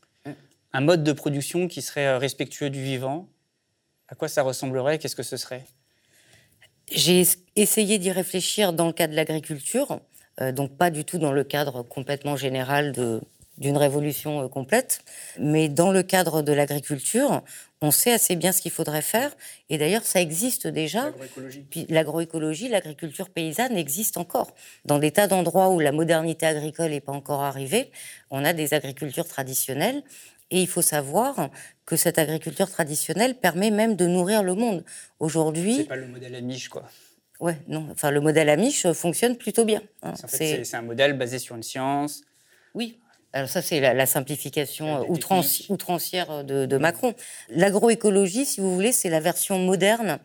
Un 0.74 0.82
mode 0.82 1.04
de 1.04 1.14
production 1.14 1.68
qui 1.68 1.82
serait 1.82 2.08
euh, 2.08 2.18
respectueux 2.18 2.70
du 2.70 2.82
vivant, 2.82 3.30
à 4.10 4.16
quoi 4.16 4.28
ça 4.28 4.42
ressemblerait? 4.42 5.00
Qu'est-ce 5.00 5.16
que 5.16 5.24
ce 5.24 5.38
serait? 5.38 5.66
J'ai 6.92 7.24
essayé 7.56 7.98
d'y 7.98 8.12
réfléchir 8.12 8.74
dans 8.74 8.88
le 8.88 8.94
cadre 8.94 9.12
de 9.12 9.18
l'agriculture, 9.18 10.00
donc 10.54 10.78
pas 10.78 10.90
du 10.90 11.04
tout 11.04 11.18
dans 11.18 11.34
le 11.34 11.44
cadre 11.44 11.84
complètement 11.84 12.38
général 12.38 12.94
de, 12.94 13.20
d'une 13.58 13.78
révolution 13.78 14.44
euh, 14.44 14.48
complète. 14.48 15.02
Mais 15.40 15.70
dans 15.70 15.92
le 15.92 16.04
cadre 16.04 16.42
de 16.42 16.54
l'agriculture, 16.54 17.42
on 17.82 17.92
sait 17.92 18.12
assez 18.12 18.36
bien 18.36 18.52
ce 18.52 18.62
qu'il 18.62 18.72
faudrait 18.72 19.02
faire. 19.02 19.36
Et 19.70 19.78
d'ailleurs, 19.78 20.04
ça 20.04 20.22
existe 20.22 20.68
déjà. 20.68 21.12
L'agroécologie, 21.90 22.70
l'agriculture 22.70 23.30
paysanne 23.30 23.78
existe 23.78 24.18
encore. 24.18 24.54
Dans 24.86 25.00
des 25.00 25.12
tas 25.12 25.28
d'endroits 25.28 25.70
où 25.70 25.80
la 25.80 25.92
modernité 25.92 26.46
agricole 26.46 26.92
n'est 26.92 27.02
pas 27.02 27.12
encore 27.12 27.42
arrivée, 27.42 27.92
on 28.32 28.46
a 28.46 28.54
des 28.54 28.74
agricultures 28.74 29.28
traditionnelles. 29.28 30.04
Et 30.50 30.62
il 30.62 30.68
faut 30.68 30.82
savoir 30.82 31.50
que 31.86 31.98
cette 31.98 32.18
agriculture 32.18 32.70
traditionnelle 32.70 33.36
permet 33.36 33.70
même 33.70 33.96
de 33.96 34.08
nourrir 34.08 34.44
le 34.44 34.54
monde. 34.54 34.86
Aujourd'hui. 35.20 35.78
C'est 35.78 35.84
pas 35.84 35.98
le 35.98 36.08
modèle 36.08 36.36
Amish, 36.36 36.70
quoi. 36.70 36.84
Ouais, 37.40 37.58
non. 37.68 37.88
Enfin, 37.92 38.12
le 38.12 38.22
modèle 38.22 38.50
Amish 38.50 38.92
fonctionne 38.94 39.36
plutôt 39.36 39.66
bien. 39.66 39.82
Hein. 40.04 40.14
C'est 40.28 40.74
un 40.74 40.82
modèle 40.82 41.18
basé 41.18 41.38
sur 41.38 41.56
une 41.56 41.64
science. 41.64 42.22
Oui, 42.74 42.98
alors 43.38 43.50
ça, 43.50 43.62
c'est 43.62 43.80
la, 43.80 44.06
simplification 44.08 45.06
outrancière 45.12 46.44
de, 46.44 46.78
Macron. 46.78 47.14
L'agroécologie, 47.50 48.48
si 48.48 48.62
vous 48.62 48.74
voulez, 48.74 48.92
c'est 48.92 49.12
la 49.12 49.20
version 49.20 49.60
moderne 49.60 50.18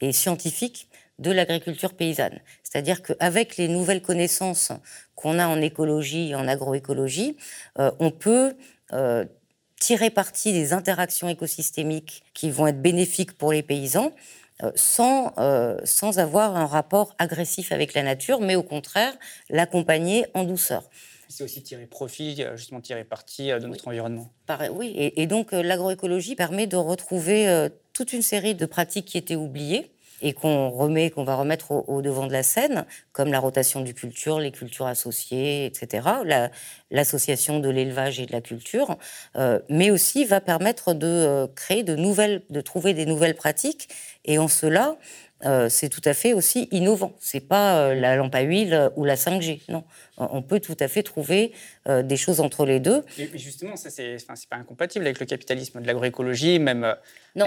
et 0.00 0.12
scientifique 0.12 0.86
de 1.18 1.32
l'agriculture 1.32 1.94
paysanne. 1.94 2.38
C'est-à-dire 2.62 3.02
qu'avec 3.02 3.56
les 3.56 3.66
nouvelles 3.66 4.02
connaissances 4.02 4.70
qu'on 5.16 5.40
a 5.40 5.48
en 5.48 5.60
écologie 5.60 6.30
et 6.30 6.36
en 6.36 6.46
agroécologie, 6.46 7.36
euh, 7.80 7.90
on 7.98 8.12
peut 8.12 8.54
euh, 8.92 9.24
tirer 9.80 10.10
parti 10.10 10.52
des 10.52 10.72
interactions 10.72 11.28
écosystémiques 11.28 12.22
qui 12.34 12.50
vont 12.50 12.68
être 12.68 12.80
bénéfiques 12.80 13.36
pour 13.36 13.52
les 13.52 13.64
paysans, 13.64 14.12
euh, 14.62 14.70
sans, 14.76 15.34
sans 15.82 16.20
avoir 16.20 16.56
un 16.56 16.66
rapport 16.66 17.16
agressif 17.18 17.72
avec 17.72 17.94
la 17.94 18.04
nature, 18.04 18.40
mais 18.40 18.54
au 18.54 18.62
contraire 18.62 19.14
l'accompagner 19.48 20.26
en 20.34 20.44
douceur 20.44 20.88
c'est 21.30 21.44
aussi 21.44 21.62
tirer 21.62 21.86
profit, 21.86 22.36
euh, 22.40 22.56
justement 22.56 22.80
tirer 22.80 23.04
parti 23.04 23.50
euh, 23.50 23.58
de 23.58 23.66
notre 23.66 23.88
environnement. 23.88 24.30
oui, 24.72 24.92
et, 24.96 25.26
donc 25.26 25.52
euh, 25.52 25.62
l'agroécologie 25.62 26.34
permet 26.34 26.66
de 26.66 26.76
retrouver 26.76 27.68
toute 27.92 28.12
une 28.12 28.22
série 28.22 28.54
de 28.54 28.66
pratiques 28.66 29.06
qui 29.06 29.18
étaient 29.18 29.36
oubliées 29.36 29.90
et 30.22 30.34
qu'on 30.34 30.68
remet, 30.68 31.08
qu'on 31.10 31.24
va 31.24 31.36
remettre 31.36 31.70
au, 31.70 32.02
devant 32.02 32.26
de 32.26 32.32
la 32.32 32.42
scène, 32.42 32.84
comme 33.12 33.30
la 33.30 33.38
rotation 33.38 33.80
du 33.80 33.94
culture, 33.94 34.38
les 34.38 34.50
cultures 34.50 34.86
associées, 34.86 35.64
etc., 35.64 36.06
l'association 36.90 37.58
de 37.58 37.70
l'élevage 37.70 38.20
et 38.20 38.26
de 38.26 38.32
la 38.32 38.42
culture, 38.42 38.98
mais 39.70 39.90
aussi 39.90 40.26
va 40.26 40.42
permettre 40.42 40.92
de 40.92 41.46
créer 41.54 41.84
de 41.84 41.96
nouvelles, 41.96 42.42
de 42.50 42.60
trouver 42.60 42.92
des 42.92 43.06
nouvelles 43.06 43.34
pratiques, 43.34 43.88
et 44.26 44.38
en 44.38 44.48
cela, 44.48 44.98
euh, 45.46 45.68
c'est 45.70 45.88
tout 45.88 46.02
à 46.04 46.12
fait 46.12 46.34
aussi 46.34 46.68
innovant. 46.70 47.14
C'est 47.18 47.40
pas 47.40 47.78
euh, 47.78 47.94
la 47.94 48.16
lampe 48.16 48.34
à 48.34 48.42
huile 48.42 48.90
ou 48.96 49.04
la 49.04 49.14
5G. 49.14 49.62
Non, 49.68 49.84
on 50.18 50.42
peut 50.42 50.60
tout 50.60 50.76
à 50.80 50.88
fait 50.88 51.02
trouver 51.02 51.52
euh, 51.88 52.02
des 52.02 52.18
choses 52.18 52.40
entre 52.40 52.66
les 52.66 52.78
deux. 52.78 53.02
Et 53.16 53.30
justement, 53.38 53.76
ça 53.76 53.88
c'est, 53.88 54.18
pas 54.26 54.56
incompatible 54.56 55.06
avec 55.06 55.18
le 55.18 55.26
capitalisme 55.26 55.80
de 55.80 55.86
l'agroécologie, 55.86 56.58
même 56.58 56.84
à 56.84 56.98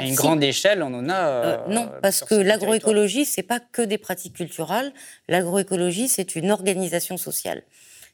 une 0.01 0.15
grande 0.15 0.43
échelle, 0.43 0.81
on 0.81 0.93
en 0.93 1.09
a. 1.09 1.67
non, 1.67 1.89
parce 2.01 2.23
que 2.23 2.35
l'agroécologie, 2.35 3.25
c'est 3.25 3.43
pas 3.43 3.59
que 3.59 3.81
des 3.81 3.99
pratiques 3.99 4.35
culturelles. 4.35 4.91
L'agroécologie, 5.27 6.07
c'est 6.07 6.35
une 6.35 6.51
organisation 6.51 7.17
sociale 7.17 7.63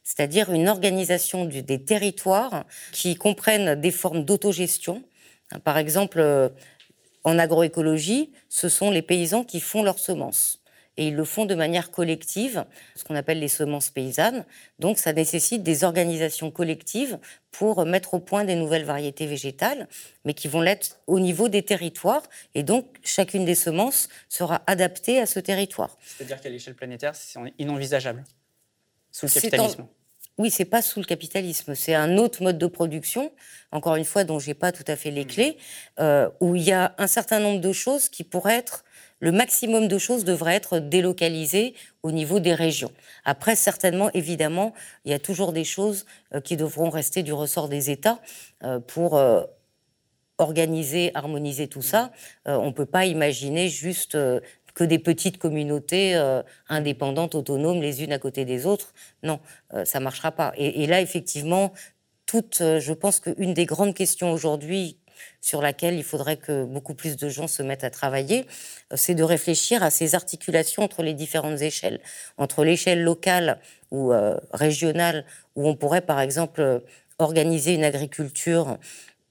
c'est-à-dire 0.02 0.50
une 0.50 0.68
organisation 0.68 1.44
des 1.44 1.84
territoires 1.84 2.64
qui 2.90 3.14
comprennent 3.16 3.78
des 3.78 3.90
formes 3.90 4.24
d'autogestion. 4.24 5.04
Par 5.62 5.78
exemple, 5.78 6.50
en 7.24 7.38
agroécologie, 7.38 8.30
ce 8.48 8.68
sont 8.68 8.90
les 8.90 9.02
paysans 9.02 9.44
qui 9.44 9.60
font 9.60 9.82
leurs 9.82 9.98
semences. 9.98 10.60
Et 10.96 11.08
ils 11.08 11.14
le 11.14 11.24
font 11.24 11.46
de 11.46 11.54
manière 11.54 11.90
collective, 11.90 12.64
ce 12.94 13.04
qu'on 13.04 13.14
appelle 13.14 13.38
les 13.38 13.48
semences 13.48 13.90
paysannes. 13.90 14.44
Donc 14.78 14.98
ça 14.98 15.12
nécessite 15.12 15.62
des 15.62 15.84
organisations 15.84 16.50
collectives 16.50 17.18
pour 17.52 17.86
mettre 17.86 18.14
au 18.14 18.20
point 18.20 18.44
des 18.44 18.54
nouvelles 18.54 18.84
variétés 18.84 19.26
végétales, 19.26 19.88
mais 20.24 20.34
qui 20.34 20.48
vont 20.48 20.60
l'être 20.60 20.98
au 21.06 21.20
niveau 21.20 21.48
des 21.48 21.62
territoires. 21.62 22.22
Et 22.54 22.62
donc 22.62 22.86
chacune 23.02 23.44
des 23.44 23.54
semences 23.54 24.08
sera 24.28 24.62
adaptée 24.66 25.20
à 25.20 25.26
ce 25.26 25.40
territoire. 25.40 25.96
C'est-à-dire 26.04 26.40
qu'à 26.40 26.50
l'échelle 26.50 26.74
planétaire, 26.74 27.14
c'est 27.14 27.38
inenvisageable 27.58 28.24
sous 29.10 29.26
le 29.26 29.32
capitalisme. 29.32 29.86
Oui, 30.40 30.50
c'est 30.50 30.64
pas 30.64 30.80
sous 30.80 31.00
le 31.00 31.04
capitalisme, 31.04 31.74
c'est 31.74 31.94
un 31.94 32.16
autre 32.16 32.42
mode 32.42 32.56
de 32.56 32.66
production, 32.66 33.30
encore 33.72 33.96
une 33.96 34.06
fois, 34.06 34.24
dont 34.24 34.38
j'ai 34.38 34.54
pas 34.54 34.72
tout 34.72 34.86
à 34.86 34.96
fait 34.96 35.10
les 35.10 35.26
mm. 35.26 35.28
clés, 35.28 35.58
euh, 35.98 36.30
où 36.40 36.56
il 36.56 36.62
y 36.62 36.72
a 36.72 36.94
un 36.96 37.06
certain 37.06 37.40
nombre 37.40 37.60
de 37.60 37.72
choses 37.72 38.08
qui 38.08 38.24
pourraient 38.24 38.56
être, 38.56 38.82
le 39.18 39.32
maximum 39.32 39.86
de 39.86 39.98
choses 39.98 40.24
devrait 40.24 40.54
être 40.54 40.78
délocalisées 40.78 41.74
au 42.02 42.10
niveau 42.10 42.40
des 42.40 42.54
régions. 42.54 42.90
Après, 43.26 43.54
certainement, 43.54 44.10
évidemment, 44.14 44.72
il 45.04 45.10
y 45.10 45.14
a 45.14 45.18
toujours 45.18 45.52
des 45.52 45.64
choses 45.64 46.06
euh, 46.34 46.40
qui 46.40 46.56
devront 46.56 46.88
rester 46.88 47.22
du 47.22 47.34
ressort 47.34 47.68
des 47.68 47.90
États 47.90 48.18
euh, 48.64 48.80
pour 48.80 49.20
organiser, 50.38 51.10
harmoniser 51.12 51.68
tout 51.68 51.82
ça. 51.82 52.12
on 52.46 52.68
ne 52.68 52.72
peut 52.72 52.86
pas 52.86 53.04
imaginer 53.04 53.68
juste 53.68 54.16
que 54.74 54.84
des 54.84 54.98
petites 54.98 55.38
communautés 55.38 56.14
euh, 56.14 56.42
indépendantes, 56.68 57.34
autonomes, 57.34 57.80
les 57.80 58.02
unes 58.02 58.12
à 58.12 58.18
côté 58.18 58.44
des 58.44 58.66
autres. 58.66 58.92
Non, 59.22 59.40
euh, 59.74 59.84
ça 59.84 59.98
ne 59.98 60.04
marchera 60.04 60.32
pas. 60.32 60.52
Et, 60.56 60.86
là, 60.86 61.00
effectivement, 61.00 61.72
toute, 62.26 62.60
euh, 62.60 62.80
je 62.80 62.92
pense 62.92 63.20
qu'une 63.20 63.54
des 63.54 63.66
grandes 63.66 63.94
questions 63.94 64.32
aujourd'hui 64.32 64.98
sur 65.42 65.60
laquelle 65.60 65.94
il 65.96 66.04
faudrait 66.04 66.38
que 66.38 66.64
beaucoup 66.64 66.94
plus 66.94 67.16
de 67.16 67.28
gens 67.28 67.46
se 67.46 67.62
mettent 67.62 67.84
à 67.84 67.90
travailler, 67.90 68.46
c'est 68.94 69.14
de 69.14 69.22
réfléchir 69.22 69.82
à 69.82 69.90
ces 69.90 70.14
articulations 70.14 70.82
entre 70.82 71.02
les 71.02 71.12
différentes 71.12 71.60
échelles, 71.60 72.00
entre 72.38 72.64
l'échelle 72.64 73.02
locale 73.02 73.60
ou 73.90 74.12
régionale, 74.54 75.26
où 75.56 75.68
on 75.68 75.74
pourrait 75.74 76.00
par 76.00 76.20
exemple 76.20 76.82
organiser 77.18 77.74
une 77.74 77.84
agriculture 77.84 78.78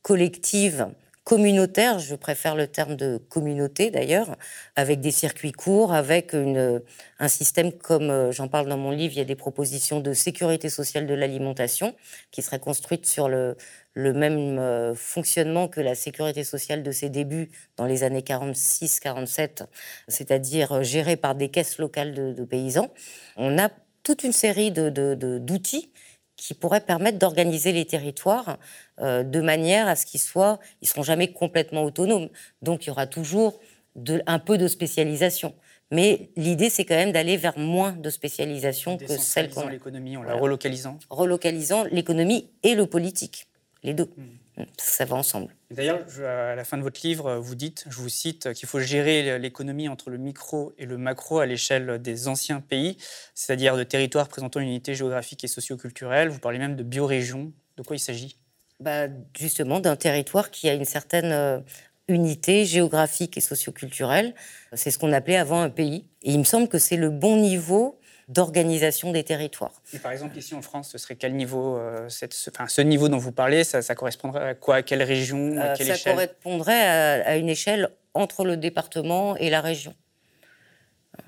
collective 0.03 0.87
communautaire, 1.29 1.99
je 1.99 2.15
préfère 2.15 2.55
le 2.55 2.65
terme 2.65 2.95
de 2.95 3.17
communauté 3.29 3.91
d'ailleurs, 3.91 4.35
avec 4.75 4.99
des 4.99 5.11
circuits 5.11 5.51
courts, 5.51 5.93
avec 5.93 6.33
un 6.33 7.27
système 7.27 7.71
comme 7.71 8.09
euh, 8.09 8.31
j'en 8.31 8.47
parle 8.47 8.67
dans 8.67 8.79
mon 8.79 8.89
livre, 8.89 9.13
il 9.13 9.19
y 9.19 9.21
a 9.21 9.25
des 9.25 9.35
propositions 9.35 9.99
de 9.99 10.13
sécurité 10.13 10.69
sociale 10.69 11.05
de 11.05 11.13
l'alimentation 11.13 11.93
qui 12.31 12.41
seraient 12.41 12.59
construites 12.59 13.05
sur 13.05 13.29
le, 13.29 13.55
même 13.95 14.57
euh, 14.57 14.95
fonctionnement 14.95 15.67
que 15.67 15.81
la 15.81 15.93
sécurité 15.93 16.43
sociale 16.43 16.81
de 16.81 16.91
ses 16.91 17.09
débuts 17.09 17.51
dans 17.77 17.85
les 17.85 18.03
années 18.03 18.21
46-47, 18.21 19.67
c'est-à-dire 20.07 20.71
euh, 20.71 20.81
gérée 20.81 21.15
par 21.15 21.35
des 21.35 21.49
caisses 21.49 21.77
locales 21.77 22.15
de, 22.15 22.43
paysans. 22.43 22.89
On 23.37 23.59
a 23.59 23.69
toute 24.01 24.23
une 24.23 24.33
série 24.33 24.71
d'outils 24.71 25.91
qui 26.39 26.53
pourraient 26.53 26.81
permettre 26.81 27.17
d'organiser 27.17 27.71
les 27.71 27.85
territoires 27.85 28.57
euh, 28.99 29.23
de 29.23 29.41
manière 29.41 29.87
à 29.87 29.95
ce 29.95 30.05
qu'ils 30.05 30.19
soient, 30.19 30.59
ils 30.81 30.87
seront 30.87 31.03
jamais 31.03 31.31
complètement 31.31 31.83
autonomes. 31.83 32.29
Donc 32.61 32.85
il 32.85 32.87
y 32.87 32.91
aura 32.91 33.07
toujours 33.07 33.59
de, 33.95 34.21
un 34.25 34.39
peu 34.39 34.57
de 34.57 34.67
spécialisation. 34.67 35.53
Mais 35.91 36.29
l'idée, 36.35 36.69
c'est 36.69 36.85
quand 36.85 36.95
même 36.95 37.11
d'aller 37.11 37.35
vers 37.35 37.57
moins 37.57 37.93
de 37.93 38.09
spécialisation 38.09 38.97
que 38.97 39.17
celle 39.17 39.49
qu'on. 39.49 39.67
l'économie, 39.67 40.17
en 40.17 40.23
la 40.23 40.35
relocalisant. 40.35 40.99
Relocalisant 41.09 41.83
l'économie 41.85 42.49
et 42.63 42.75
le 42.75 42.85
politique, 42.85 43.47
les 43.83 43.93
deux. 43.93 44.09
Hmm. 44.15 44.63
Ça 44.77 45.05
va 45.05 45.15
ensemble. 45.15 45.55
D'ailleurs, 45.71 46.03
à 46.25 46.55
la 46.55 46.63
fin 46.63 46.77
de 46.77 46.81
votre 46.81 46.99
livre, 47.03 47.35
vous 47.35 47.53
dites, 47.53 47.85
je 47.89 47.97
vous 47.97 48.09
cite, 48.09 48.53
qu'il 48.53 48.67
faut 48.67 48.79
gérer 48.79 49.37
l'économie 49.37 49.87
entre 49.87 50.09
le 50.09 50.17
micro 50.17 50.73
et 50.79 50.85
le 50.85 50.97
macro 50.97 51.39
à 51.39 51.45
l'échelle 51.45 52.01
des 52.01 52.27
anciens 52.27 52.59
pays, 52.59 52.97
c'est-à-dire 53.35 53.77
de 53.77 53.83
territoires 53.83 54.27
présentant 54.27 54.59
une 54.59 54.69
unité 54.69 54.95
géographique 54.95 55.43
et 55.43 55.47
socioculturelle. 55.47 56.29
Vous 56.29 56.39
parlez 56.39 56.57
même 56.57 56.75
de 56.75 56.81
biorégion. 56.81 57.51
De 57.77 57.83
quoi 57.83 57.95
il 57.95 57.99
s'agit? 57.99 58.35
Bah, 58.79 59.07
Justement, 59.37 59.79
d'un 59.79 59.95
territoire 59.95 60.49
qui 60.49 60.69
a 60.69 60.73
une 60.73 60.85
certaine 60.85 61.31
euh, 61.31 61.59
unité 62.07 62.65
géographique 62.65 63.37
et 63.37 63.41
socioculturelle. 63.41 64.33
C'est 64.73 64.89
ce 64.89 64.97
qu'on 64.97 65.13
appelait 65.13 65.37
avant 65.37 65.61
un 65.61 65.69
pays. 65.69 66.05
Et 66.23 66.31
il 66.31 66.39
me 66.39 66.43
semble 66.45 66.67
que 66.67 66.79
c'est 66.79 66.97
le 66.97 67.11
bon 67.11 67.37
niveau 67.37 67.98
d'organisation 68.29 69.11
des 69.11 69.23
territoires. 69.23 69.81
Et 69.91 69.99
par 69.99 70.11
exemple, 70.11 70.37
ici 70.37 70.53
en 70.53 70.61
France, 70.61 70.89
ce 70.91 70.97
serait 70.99 71.15
quel 71.15 71.35
niveau 71.35 71.77
euh, 71.77 72.07
cette, 72.09 72.33
ce, 72.33 72.51
enfin, 72.51 72.67
ce 72.67 72.81
niveau 72.81 73.09
dont 73.09 73.17
vous 73.17 73.31
parlez, 73.31 73.63
ça, 73.63 73.81
correspondrait 73.95 74.49
à 74.49 74.53
quoi 74.53 74.75
À 74.75 74.81
quelle 74.83 75.01
région 75.01 75.57
à 75.57 75.71
euh, 75.71 75.75
quelle 75.75 75.97
Ça 75.97 76.11
correspondrait 76.11 76.79
à, 77.25 77.37
une 77.37 77.49
échelle 77.49 77.89
entre 78.13 78.45
le 78.45 78.55
département 78.55 79.35
et 79.35 79.49
la 79.49 79.61
région. 79.61 79.95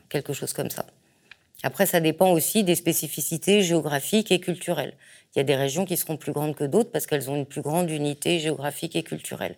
Quelque 0.09 0.33
chose 0.33 0.53
comme 0.53 0.69
ça. 0.69 0.85
Après, 1.63 1.87
ça 1.87 1.99
dépend 1.99 2.31
aussi 2.31 2.63
des 2.63 2.75
spécificités 2.75 3.61
géographiques 3.63 4.31
et 4.31 4.39
culturelles. 4.39 4.93
Il 5.33 5.39
y 5.39 5.41
a 5.41 5.43
des 5.43 5.55
régions 5.55 5.85
qui 5.85 5.97
seront 5.97 6.17
plus 6.17 6.31
grandes 6.31 6.55
que 6.55 6.63
d'autres 6.63 6.91
parce 6.91 7.07
qu'elles 7.07 7.29
ont 7.29 7.35
une 7.35 7.45
plus 7.45 7.61
grande 7.61 7.89
unité 7.89 8.39
géographique 8.39 8.95
et 8.95 9.03
culturelle. 9.03 9.55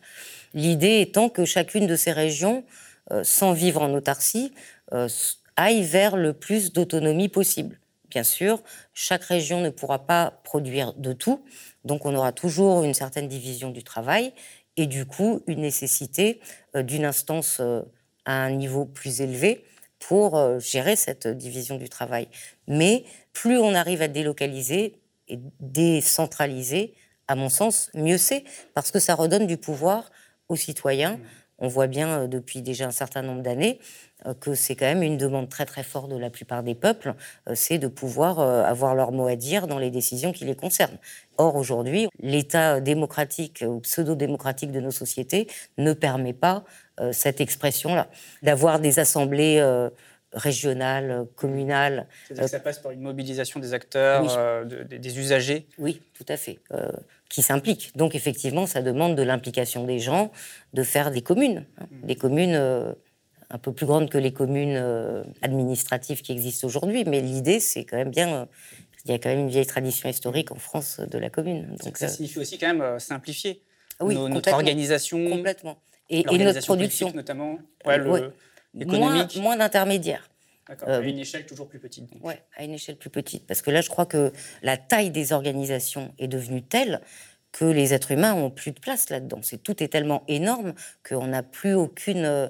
L'idée 0.53 1.01
étant 1.01 1.29
que 1.29 1.45
chacune 1.45 1.87
de 1.87 1.95
ces 1.95 2.11
régions, 2.11 2.63
euh, 3.11 3.23
sans 3.23 3.51
vivre 3.53 3.81
en 3.81 3.93
autarcie, 3.93 4.53
euh, 4.93 5.09
aille 5.55 5.83
vers 5.83 6.15
le 6.15 6.33
plus 6.33 6.73
d'autonomie 6.73 7.29
possible. 7.29 7.79
Bien 8.09 8.23
sûr, 8.23 8.61
chaque 8.93 9.23
région 9.23 9.61
ne 9.61 9.69
pourra 9.69 10.05
pas 10.05 10.41
produire 10.43 10.93
de 10.93 11.13
tout, 11.13 11.43
donc 11.83 12.05
on 12.05 12.13
aura 12.15 12.31
toujours 12.31 12.83
une 12.83 12.93
certaine 12.93 13.27
division 13.27 13.71
du 13.71 13.83
travail 13.83 14.33
et 14.77 14.85
du 14.85 15.05
coup 15.05 15.41
une 15.47 15.61
nécessité 15.61 16.39
euh, 16.75 16.83
d'une 16.83 17.05
instance 17.05 17.61
à 18.25 18.33
un 18.33 18.51
niveau 18.51 18.85
plus 18.85 19.21
élevé 19.21 19.65
pour 19.99 20.59
gérer 20.59 20.95
cette 20.95 21.27
division 21.27 21.77
du 21.77 21.87
travail. 21.87 22.27
Mais 22.67 23.05
plus 23.31 23.57
on 23.57 23.73
arrive 23.73 24.01
à 24.01 24.07
délocaliser 24.07 24.99
et 25.27 25.39
décentraliser, 25.59 26.93
à 27.27 27.35
mon 27.35 27.49
sens, 27.49 27.89
mieux 27.93 28.17
c'est, 28.17 28.43
parce 28.73 28.91
que 28.91 28.99
ça 28.99 29.15
redonne 29.15 29.47
du 29.47 29.57
pouvoir 29.57 30.11
aux 30.49 30.55
citoyens. 30.55 31.19
On 31.59 31.67
voit 31.67 31.87
bien 31.87 32.23
euh, 32.23 32.27
depuis 32.27 32.61
déjà 32.61 32.85
un 32.85 32.91
certain 32.91 33.21
nombre 33.21 33.41
d'années 33.41 33.79
euh, 33.79 34.12
que 34.39 34.53
c'est 34.53 34.75
quand 34.75 34.85
même 34.85 35.03
une 35.03 35.17
demande 35.17 35.49
très 35.49 35.65
très 35.65 35.83
forte 35.83 36.09
de 36.09 36.17
la 36.17 36.29
plupart 36.29 36.63
des 36.63 36.75
peuples, 36.75 37.13
euh, 37.47 37.53
c'est 37.55 37.77
de 37.77 37.87
pouvoir 37.87 38.39
avoir 38.39 38.95
leur 38.95 39.11
mot 39.11 39.27
à 39.27 39.35
dire 39.35 39.67
dans 39.67 39.79
les 39.79 39.91
décisions 39.91 40.31
qui 40.31 40.45
les 40.45 40.55
concernent. 40.55 40.97
Or 41.37 41.55
aujourd'hui, 41.55 42.07
l'état 42.19 42.79
démocratique 42.79 43.63
ou 43.67 43.79
pseudo-démocratique 43.79 44.71
de 44.71 44.79
nos 44.79 44.91
sociétés 44.91 45.47
ne 45.77 45.93
permet 45.93 46.33
pas 46.33 46.63
cette 47.11 47.41
expression-là, 47.41 48.07
d'avoir 48.43 48.79
des 48.79 48.99
assemblées 48.99 49.59
régionales, 50.31 51.25
communales. 51.35 52.07
C'est-à-dire 52.27 52.43
que 52.43 52.51
ça 52.51 52.59
passe 52.59 52.79
par 52.79 52.91
une 52.91 53.01
mobilisation 53.01 53.59
des 53.59 53.73
acteurs, 53.73 54.65
des 54.65 55.19
usagers 55.19 55.67
Oui, 55.79 56.01
tout 56.13 56.25
à 56.27 56.37
fait 56.37 56.59
qui 57.33 57.41
s'impliquent. 57.41 57.91
Donc 57.95 58.13
effectivement, 58.13 58.67
ça 58.67 58.83
demande 58.83 59.15
de 59.15 59.23
l'implication 59.23 59.85
des 59.85 59.97
gens, 59.97 60.31
de 60.73 60.83
faire 60.83 61.09
des 61.09 61.23
communes, 61.23 61.65
hein. 61.79 61.87
mmh. 61.89 62.05
des 62.05 62.15
communes 62.15 62.55
euh, 62.55 62.93
un 63.49 63.57
peu 63.57 63.73
plus 63.73 63.85
grandes 63.85 64.09
que 64.09 64.17
les 64.17 64.33
communes 64.33 64.75
euh, 64.75 65.23
administratives 65.41 66.21
qui 66.21 66.31
existent 66.31 66.67
aujourd'hui. 66.67 67.03
Mais 67.05 67.21
l'idée, 67.21 67.59
c'est 67.59 67.85
quand 67.85 67.97
même 67.97 68.11
bien. 68.11 68.33
Euh, 68.33 68.45
il 69.05 69.11
y 69.11 69.13
a 69.13 69.19
quand 69.19 69.29
même 69.29 69.39
une 69.39 69.49
vieille 69.49 69.65
tradition 69.65 70.07
historique 70.07 70.51
en 70.51 70.55
France 70.55 71.01
de 71.01 71.17
la 71.17 71.29
commune. 71.29 71.75
Donc 71.83 71.97
ça 71.97 72.07
signifie 72.07 72.39
aussi 72.39 72.57
quand 72.57 72.73
même 72.73 72.99
simplifier 72.99 73.61
oui, 73.99 74.15
notre 74.15 74.53
organisation, 74.53 75.29
complètement, 75.29 75.77
et, 76.09 76.23
notre 76.23 76.61
production, 76.61 77.11
notamment, 77.13 77.59
ouais, 77.85 77.97
le, 77.97 78.31
moins, 78.85 79.27
moins 79.37 79.57
d'intermédiaires. 79.57 80.29
D'accord, 80.67 80.89
à 80.89 80.99
une 80.99 81.19
échelle 81.19 81.45
toujours 81.45 81.67
plus 81.67 81.79
petite. 81.79 82.09
Oui, 82.21 82.33
à 82.55 82.63
une 82.63 82.73
échelle 82.73 82.95
plus 82.95 83.09
petite. 83.09 83.45
Parce 83.45 83.61
que 83.61 83.71
là, 83.71 83.81
je 83.81 83.89
crois 83.89 84.05
que 84.05 84.31
la 84.61 84.77
taille 84.77 85.11
des 85.11 85.33
organisations 85.33 86.13
est 86.17 86.29
devenue 86.29 86.61
telle 86.61 87.01
que 87.51 87.65
les 87.65 87.93
êtres 87.93 88.11
humains 88.11 88.33
ont 88.33 88.49
plus 88.49 88.71
de 88.71 88.79
place 88.79 89.09
là-dedans. 89.09 89.39
C'est 89.41 89.61
tout 89.61 89.83
est 89.83 89.89
tellement 89.89 90.23
énorme 90.27 90.73
qu'on 91.07 91.27
n'a 91.27 91.43
plus 91.43 91.73
aucune 91.73 92.25
euh, 92.25 92.47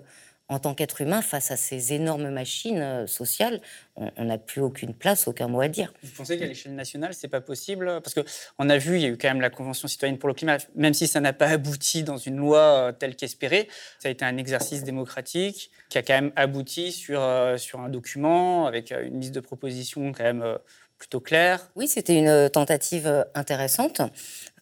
en 0.54 0.60
tant 0.60 0.76
qu'être 0.76 1.02
humain 1.02 1.24
face 1.24 1.50
à 1.50 1.58
ces 1.58 1.94
énormes 1.94 2.30
machines 2.30 2.80
euh, 2.80 3.08
sociales, 3.08 3.60
on 3.96 4.26
n'a 4.26 4.38
plus 4.38 4.62
aucune 4.62 4.94
place, 4.94 5.28
aucun 5.28 5.48
mot 5.48 5.62
à 5.62 5.68
dire. 5.68 5.94
Vous 6.04 6.12
pensez 6.16 6.38
qu'à 6.38 6.46
l'échelle 6.46 6.76
nationale, 6.76 7.14
c'est 7.14 7.28
pas 7.28 7.42
possible? 7.42 8.02
Parce 8.04 8.14
qu'on 8.14 8.70
a 8.70 8.78
vu, 8.78 8.96
il 8.96 9.02
y 9.02 9.06
a 9.06 9.08
eu 9.08 9.18
quand 9.18 9.28
même 9.28 9.42
la 9.42 9.50
Convention 9.50 9.88
citoyenne 9.88 10.18
pour 10.18 10.30
le 10.30 10.36
climat, 10.36 10.58
même 10.76 10.94
si 10.94 11.08
ça 11.08 11.20
n'a 11.20 11.34
pas 11.34 11.48
abouti 11.48 12.04
dans 12.04 12.18
une 12.18 12.38
loi 12.38 12.60
euh, 12.60 12.92
telle 12.92 13.16
qu'espérée, 13.16 13.68
ça 14.00 14.10
a 14.10 14.12
été 14.12 14.26
un 14.26 14.38
exercice 14.38 14.84
démocratique 14.84 15.72
qui 15.90 15.98
a 15.98 16.04
quand 16.04 16.14
même 16.14 16.32
abouti 16.36 16.92
sur, 16.92 17.22
sur 17.58 17.82
un 17.82 17.90
document 17.90 18.66
avec 18.66 18.92
une 18.92 19.20
liste 19.20 19.34
de 19.34 19.40
propositions 19.40 20.12
quand 20.12 20.24
même 20.24 20.58
plutôt 20.98 21.20
claire. 21.20 21.70
Oui, 21.76 21.88
c'était 21.88 22.18
une 22.18 22.50
tentative 22.50 23.26
intéressante. 23.36 24.02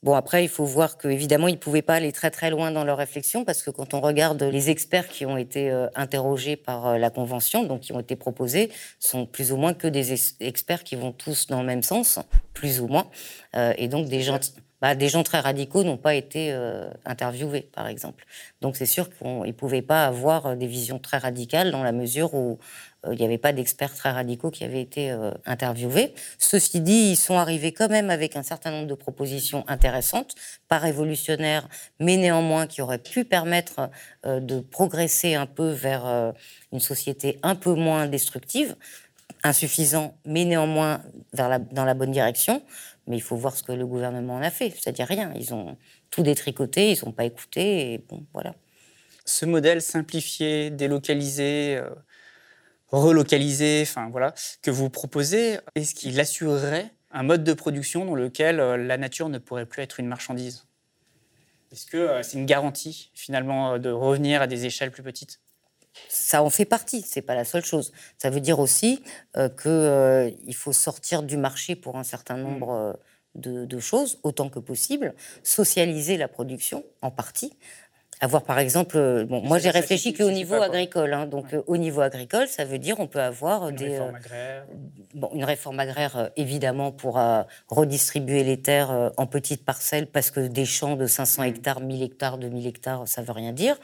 Bon, 0.04 0.16
après, 0.16 0.43
il 0.43 0.49
faut 0.49 0.66
voir 0.66 0.97
qu'évidemment, 0.97 1.47
ils 1.47 1.54
ne 1.54 1.58
pouvaient 1.58 1.84
pas 1.84 1.93
aller 1.93 2.12
très 2.12 2.32
très 2.32 2.49
loin 2.49 2.72
dans 2.72 2.84
leur 2.84 2.97
réflexion, 2.97 3.45
parce 3.45 3.62
que 3.62 3.70
quand 3.70 3.93
on 3.93 4.02
regarde 4.02 4.41
les 4.41 4.72
experts 4.72 5.08
qui 5.08 5.28
ont 5.28 5.38
été 5.38 5.70
euh, 5.70 5.88
interrogés 5.93 6.56
par 6.56 6.88
euh, 6.88 6.97
la 6.97 7.12
Convention, 7.12 7.64
donc 7.66 7.82
qui 7.82 7.93
ont 7.93 7.99
été 7.99 8.16
proposés, 8.16 8.72
sont 8.99 9.28
plus 9.28 9.52
ou 9.52 9.58
moins 9.58 9.76
que 9.76 9.88
des 9.88 10.14
experts 10.39 10.84
qui 10.84 10.95
vont 10.95 11.12
tous 11.12 11.45
dans 11.45 11.62
le 11.62 11.68
même 11.68 11.84
sens, 11.84 12.18
plus 12.56 12.82
ou 12.82 12.88
moins. 12.88 13.12
Euh, 13.56 13.74
et 13.78 13.88
donc, 13.88 14.08
des 14.08 14.22
gens, 14.22 14.39
bah, 14.82 14.96
des 14.96 15.10
gens 15.10 15.24
très 15.24 15.40
radicaux 15.40 15.84
n'ont 15.84 15.98
pas 15.98 16.16
été 16.16 16.52
interviewés, 17.06 17.70
par 17.74 17.88
exemple. 17.88 18.26
Donc, 18.62 18.76
c'est 18.76 18.86
sûr 18.86 19.10
qu'ils 19.10 19.42
ne 19.42 19.52
pouvaient 19.52 19.82
pas 19.82 20.06
avoir 20.06 20.56
des 20.58 20.68
visions 20.68 21.00
très 21.00 21.18
radicales 21.18 21.72
dans 21.72 21.84
la 21.84 21.92
mesure 21.92 22.34
où 22.34 22.60
euh, 23.06 23.14
il 23.14 23.20
n'y 23.20 23.26
avait 23.26 23.38
pas 23.38 23.54
d'experts 23.54 23.94
très 23.96 24.12
radicaux 24.12 24.52
qui 24.52 24.64
avaient 24.64 24.82
été 24.82 25.12
euh, 25.12 25.32
interviewés. 25.46 26.14
Ceci 26.38 26.82
dit, 26.82 27.12
ils 27.12 27.16
sont 27.16 27.36
arrivés 27.36 27.72
quand 27.72 27.90
même 27.90 28.10
avec 28.10 28.36
un 28.36 28.44
certain 28.44 28.72
nombre 28.72 28.88
de 28.88 28.94
propositions 28.94 29.64
intéressantes, 29.68 30.36
pas 30.68 30.78
révolutionnaires, 30.78 31.68
mais 32.00 32.18
néanmoins 32.18 32.68
qui 32.68 32.82
auraient 32.82 32.98
pu 32.98 33.26
permettre 33.26 33.90
euh, 34.26 34.40
de 34.40 34.60
progresser 34.60 35.36
un 35.36 35.46
peu 35.46 35.70
vers 35.72 36.34
une 36.72 36.80
société 36.80 37.40
un 37.44 37.56
peu 37.56 37.74
moins 37.74 38.08
destructive, 38.08 38.76
insuffisant, 39.44 40.16
mais 40.26 40.46
néanmoins 40.46 41.02
vers 41.34 41.60
dans 41.60 41.86
la 41.86 41.94
bonne 41.94 42.12
direction. 42.12 42.62
Mais 43.12 43.18
il 43.18 43.22
faut 43.22 43.36
voir 43.36 43.55
ce 43.55 43.62
que 43.62 43.72
le 43.74 43.86
gouvernement 43.86 44.36
en 44.36 44.41
a 44.41 44.49
fait, 44.49 44.72
c'est-à-dire 44.72 45.05
rien. 45.05 45.32
Ils 45.36 45.53
ont 45.53 45.78
tout 46.09 46.24
détricoté, 46.24 46.91
ils 46.93 47.05
n'ont 47.05 47.12
pas 47.12 47.26
écouté, 47.26 47.93
et 47.93 47.97
bon, 47.99 48.26
voilà. 48.34 48.55
Ce 49.26 49.45
modèle 49.45 49.82
simplifié, 49.82 50.72
délocalisé, 50.72 51.80
relocalisé, 52.91 53.82
enfin 53.84 54.09
voilà, 54.09 54.34
que 54.62 54.72
vous 54.72 54.89
proposez, 54.89 55.57
est-ce 55.76 55.95
qu'il 55.95 56.20
assurerait 56.20 56.91
un 57.12 57.24
mode 57.24 57.43
de 57.43 57.53
production 57.53 58.05
dans 58.05 58.16
lequel 58.16 58.59
euh, 58.59 58.78
la 58.78 58.97
nature 58.97 59.30
ne 59.30 59.38
pourrait 59.38 59.66
plus 59.66 59.82
être 59.82 59.99
une 59.99 60.07
marchandise? 60.07 60.66
Est-ce 61.72 61.86
que 61.86 61.97
euh, 61.97 62.24
c'est 62.24 62.38
une 62.38 62.45
garantie 62.45 63.12
finalement 63.14 63.74
euh, 63.74 63.78
de 63.78 63.89
revenir 63.89 64.41
à 64.41 64.47
des 64.47 64.66
échelles 64.66 64.91
plus 64.91 65.03
petites? 65.03 65.39
Ça 66.08 66.44
en 66.44 66.50
fait 66.50 66.66
partie, 66.66 67.02
c'est 67.02 67.22
pas 67.22 67.36
la 67.36 67.46
seule 67.46 67.66
chose. 67.66 67.92
Ça 68.18 68.30
veut 68.30 68.39
dire 68.39 68.60
aussi 68.60 69.04
qu'il 69.36 70.56
faut 70.56 70.74
sortir 70.74 71.24
du 71.24 71.38
marché 71.38 71.76
pour 71.76 71.98
un 71.98 72.04
certain 72.04 72.38
mmh. 72.38 72.44
nombre 72.44 73.00
de, 73.36 73.66
de, 73.66 73.80
choses, 73.80 74.20
autant 74.24 74.50
que 74.50 74.60
possible, 74.60 75.14
socialiser 75.44 76.18
la 76.18 76.28
production 76.28 76.84
en 77.02 77.12
partie, 77.12 77.54
avoir 78.22 78.44
par 78.44 78.60
exemple, 78.60 78.98
euh, 78.98 79.26
bon, 79.26 79.42
moi 79.42 79.58
j'ai 79.58 79.72
réfléchi 79.72 80.14
qu'au 80.14 80.30
niveau 80.30 80.62
agricole, 80.62 81.12
hein, 81.14 81.26
donc 81.26 81.54
euh, 81.54 81.64
au 81.66 81.76
niveau 81.78 82.02
agricole, 82.02 82.48
ça 82.48 82.66
veut 82.66 82.78
dire 82.78 83.00
on 83.00 83.08
peut 83.08 83.20
avoir 83.20 83.70
une 83.70 83.76
des 83.76 83.89
réforme 83.89 84.16
agraire. 84.16 84.66
bon, 85.16 85.30
une 85.34 85.44
réforme 85.44 85.80
agraire 85.80 86.18
euh, 86.18 86.28
évidemment 86.38 86.92
pour 86.92 87.20
redistribuer 87.68 88.44
les 88.44 88.62
terres 88.62 89.12
en 89.18 89.26
petites 89.26 89.66
parcelles 89.66 90.06
parce 90.06 90.30
que 90.30 90.42
des 90.42 90.66
champs 90.66 90.96
de 90.96 91.08
500 91.08 91.42
mmh. 91.42 91.46
hectares, 91.46 91.82
1000 91.82 92.04
hectares, 92.04 92.38
2000 92.38 92.68
hectares, 92.68 93.08
ça 93.08 93.24
veut 93.24 93.32
rien 93.32 93.54
dire. 93.54 93.78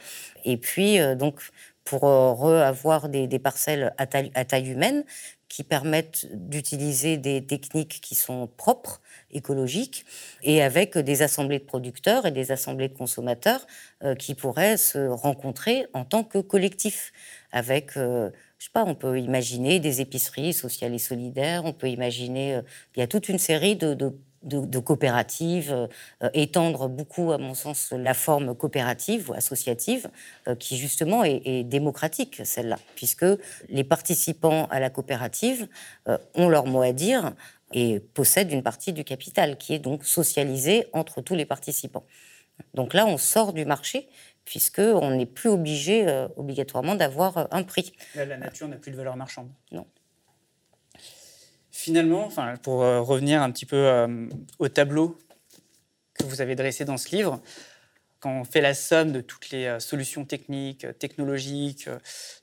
Et 0.44 0.56
puis 0.56 0.98
donc 1.16 1.40
pour 1.88 2.06
avoir 2.50 3.08
des, 3.08 3.38
parcelles 3.38 3.94
à 3.96 4.06
taille, 4.06 4.70
humaine 4.70 5.04
qui 5.48 5.64
permettent 5.64 6.26
d'utiliser 6.32 7.16
des 7.16 7.46
techniques 7.46 8.00
qui 8.02 8.14
sont 8.14 8.46
propres 8.58 9.00
écologique, 9.30 10.04
et 10.42 10.62
avec 10.62 10.98
des 10.98 11.22
assemblées 11.22 11.58
de 11.58 11.64
producteurs 11.64 12.26
et 12.26 12.30
des 12.30 12.52
assemblées 12.52 12.88
de 12.88 12.96
consommateurs 12.96 13.66
euh, 14.04 14.14
qui 14.14 14.34
pourraient 14.34 14.76
se 14.76 15.08
rencontrer 15.08 15.86
en 15.94 16.04
tant 16.04 16.24
que 16.24 16.38
collectif, 16.38 17.12
avec, 17.52 17.96
euh, 17.96 18.30
je 18.58 18.66
sais 18.66 18.70
pas, 18.70 18.84
on 18.84 18.94
peut 18.94 19.18
imaginer 19.18 19.80
des 19.80 20.02
épiceries 20.02 20.52
sociales 20.52 20.92
et 20.92 20.98
solidaires, 20.98 21.64
on 21.64 21.72
peut 21.72 21.88
imaginer, 21.88 22.56
euh, 22.56 22.62
il 22.96 23.00
y 23.00 23.02
a 23.02 23.06
toute 23.06 23.30
une 23.30 23.38
série 23.38 23.76
de, 23.76 24.14
coopératives, 24.80 25.88
euh, 26.22 26.30
étendre 26.34 26.88
beaucoup, 26.88 27.32
à 27.32 27.38
mon 27.38 27.54
sens, 27.54 27.92
la 27.92 28.14
forme 28.14 28.54
coopérative 28.54 29.30
ou 29.30 29.34
associative, 29.34 30.08
euh, 30.46 30.54
qui 30.54 30.76
justement 30.76 31.24
est, 31.24 31.64
démocratique, 31.64 32.40
celle-là, 32.44 32.78
puisque 32.94 33.26
les 33.68 33.84
participants 33.84 34.66
à 34.70 34.80
la 34.80 34.90
coopérative 34.90 35.68
ont 36.34 36.48
leur 36.48 36.66
mot 36.66 36.82
à 36.82 36.92
dire 36.92 37.32
et 37.72 38.00
possèdent 38.00 38.52
une 38.52 38.62
partie 38.62 38.92
du 38.92 39.04
capital, 39.04 39.56
qui 39.56 39.74
est 39.74 39.78
donc 39.78 40.04
socialisé 40.04 40.86
entre 40.92 41.20
tous 41.20 41.34
les 41.34 41.44
participants. 41.44 42.04
Donc 42.74 42.94
là, 42.94 43.06
on 43.06 43.18
sort 43.18 43.52
du 43.52 43.64
marché, 43.64 44.08
puisqu'on 44.44 45.10
n'est 45.10 45.26
plus 45.26 45.48
obligé 45.48 46.06
obligatoirement 46.36 46.94
d'avoir 46.94 47.48
un 47.50 47.62
prix. 47.62 47.92
la 48.14 48.36
nature 48.36 48.68
n'a 48.68 48.76
plus 48.76 48.92
de 48.92 48.96
valeur 48.96 49.16
marchande. 49.16 49.48
Non 49.72 49.86
finalement, 51.78 52.26
enfin, 52.26 52.54
pour 52.60 52.82
euh, 52.82 53.00
revenir 53.00 53.40
un 53.40 53.52
petit 53.52 53.64
peu 53.64 53.76
euh, 53.76 54.28
au 54.58 54.68
tableau 54.68 55.16
que 56.14 56.24
vous 56.24 56.40
avez 56.40 56.56
dressé 56.56 56.84
dans 56.84 56.96
ce 56.96 57.14
livre, 57.14 57.40
quand 58.18 58.32
on 58.32 58.42
fait 58.42 58.60
la 58.60 58.74
somme 58.74 59.12
de 59.12 59.20
toutes 59.20 59.50
les 59.50 59.66
euh, 59.66 59.78
solutions 59.78 60.24
techniques, 60.24 60.86
technologiques, 60.98 61.88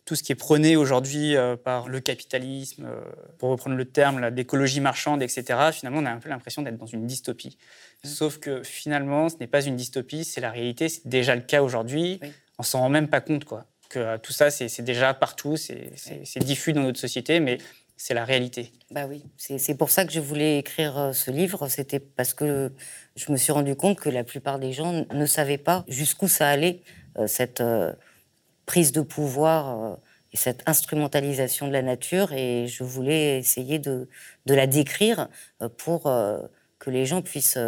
tout 0.06 0.16
ce 0.16 0.24
qui 0.24 0.32
est 0.32 0.36
prôné 0.36 0.78
aujourd'hui 0.78 1.36
par 1.66 1.90
le 1.90 2.00
capitalisme, 2.00 2.88
pour 3.38 3.50
reprendre 3.50 3.76
le 3.76 3.84
terme 3.84 4.32
d'écologie 4.32 4.80
marchande, 4.80 5.22
etc., 5.22 5.44
finalement, 5.74 6.00
on 6.00 6.06
a 6.06 6.12
un 6.12 6.20
peu 6.20 6.30
l'impression 6.30 6.62
d'être 6.62 6.78
dans 6.78 6.86
une 6.86 7.06
dystopie. 7.06 7.58
Mmh. 8.06 8.08
Sauf 8.08 8.38
que 8.38 8.64
finalement, 8.64 9.28
ce 9.28 9.36
n'est 9.42 9.48
pas 9.48 9.66
une 9.66 9.76
dystopie, 9.76 10.24
c'est 10.24 10.40
la 10.40 10.52
réalité, 10.52 10.88
c'est 10.88 11.08
déjà 11.08 11.36
le 11.36 11.42
cas 11.42 11.62
aujourd'hui. 11.62 12.22
On 12.58 12.64
s'en 12.64 12.80
rend 12.80 12.90
même 12.90 13.10
pas 13.10 13.20
compte, 13.20 13.44
quoi. 13.44 13.66
Que 13.90 14.16
tout 14.18 14.32
ça, 14.32 14.50
c'est 14.50 14.82
déjà 14.82 15.14
partout, 15.14 15.58
c'est 15.58 16.40
diffus 16.40 16.72
dans 16.72 16.84
notre 16.84 17.00
société, 17.00 17.42
mais 17.42 17.58
c'est 17.98 18.14
la 18.14 18.26
réalité. 18.26 18.72
Bah 18.92 19.06
oui, 19.08 19.24
c'est 19.38 19.78
pour 19.78 19.90
ça 19.90 20.06
que 20.06 20.12
je 20.12 20.20
voulais 20.20 20.60
écrire 20.60 20.98
euh, 20.98 21.14
ce 21.14 21.32
livre. 21.32 21.68
C'était 21.70 22.00
parce 22.00 22.34
que 22.34 22.72
je 23.16 23.32
me 23.32 23.38
suis 23.38 23.52
rendu 23.52 23.76
compte 23.76 24.00
que 24.00 24.10
la 24.10 24.24
plupart 24.24 24.60
des 24.60 24.74
gens 24.74 25.06
ne 25.12 25.26
savaient 25.26 25.58
pas 25.58 25.86
jusqu'où 25.88 26.28
ça 26.28 26.50
allait, 26.50 26.82
euh, 27.18 27.28
cette 27.28 27.62
euh, 27.62 27.94
prise 28.66 28.92
de 28.92 29.02
pouvoir 29.02 29.98
et 30.34 30.38
cette 30.38 30.64
instrumentalisation 30.66 31.68
de 31.68 31.74
la 31.74 31.82
nature. 31.82 32.34
Et 32.34 32.68
je 32.68 32.84
voulais 32.84 33.40
essayer 33.40 33.80
de, 33.80 34.10
de 34.46 34.54
la 34.54 34.68
décrire 34.68 35.30
pour 35.78 36.12
que 36.80 36.90
les 36.90 37.06
gens 37.06 37.22
puissent 37.22 37.60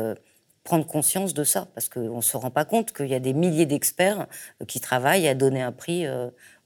prendre 0.64 0.88
conscience 0.88 1.36
de 1.36 1.44
ça, 1.44 1.68
parce 1.76 1.88
qu'on 1.88 2.18
ne 2.18 2.22
se 2.22 2.36
rend 2.36 2.50
pas 2.50 2.66
compte 2.66 2.94
qu'il 2.94 3.08
y 3.08 3.14
a 3.14 3.20
des 3.20 3.34
milliers 3.34 3.68
d'experts 3.68 4.26
qui 4.68 4.80
travaillent 4.80 5.28
à 5.28 5.36
donner 5.36 5.62
un 5.62 5.72
prix 5.72 6.08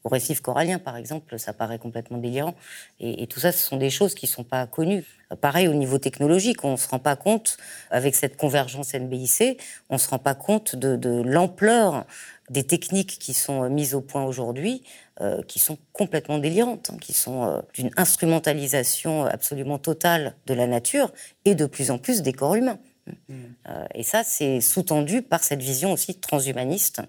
au 0.03 0.09
récif 0.09 0.41
corallien, 0.41 0.79
par 0.79 0.97
exemple, 0.97 1.37
ça 1.37 1.53
paraît 1.53 1.77
complètement 1.77 2.17
délirant. 2.17 2.55
Et, 2.99 3.27
tout 3.27 3.39
ça, 3.39 3.51
ce 3.51 3.59
sont 3.59 3.77
des 3.77 3.89
choses 3.89 4.15
qui 4.15 4.25
ne 4.25 4.31
sont 4.31 4.43
pas 4.43 4.65
connues. 4.65 5.05
Pareil 5.41 5.67
au 5.67 5.73
niveau 5.73 5.97
technologique, 5.97 6.63
on 6.63 6.71
ne 6.71 6.77
se 6.77 6.87
rend 6.89 6.99
pas 6.99 7.15
compte, 7.15 7.57
avec 7.89 8.15
cette 8.15 8.35
convergence 8.35 8.93
NBIC, 8.93 9.61
on 9.89 9.95
ne 9.95 9.99
se 9.99 10.09
rend 10.09 10.19
pas 10.19 10.35
compte 10.35 10.75
de, 10.75 11.21
l'ampleur 11.21 12.05
des 12.49 12.63
techniques 12.63 13.17
qui 13.17 13.33
sont 13.33 13.69
mises 13.69 13.95
au 13.95 14.01
point 14.01 14.25
aujourd'hui, 14.25 14.83
euh, 15.21 15.41
qui 15.43 15.59
sont 15.59 15.77
complètement 15.93 16.37
délirantes, 16.37 16.89
hein, 16.91 16.97
qui 16.99 17.13
sont 17.13 17.45
euh, 17.45 17.61
d'une 17.73 17.91
instrumentalisation 17.95 19.23
absolument 19.23 19.77
totale 19.77 20.35
de 20.47 20.53
la 20.53 20.67
nature 20.67 21.13
et 21.45 21.55
de 21.55 21.65
plus 21.65 21.91
en 21.91 21.97
plus 21.97 22.23
des 22.23 22.33
corps 22.33 22.55
humains. 22.55 22.79
Mm. 23.28 23.34
Euh, 23.70 23.86
et 23.95 24.03
ça, 24.03 24.24
c'est 24.24 24.62
sous-tendu 24.62 25.22
par 25.22 25.43
cette 25.43 25.62
vision 25.62 25.91
aussi 25.91 26.20
transhumaniste 26.20 27.01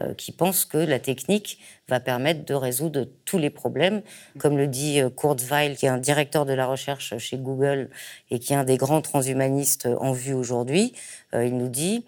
euh, 0.00 0.14
qui 0.14 0.32
pense 0.32 0.64
que 0.64 0.78
la 0.78 0.98
technique 0.98 1.58
va 1.88 2.00
permettre 2.00 2.44
de 2.44 2.54
résoudre 2.54 3.08
tous 3.24 3.38
les 3.38 3.50
problèmes. 3.50 4.02
Comme 4.38 4.56
le 4.56 4.66
dit 4.66 5.00
euh, 5.00 5.10
Kurzweil, 5.10 5.76
qui 5.76 5.86
est 5.86 5.90
un 5.90 5.98
directeur 5.98 6.46
de 6.46 6.52
la 6.52 6.66
recherche 6.66 7.16
chez 7.18 7.38
Google 7.38 7.90
et 8.30 8.38
qui 8.38 8.52
est 8.52 8.56
un 8.56 8.64
des 8.64 8.76
grands 8.76 9.02
transhumanistes 9.02 9.88
en 10.00 10.12
vue 10.12 10.34
aujourd'hui, 10.34 10.92
il 11.34 11.56
nous 11.56 11.68
dit 11.68 12.04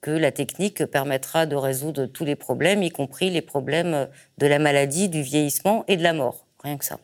que 0.00 0.10
la 0.10 0.32
technique 0.32 0.86
permettra 0.86 1.44
de 1.46 1.56
résoudre 1.56 2.06
tous 2.06 2.24
les 2.24 2.36
problèmes, 2.36 2.82
y 2.82 2.90
compris 2.90 3.30
les 3.30 3.42
problèmes 3.42 4.08
de 4.38 4.46
la 4.46 4.58
maladie, 4.58 5.08
du 5.10 5.20
vieillissement 5.20 5.84
et 5.88 5.96
de 5.96 6.02
la 6.02 6.14
mort. 6.14 6.46
Rien 6.62 6.78
que 6.78 6.84
ça. 6.84 6.98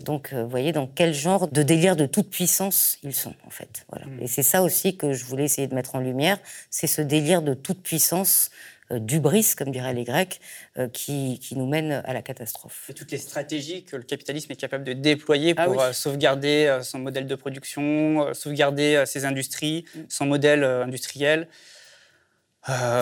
Donc, 0.00 0.32
vous 0.32 0.48
voyez 0.48 0.72
dans 0.72 0.86
quel 0.86 1.12
genre 1.12 1.48
de 1.48 1.62
délire 1.62 1.96
de 1.96 2.06
toute 2.06 2.30
puissance 2.30 2.98
ils 3.02 3.14
sont, 3.14 3.34
en 3.46 3.50
fait. 3.50 3.84
Voilà. 3.90 4.06
Hmm. 4.06 4.22
Et 4.22 4.26
c'est 4.28 4.42
ça 4.42 4.62
aussi 4.62 4.96
que 4.96 5.12
je 5.12 5.24
voulais 5.24 5.44
essayer 5.44 5.66
de 5.66 5.74
mettre 5.74 5.96
en 5.96 6.00
lumière, 6.00 6.38
c'est 6.70 6.86
ce 6.86 7.02
délire 7.02 7.42
de 7.42 7.54
toute 7.54 7.82
puissance 7.82 8.50
euh, 8.90 8.98
d'ubris, 8.98 9.54
comme 9.56 9.70
diraient 9.70 9.92
les 9.92 10.04
Grecs, 10.04 10.40
euh, 10.78 10.88
qui, 10.88 11.38
qui, 11.40 11.56
nous 11.56 11.66
mène 11.66 12.02
à 12.06 12.14
la 12.14 12.22
catastrophe. 12.22 12.86
Et 12.88 12.94
toutes 12.94 13.10
les 13.10 13.18
stratégies 13.18 13.84
que 13.84 13.96
le 13.96 14.02
capitalisme 14.02 14.50
est 14.52 14.56
capable 14.56 14.84
de 14.84 14.94
déployer 14.94 15.52
ah 15.56 15.66
pour 15.66 15.82
euh, 15.82 15.92
sauvegarder 15.92 16.78
son 16.82 16.98
modèle 16.98 17.26
de 17.26 17.34
production, 17.34 18.32
sauvegarder 18.32 19.04
ses 19.04 19.26
industries, 19.26 19.84
mm. 19.94 20.00
son 20.08 20.26
modèle 20.26 20.64
industriel. 20.64 21.48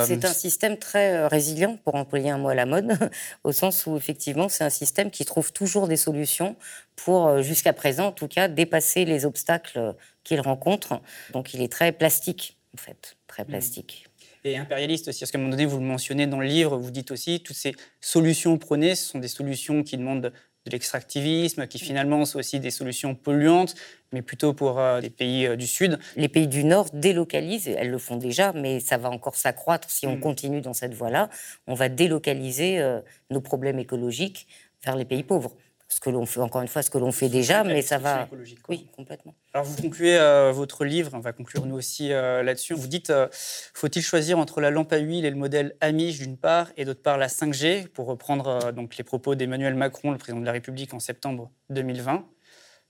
C'est 0.04 0.24
un 0.24 0.32
système 0.32 0.78
très 0.78 1.26
résilient, 1.26 1.76
pour 1.84 1.94
employer 1.94 2.30
un 2.30 2.38
mot 2.38 2.48
à 2.48 2.54
la 2.54 2.66
mode, 2.66 2.98
au 3.44 3.52
sens 3.52 3.86
où 3.86 3.96
effectivement 3.96 4.48
c'est 4.48 4.64
un 4.64 4.70
système 4.70 5.10
qui 5.10 5.24
trouve 5.24 5.52
toujours 5.52 5.88
des 5.88 5.96
solutions 5.96 6.56
pour, 6.94 7.42
jusqu'à 7.42 7.72
présent 7.72 8.06
en 8.06 8.12
tout 8.12 8.28
cas, 8.28 8.48
dépasser 8.48 9.04
les 9.04 9.26
obstacles 9.26 9.94
qu'il 10.24 10.40
rencontre. 10.40 11.00
Donc 11.32 11.54
il 11.54 11.62
est 11.62 11.72
très 11.72 11.92
plastique, 11.92 12.56
en 12.74 12.78
fait, 12.78 13.16
très 13.26 13.42
mm. 13.42 13.46
plastique 13.46 14.06
et 14.46 14.56
impérialiste 14.56 15.08
aussi. 15.08 15.20
Parce 15.20 15.30
qu'à 15.30 15.38
un 15.38 15.40
moment 15.40 15.50
donné, 15.50 15.66
vous 15.66 15.78
le 15.78 15.84
mentionnez 15.84 16.26
dans 16.26 16.40
le 16.40 16.46
livre, 16.46 16.76
vous 16.76 16.90
dites 16.90 17.10
aussi, 17.10 17.40
toutes 17.40 17.56
ces 17.56 17.74
solutions 18.00 18.56
prônées, 18.58 18.94
ce 18.94 19.10
sont 19.10 19.18
des 19.18 19.28
solutions 19.28 19.82
qui 19.82 19.96
demandent 19.96 20.32
de 20.66 20.70
l'extractivisme, 20.70 21.66
qui 21.66 21.78
finalement 21.78 22.24
sont 22.24 22.38
aussi 22.38 22.60
des 22.60 22.70
solutions 22.70 23.14
polluantes, 23.14 23.74
mais 24.12 24.20
plutôt 24.20 24.52
pour 24.52 24.78
euh, 24.78 25.00
les 25.00 25.10
pays 25.10 25.46
euh, 25.46 25.56
du 25.56 25.66
Sud. 25.66 25.98
Les 26.16 26.28
pays 26.28 26.48
du 26.48 26.64
Nord 26.64 26.88
délocalisent, 26.92 27.68
elles 27.68 27.90
le 27.90 27.98
font 27.98 28.16
déjà, 28.16 28.52
mais 28.52 28.80
ça 28.80 28.98
va 28.98 29.10
encore 29.10 29.36
s'accroître 29.36 29.90
si 29.90 30.06
on 30.06 30.16
mm. 30.16 30.20
continue 30.20 30.60
dans 30.60 30.72
cette 30.72 30.94
voie-là. 30.94 31.30
On 31.66 31.74
va 31.74 31.88
délocaliser 31.88 32.80
euh, 32.80 33.00
nos 33.30 33.40
problèmes 33.40 33.78
écologiques 33.78 34.46
vers 34.84 34.96
les 34.96 35.04
pays 35.04 35.22
pauvres 35.22 35.54
ce 35.88 36.00
que 36.00 36.10
l'on 36.10 36.26
fait, 36.26 36.40
encore 36.40 36.62
une 36.62 36.68
fois, 36.68 36.82
ce 36.82 36.90
que 36.90 36.98
l'on 36.98 37.12
fait 37.12 37.28
déjà, 37.28 37.62
mais 37.62 37.80
ça 37.80 37.98
va. 37.98 38.28
Oui, 38.68 38.88
complètement. 38.96 39.34
Alors, 39.52 39.64
vous 39.64 39.80
concluez 39.80 40.16
euh, 40.16 40.50
votre 40.50 40.84
livre, 40.84 41.12
on 41.14 41.20
va 41.20 41.32
conclure 41.32 41.64
nous 41.64 41.76
aussi 41.76 42.12
euh, 42.12 42.42
là-dessus. 42.42 42.74
Vous 42.74 42.88
dites 42.88 43.10
euh, 43.10 43.28
faut-il 43.30 44.02
choisir 44.02 44.38
entre 44.38 44.60
la 44.60 44.70
lampe 44.70 44.92
à 44.92 44.98
huile 44.98 45.24
et 45.24 45.30
le 45.30 45.36
modèle 45.36 45.76
Amish 45.80 46.18
d'une 46.18 46.36
part, 46.36 46.70
et 46.76 46.84
d'autre 46.84 47.02
part 47.02 47.18
la 47.18 47.28
5G, 47.28 47.86
pour 47.88 48.06
reprendre 48.06 48.72
donc 48.72 48.96
les 48.96 49.04
propos 49.04 49.36
d'Emmanuel 49.36 49.74
Macron, 49.74 50.10
le 50.10 50.18
président 50.18 50.40
de 50.40 50.46
la 50.46 50.52
République, 50.52 50.92
en 50.92 50.98
septembre 50.98 51.50
2020 51.70 52.26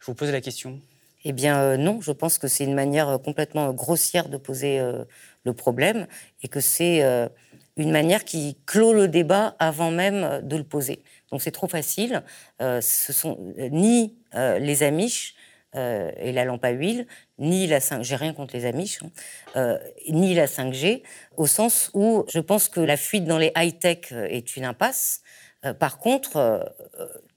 Je 0.00 0.06
vous 0.06 0.14
pose 0.14 0.30
la 0.30 0.40
question. 0.40 0.80
Eh 1.24 1.32
bien, 1.32 1.76
non, 1.76 2.00
je 2.00 2.12
pense 2.12 2.38
que 2.38 2.48
c'est 2.48 2.64
une 2.64 2.74
manière 2.74 3.18
complètement 3.22 3.72
grossière 3.72 4.28
de 4.28 4.36
poser 4.36 4.80
le 5.44 5.52
problème 5.52 6.06
et 6.42 6.48
que 6.48 6.60
c'est 6.60 7.02
une 7.76 7.90
manière 7.90 8.24
qui 8.24 8.56
clôt 8.64 8.92
le 8.92 9.08
débat 9.08 9.56
avant 9.58 9.90
même 9.90 10.40
de 10.42 10.56
le 10.56 10.62
poser. 10.62 11.02
Donc 11.30 11.42
c'est 11.42 11.50
trop 11.50 11.68
facile. 11.68 12.22
Euh, 12.60 12.80
ce 12.80 13.12
sont 13.12 13.52
euh, 13.58 13.68
ni 13.70 14.16
euh, 14.34 14.58
les 14.58 14.82
Amish 14.82 15.34
et 15.74 16.32
la 16.32 16.46
lampe 16.46 16.64
à 16.64 16.70
huile, 16.70 17.06
ni 17.38 17.66
la 17.66 17.80
5 17.80 18.02
j'ai 18.02 18.16
rien 18.16 18.32
contre 18.32 18.56
les 18.56 18.64
Amish, 18.64 19.00
hein, 19.54 19.78
ni 20.08 20.32
la 20.32 20.46
5G, 20.46 21.02
au 21.36 21.46
sens 21.46 21.90
où 21.92 22.24
je 22.32 22.40
pense 22.40 22.70
que 22.70 22.80
la 22.80 22.96
fuite 22.96 23.26
dans 23.26 23.36
les 23.36 23.52
high-tech 23.54 24.10
est 24.10 24.56
une 24.56 24.64
impasse. 24.64 25.20
par 25.78 25.98
contre, 25.98 26.74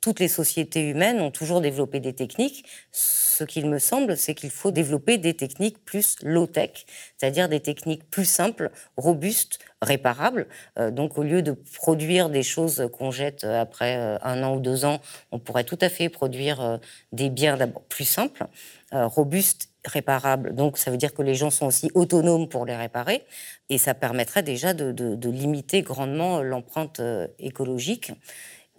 toutes 0.01 0.19
les 0.19 0.27
sociétés 0.27 0.81
humaines 0.81 1.19
ont 1.19 1.31
toujours 1.31 1.61
développé 1.61 1.99
des 1.99 2.13
techniques. 2.13 2.65
Ce 2.91 3.43
qu'il 3.43 3.67
me 3.67 3.79
semble, 3.79 4.17
c'est 4.17 4.33
qu'il 4.33 4.49
faut 4.49 4.71
développer 4.71 5.17
des 5.17 5.33
techniques 5.33 5.83
plus 5.83 6.15
low-tech, 6.21 6.85
c'est-à-dire 7.17 7.49
des 7.49 7.59
techniques 7.59 8.09
plus 8.09 8.25
simples, 8.25 8.71
robustes, 8.97 9.59
réparables. 9.81 10.47
Euh, 10.77 10.91
donc, 10.91 11.17
au 11.17 11.23
lieu 11.23 11.41
de 11.41 11.51
produire 11.51 12.29
des 12.29 12.43
choses 12.43 12.89
qu'on 12.97 13.11
jette 13.11 13.43
après 13.43 13.97
euh, 13.97 14.17
un 14.21 14.43
an 14.43 14.55
ou 14.55 14.59
deux 14.59 14.85
ans, 14.85 14.99
on 15.31 15.39
pourrait 15.39 15.63
tout 15.63 15.77
à 15.81 15.89
fait 15.89 16.09
produire 16.09 16.61
euh, 16.61 16.77
des 17.11 17.29
biens 17.29 17.57
d'abord 17.57 17.83
plus 17.83 18.05
simples, 18.05 18.45
robustes, 18.91 19.69
réparables. 19.85 20.55
Donc, 20.55 20.77
ça 20.77 20.91
veut 20.91 20.97
dire 20.97 21.13
que 21.13 21.21
les 21.21 21.35
gens 21.35 21.49
sont 21.49 21.67
aussi 21.67 21.89
autonomes 21.93 22.49
pour 22.49 22.65
les 22.65 22.75
réparer, 22.75 23.23
et 23.69 23.77
ça 23.77 23.93
permettrait 23.93 24.43
déjà 24.43 24.73
de 24.73 25.29
limiter 25.29 25.81
grandement 25.83 26.41
l'empreinte 26.41 26.99
écologique. 27.37 28.11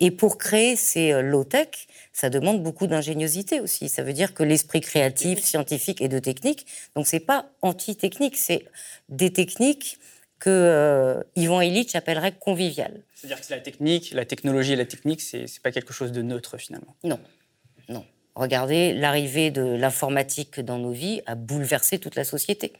Et 0.01 0.11
pour 0.11 0.38
créer 0.38 0.76
ces 0.76 1.12
euh, 1.12 1.22
low-tech, 1.22 1.68
ça 2.12 2.30
demande 2.30 2.62
beaucoup 2.62 2.86
d'ingéniosité 2.86 3.61
aussi. 3.61 3.88
Ça 3.88 4.03
veut 4.03 4.14
dire 4.14 4.34
que 4.34 4.42
l'esprit 4.42 4.80
créatif, 4.80 5.40
scientifique 5.40 6.01
et 6.01 6.09
de 6.09 6.18
technique, 6.18 6.66
donc 6.96 7.07
c'est 7.07 7.20
pas 7.20 7.51
anti-technique, 7.61 8.36
c'est 8.36 8.64
des 9.09 9.32
techniques 9.32 9.98
que 10.38 10.48
euh, 10.48 11.22
Ivan 11.36 11.61
Illich 11.61 11.94
appellerait 11.94 12.32
conviviales. 12.32 13.03
C'est-à-dire 13.14 13.40
que 13.40 13.53
la 13.53 13.61
technique, 13.61 14.12
la 14.12 14.24
technologie 14.24 14.72
et 14.72 14.76
la 14.76 14.86
technique, 14.86 15.20
c'est 15.20 15.46
pas 15.62 15.70
quelque 15.70 15.92
chose 15.92 16.12
de 16.12 16.22
neutre 16.22 16.57
finalement. 16.57 16.96
Non, 17.05 17.20
non. 17.90 18.05
Regardez, 18.34 18.94
l'arrivée 18.94 19.51
de 19.51 19.62
l'informatique 19.62 20.61
dans 20.61 20.78
nos 20.78 20.92
vies 20.92 21.20
a 21.26 21.34
bouleversé 21.34 21.98
toute 21.98 22.14
la 22.14 22.24
société. 22.24 22.72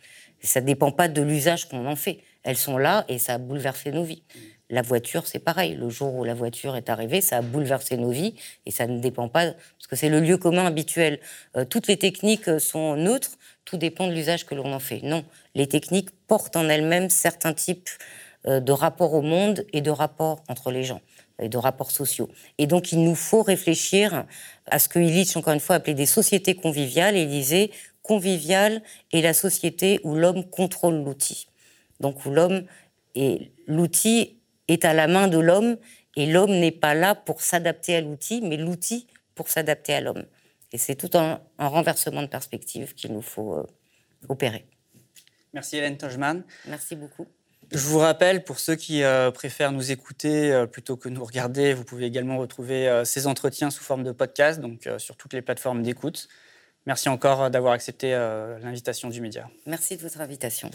Ça 0.43 0.63
ne 0.63 0.67
dépend 0.67 0.91
pas 0.91 1.09
de 1.09 1.21
l'usage 1.21 1.69
qu'on 1.69 1.87
en 1.87 1.97
fait. 1.97 2.21
Elles 2.45 2.57
sont 2.57 2.79
là 2.79 3.05
et 3.09 3.19
ça 3.19 3.35
a 3.35 3.39
bouleversé 3.39 3.93
nos 3.93 4.05
vies. 4.05 4.23
La 4.71 4.83
voiture, 4.83 5.27
c'est 5.27 5.41
pareil. 5.41 5.75
Le 5.75 5.91
jour 5.91 6.15
où 6.15 6.25
la 6.25 6.35
voiture 6.35 6.77
est 6.77 6.89
arrivée, 6.89 7.21
ça 7.21 7.39
a 7.39 7.43
bouleversé 7.43 7.97
nos 7.97 8.11
vies 8.11 8.35
et 8.67 8.71
ça 8.71 8.87
ne 8.87 9.01
dépend 9.01 9.29
pas, 9.29 9.53
parce 9.53 9.87
que 9.89 9.97
c'est 9.97 10.09
le 10.09 10.21
lieu 10.21 10.39
commun 10.39 10.65
habituel. 10.65 11.21
Euh, 11.57 11.65
toutes 11.65 11.89
les 11.89 11.97
techniques 11.97 12.61
sont 12.61 12.97
neutres 12.97 13.37
tout 13.71 13.77
dépend 13.77 14.09
de 14.09 14.13
l'usage 14.13 14.47
que 14.47 14.57
l'on 14.57 14.73
en 14.73 14.81
fait. 14.81 15.01
Non, 15.03 15.25
les 15.55 15.69
techniques 15.69 16.11
portent 16.27 16.57
en 16.57 16.69
elles-mêmes 16.69 17.09
certains 17.09 17.53
types 17.53 17.89
euh, 18.47 18.59
de 18.59 18.73
rapports 18.73 19.15
au 19.15 19.23
monde 19.23 19.65
et 19.73 19.81
de 19.81 19.91
rapports 19.91 20.43
entre 20.49 20.73
les 20.73 20.83
gens 20.83 21.01
et 21.41 21.49
de 21.49 21.57
rapports 21.57 21.93
sociaux. 21.93 22.29
Et 22.59 22.67
donc, 22.67 22.91
il 22.91 23.05
nous 23.05 23.15
faut 23.15 23.43
réfléchir 23.43 24.27
à 24.67 24.79
ce 24.81 24.89
que 24.89 24.99
Illich, 24.99 25.37
encore 25.37 25.53
une 25.53 25.61
fois, 25.61 25.77
appelait 25.77 25.95
des 25.95 26.05
sociétés 26.05 26.55
conviviales. 26.55 27.17
Et 27.17 27.23
il 27.23 27.29
disait, 27.29 27.71
convivial 28.03 28.83
est 29.13 29.23
la 29.23 29.35
société 29.35 30.01
où 30.03 30.17
l'homme 30.17 30.45
contrôle 30.51 31.05
l'outil. 31.05 31.47
Donc, 32.01 32.27
où 32.27 32.31
l'homme 32.31 32.65
et 33.15 33.53
l'outil 33.69 34.40
est 34.71 34.85
à 34.85 34.95
la 34.95 35.07
main 35.07 35.29
de 35.29 35.39
l'homme 35.39 35.77
et 36.17 36.27
l'homme 36.27 36.53
n'est 36.53 36.71
pas 36.73 36.95
là 36.95 37.15
pour 37.15 37.43
s'adapter 37.43 37.97
à 37.97 38.01
l'outil, 38.01 38.41
mais 38.43 38.57
l'outil 38.57 39.07
pour 39.35 39.49
s'adapter 39.49 39.95
à 39.95 40.01
l'homme. 40.01 40.25
Et 40.73 40.79
c'est 40.79 40.95
tout 40.95 41.11
un, 41.15 41.41
renversement 41.59 42.23
de 42.23 42.29
perspective 42.29 42.95
qu'il 42.95 43.13
nous 43.13 43.23
faut 43.23 43.55
euh, 43.55 43.67
opérer. 44.29 44.67
Merci 45.53 45.79
Hélène 45.79 45.97
Tojman. 45.97 46.45
Merci 46.67 46.95
beaucoup. 46.95 47.27
Je 47.73 47.79
vous 47.79 47.99
rappelle, 47.99 48.45
pour 48.45 48.59
ceux 48.59 48.75
qui 48.75 49.03
euh, 49.03 49.31
préfèrent 49.31 49.73
nous 49.73 49.93
écouter 49.93 50.53
euh, 50.53 50.67
plutôt 50.67 50.97
que 50.97 51.09
nous 51.09 51.25
regarder, 51.25 51.73
vous 51.73 51.85
pouvez 51.85 52.07
également 52.07 52.39
retrouver 52.39 53.03
ces 53.05 53.27
entretiens 53.27 53.71
sous 53.71 53.83
forme 53.83 54.03
de 54.03 54.13
podcast, 54.13 54.61
donc 54.61 54.89
sur 54.99 55.17
toutes 55.17 55.33
les 55.33 55.43
plateformes 55.43 55.83
d'écoute. 55.83 56.29
Merci 56.91 57.09
encore 57.09 57.51
d'avoir 57.51 57.73
accepté 57.73 58.11
l'invitation 58.65 59.11
du 59.11 59.21
média. 59.21 59.49
Merci 59.65 59.97
de 59.97 60.03
votre 60.03 60.21
invitation. 60.21 60.73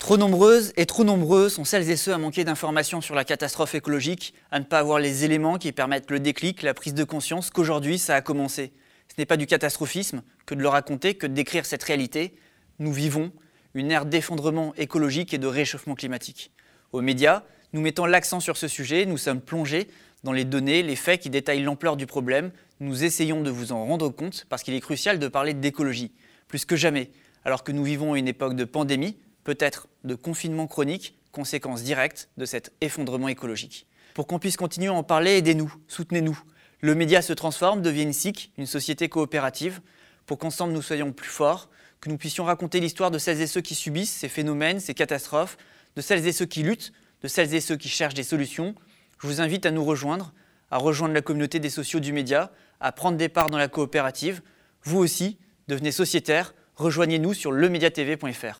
Trop 0.00 0.16
nombreuses 0.16 0.72
et 0.76 0.86
trop 0.86 1.04
nombreux 1.04 1.48
sont 1.48 1.64
celles 1.64 1.88
et 1.88 1.94
ceux 1.94 2.12
à 2.12 2.18
manquer 2.18 2.42
d'informations 2.42 3.00
sur 3.00 3.14
la 3.14 3.24
catastrophe 3.24 3.76
écologique, 3.76 4.34
à 4.50 4.58
ne 4.58 4.64
pas 4.64 4.80
avoir 4.80 4.98
les 4.98 5.24
éléments 5.24 5.56
qui 5.56 5.70
permettent 5.70 6.10
le 6.10 6.18
déclic, 6.18 6.62
la 6.62 6.74
prise 6.74 6.94
de 6.94 7.04
conscience 7.04 7.50
qu'aujourd'hui 7.50 7.96
ça 7.96 8.16
a 8.16 8.22
commencé. 8.22 8.72
Ce 9.06 9.14
n'est 9.18 9.24
pas 9.24 9.36
du 9.36 9.46
catastrophisme 9.46 10.22
que 10.46 10.56
de 10.56 10.62
le 10.62 10.68
raconter, 10.68 11.14
que 11.14 11.28
de 11.28 11.32
décrire 11.32 11.64
cette 11.64 11.84
réalité. 11.84 12.34
Nous 12.80 12.92
vivons 12.92 13.30
une 13.74 13.92
ère 13.92 14.04
d'effondrement 14.04 14.74
écologique 14.74 15.32
et 15.32 15.38
de 15.38 15.46
réchauffement 15.46 15.94
climatique. 15.94 16.50
Aux 16.90 17.02
médias, 17.02 17.44
nous 17.72 17.80
mettons 17.80 18.06
l'accent 18.06 18.40
sur 18.40 18.56
ce 18.56 18.66
sujet, 18.66 19.06
nous 19.06 19.16
sommes 19.16 19.40
plongés 19.40 19.86
dans 20.24 20.32
les 20.32 20.44
données, 20.44 20.82
les 20.82 20.96
faits 20.96 21.20
qui 21.20 21.30
détaillent 21.30 21.62
l'ampleur 21.62 21.96
du 21.96 22.06
problème. 22.06 22.50
Nous 22.80 23.04
essayons 23.04 23.42
de 23.42 23.50
vous 23.50 23.72
en 23.72 23.84
rendre 23.86 24.08
compte 24.08 24.46
parce 24.48 24.62
qu'il 24.62 24.74
est 24.74 24.80
crucial 24.80 25.18
de 25.18 25.28
parler 25.28 25.54
d'écologie. 25.54 26.12
Plus 26.48 26.64
que 26.64 26.76
jamais, 26.76 27.10
alors 27.44 27.64
que 27.64 27.72
nous 27.72 27.84
vivons 27.84 28.16
une 28.16 28.28
époque 28.28 28.56
de 28.56 28.64
pandémie, 28.64 29.16
peut-être 29.44 29.88
de 30.04 30.14
confinement 30.14 30.66
chronique, 30.66 31.18
conséquence 31.32 31.82
directe 31.82 32.28
de 32.36 32.44
cet 32.44 32.72
effondrement 32.80 33.28
écologique. 33.28 33.86
Pour 34.14 34.26
qu'on 34.26 34.38
puisse 34.38 34.56
continuer 34.56 34.88
à 34.88 34.94
en 34.94 35.02
parler, 35.02 35.36
aidez-nous, 35.36 35.72
soutenez-nous. 35.88 36.40
Le 36.80 36.94
média 36.94 37.22
se 37.22 37.32
transforme, 37.32 37.82
devient 37.82 38.02
une 38.02 38.12
SIC, 38.12 38.52
une 38.58 38.66
société 38.66 39.08
coopérative, 39.08 39.80
pour 40.26 40.38
qu'ensemble 40.38 40.72
nous 40.72 40.82
soyons 40.82 41.12
plus 41.12 41.28
forts, 41.28 41.68
que 42.00 42.08
nous 42.08 42.16
puissions 42.16 42.44
raconter 42.44 42.80
l'histoire 42.80 43.10
de 43.10 43.18
celles 43.18 43.40
et 43.40 43.46
ceux 43.46 43.60
qui 43.60 43.74
subissent 43.74 44.12
ces 44.12 44.28
phénomènes, 44.28 44.80
ces 44.80 44.94
catastrophes, 44.94 45.56
de 45.96 46.00
celles 46.00 46.26
et 46.26 46.32
ceux 46.32 46.46
qui 46.46 46.62
luttent, 46.62 46.92
de 47.22 47.28
celles 47.28 47.54
et 47.54 47.60
ceux 47.60 47.76
qui 47.76 47.88
cherchent 47.88 48.14
des 48.14 48.22
solutions. 48.22 48.74
Je 49.18 49.26
vous 49.26 49.40
invite 49.40 49.66
à 49.66 49.70
nous 49.70 49.84
rejoindre, 49.84 50.32
à 50.70 50.78
rejoindre 50.78 51.14
la 51.14 51.22
communauté 51.22 51.58
des 51.58 51.70
sociaux 51.70 52.00
du 52.00 52.12
média, 52.12 52.50
à 52.80 52.92
prendre 52.92 53.16
des 53.16 53.28
parts 53.28 53.50
dans 53.50 53.58
la 53.58 53.68
coopérative. 53.68 54.42
Vous 54.82 54.98
aussi, 54.98 55.38
devenez 55.68 55.92
sociétaire, 55.92 56.54
rejoignez-nous 56.76 57.34
sur 57.34 57.52
lemediatv.fr. 57.52 58.58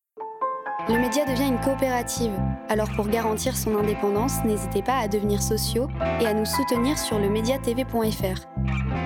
Le 0.89 0.99
média 1.01 1.25
devient 1.25 1.49
une 1.49 1.61
coopérative, 1.61 2.33
alors 2.69 2.89
pour 2.95 3.09
garantir 3.09 3.57
son 3.57 3.77
indépendance, 3.77 4.45
n'hésitez 4.45 4.83
pas 4.83 4.99
à 4.99 5.09
devenir 5.09 5.43
sociaux 5.43 5.89
et 6.21 6.27
à 6.27 6.33
nous 6.33 6.45
soutenir 6.45 6.97
sur 6.97 7.19
le 7.19 7.27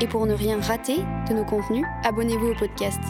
Et 0.03 0.07
pour 0.07 0.27
ne 0.27 0.35
rien 0.35 0.61
rater 0.61 0.99
de 1.29 1.35
nos 1.35 1.45
contenus, 1.45 1.87
abonnez-vous 2.05 2.49
au 2.49 2.55
podcast. 2.55 3.01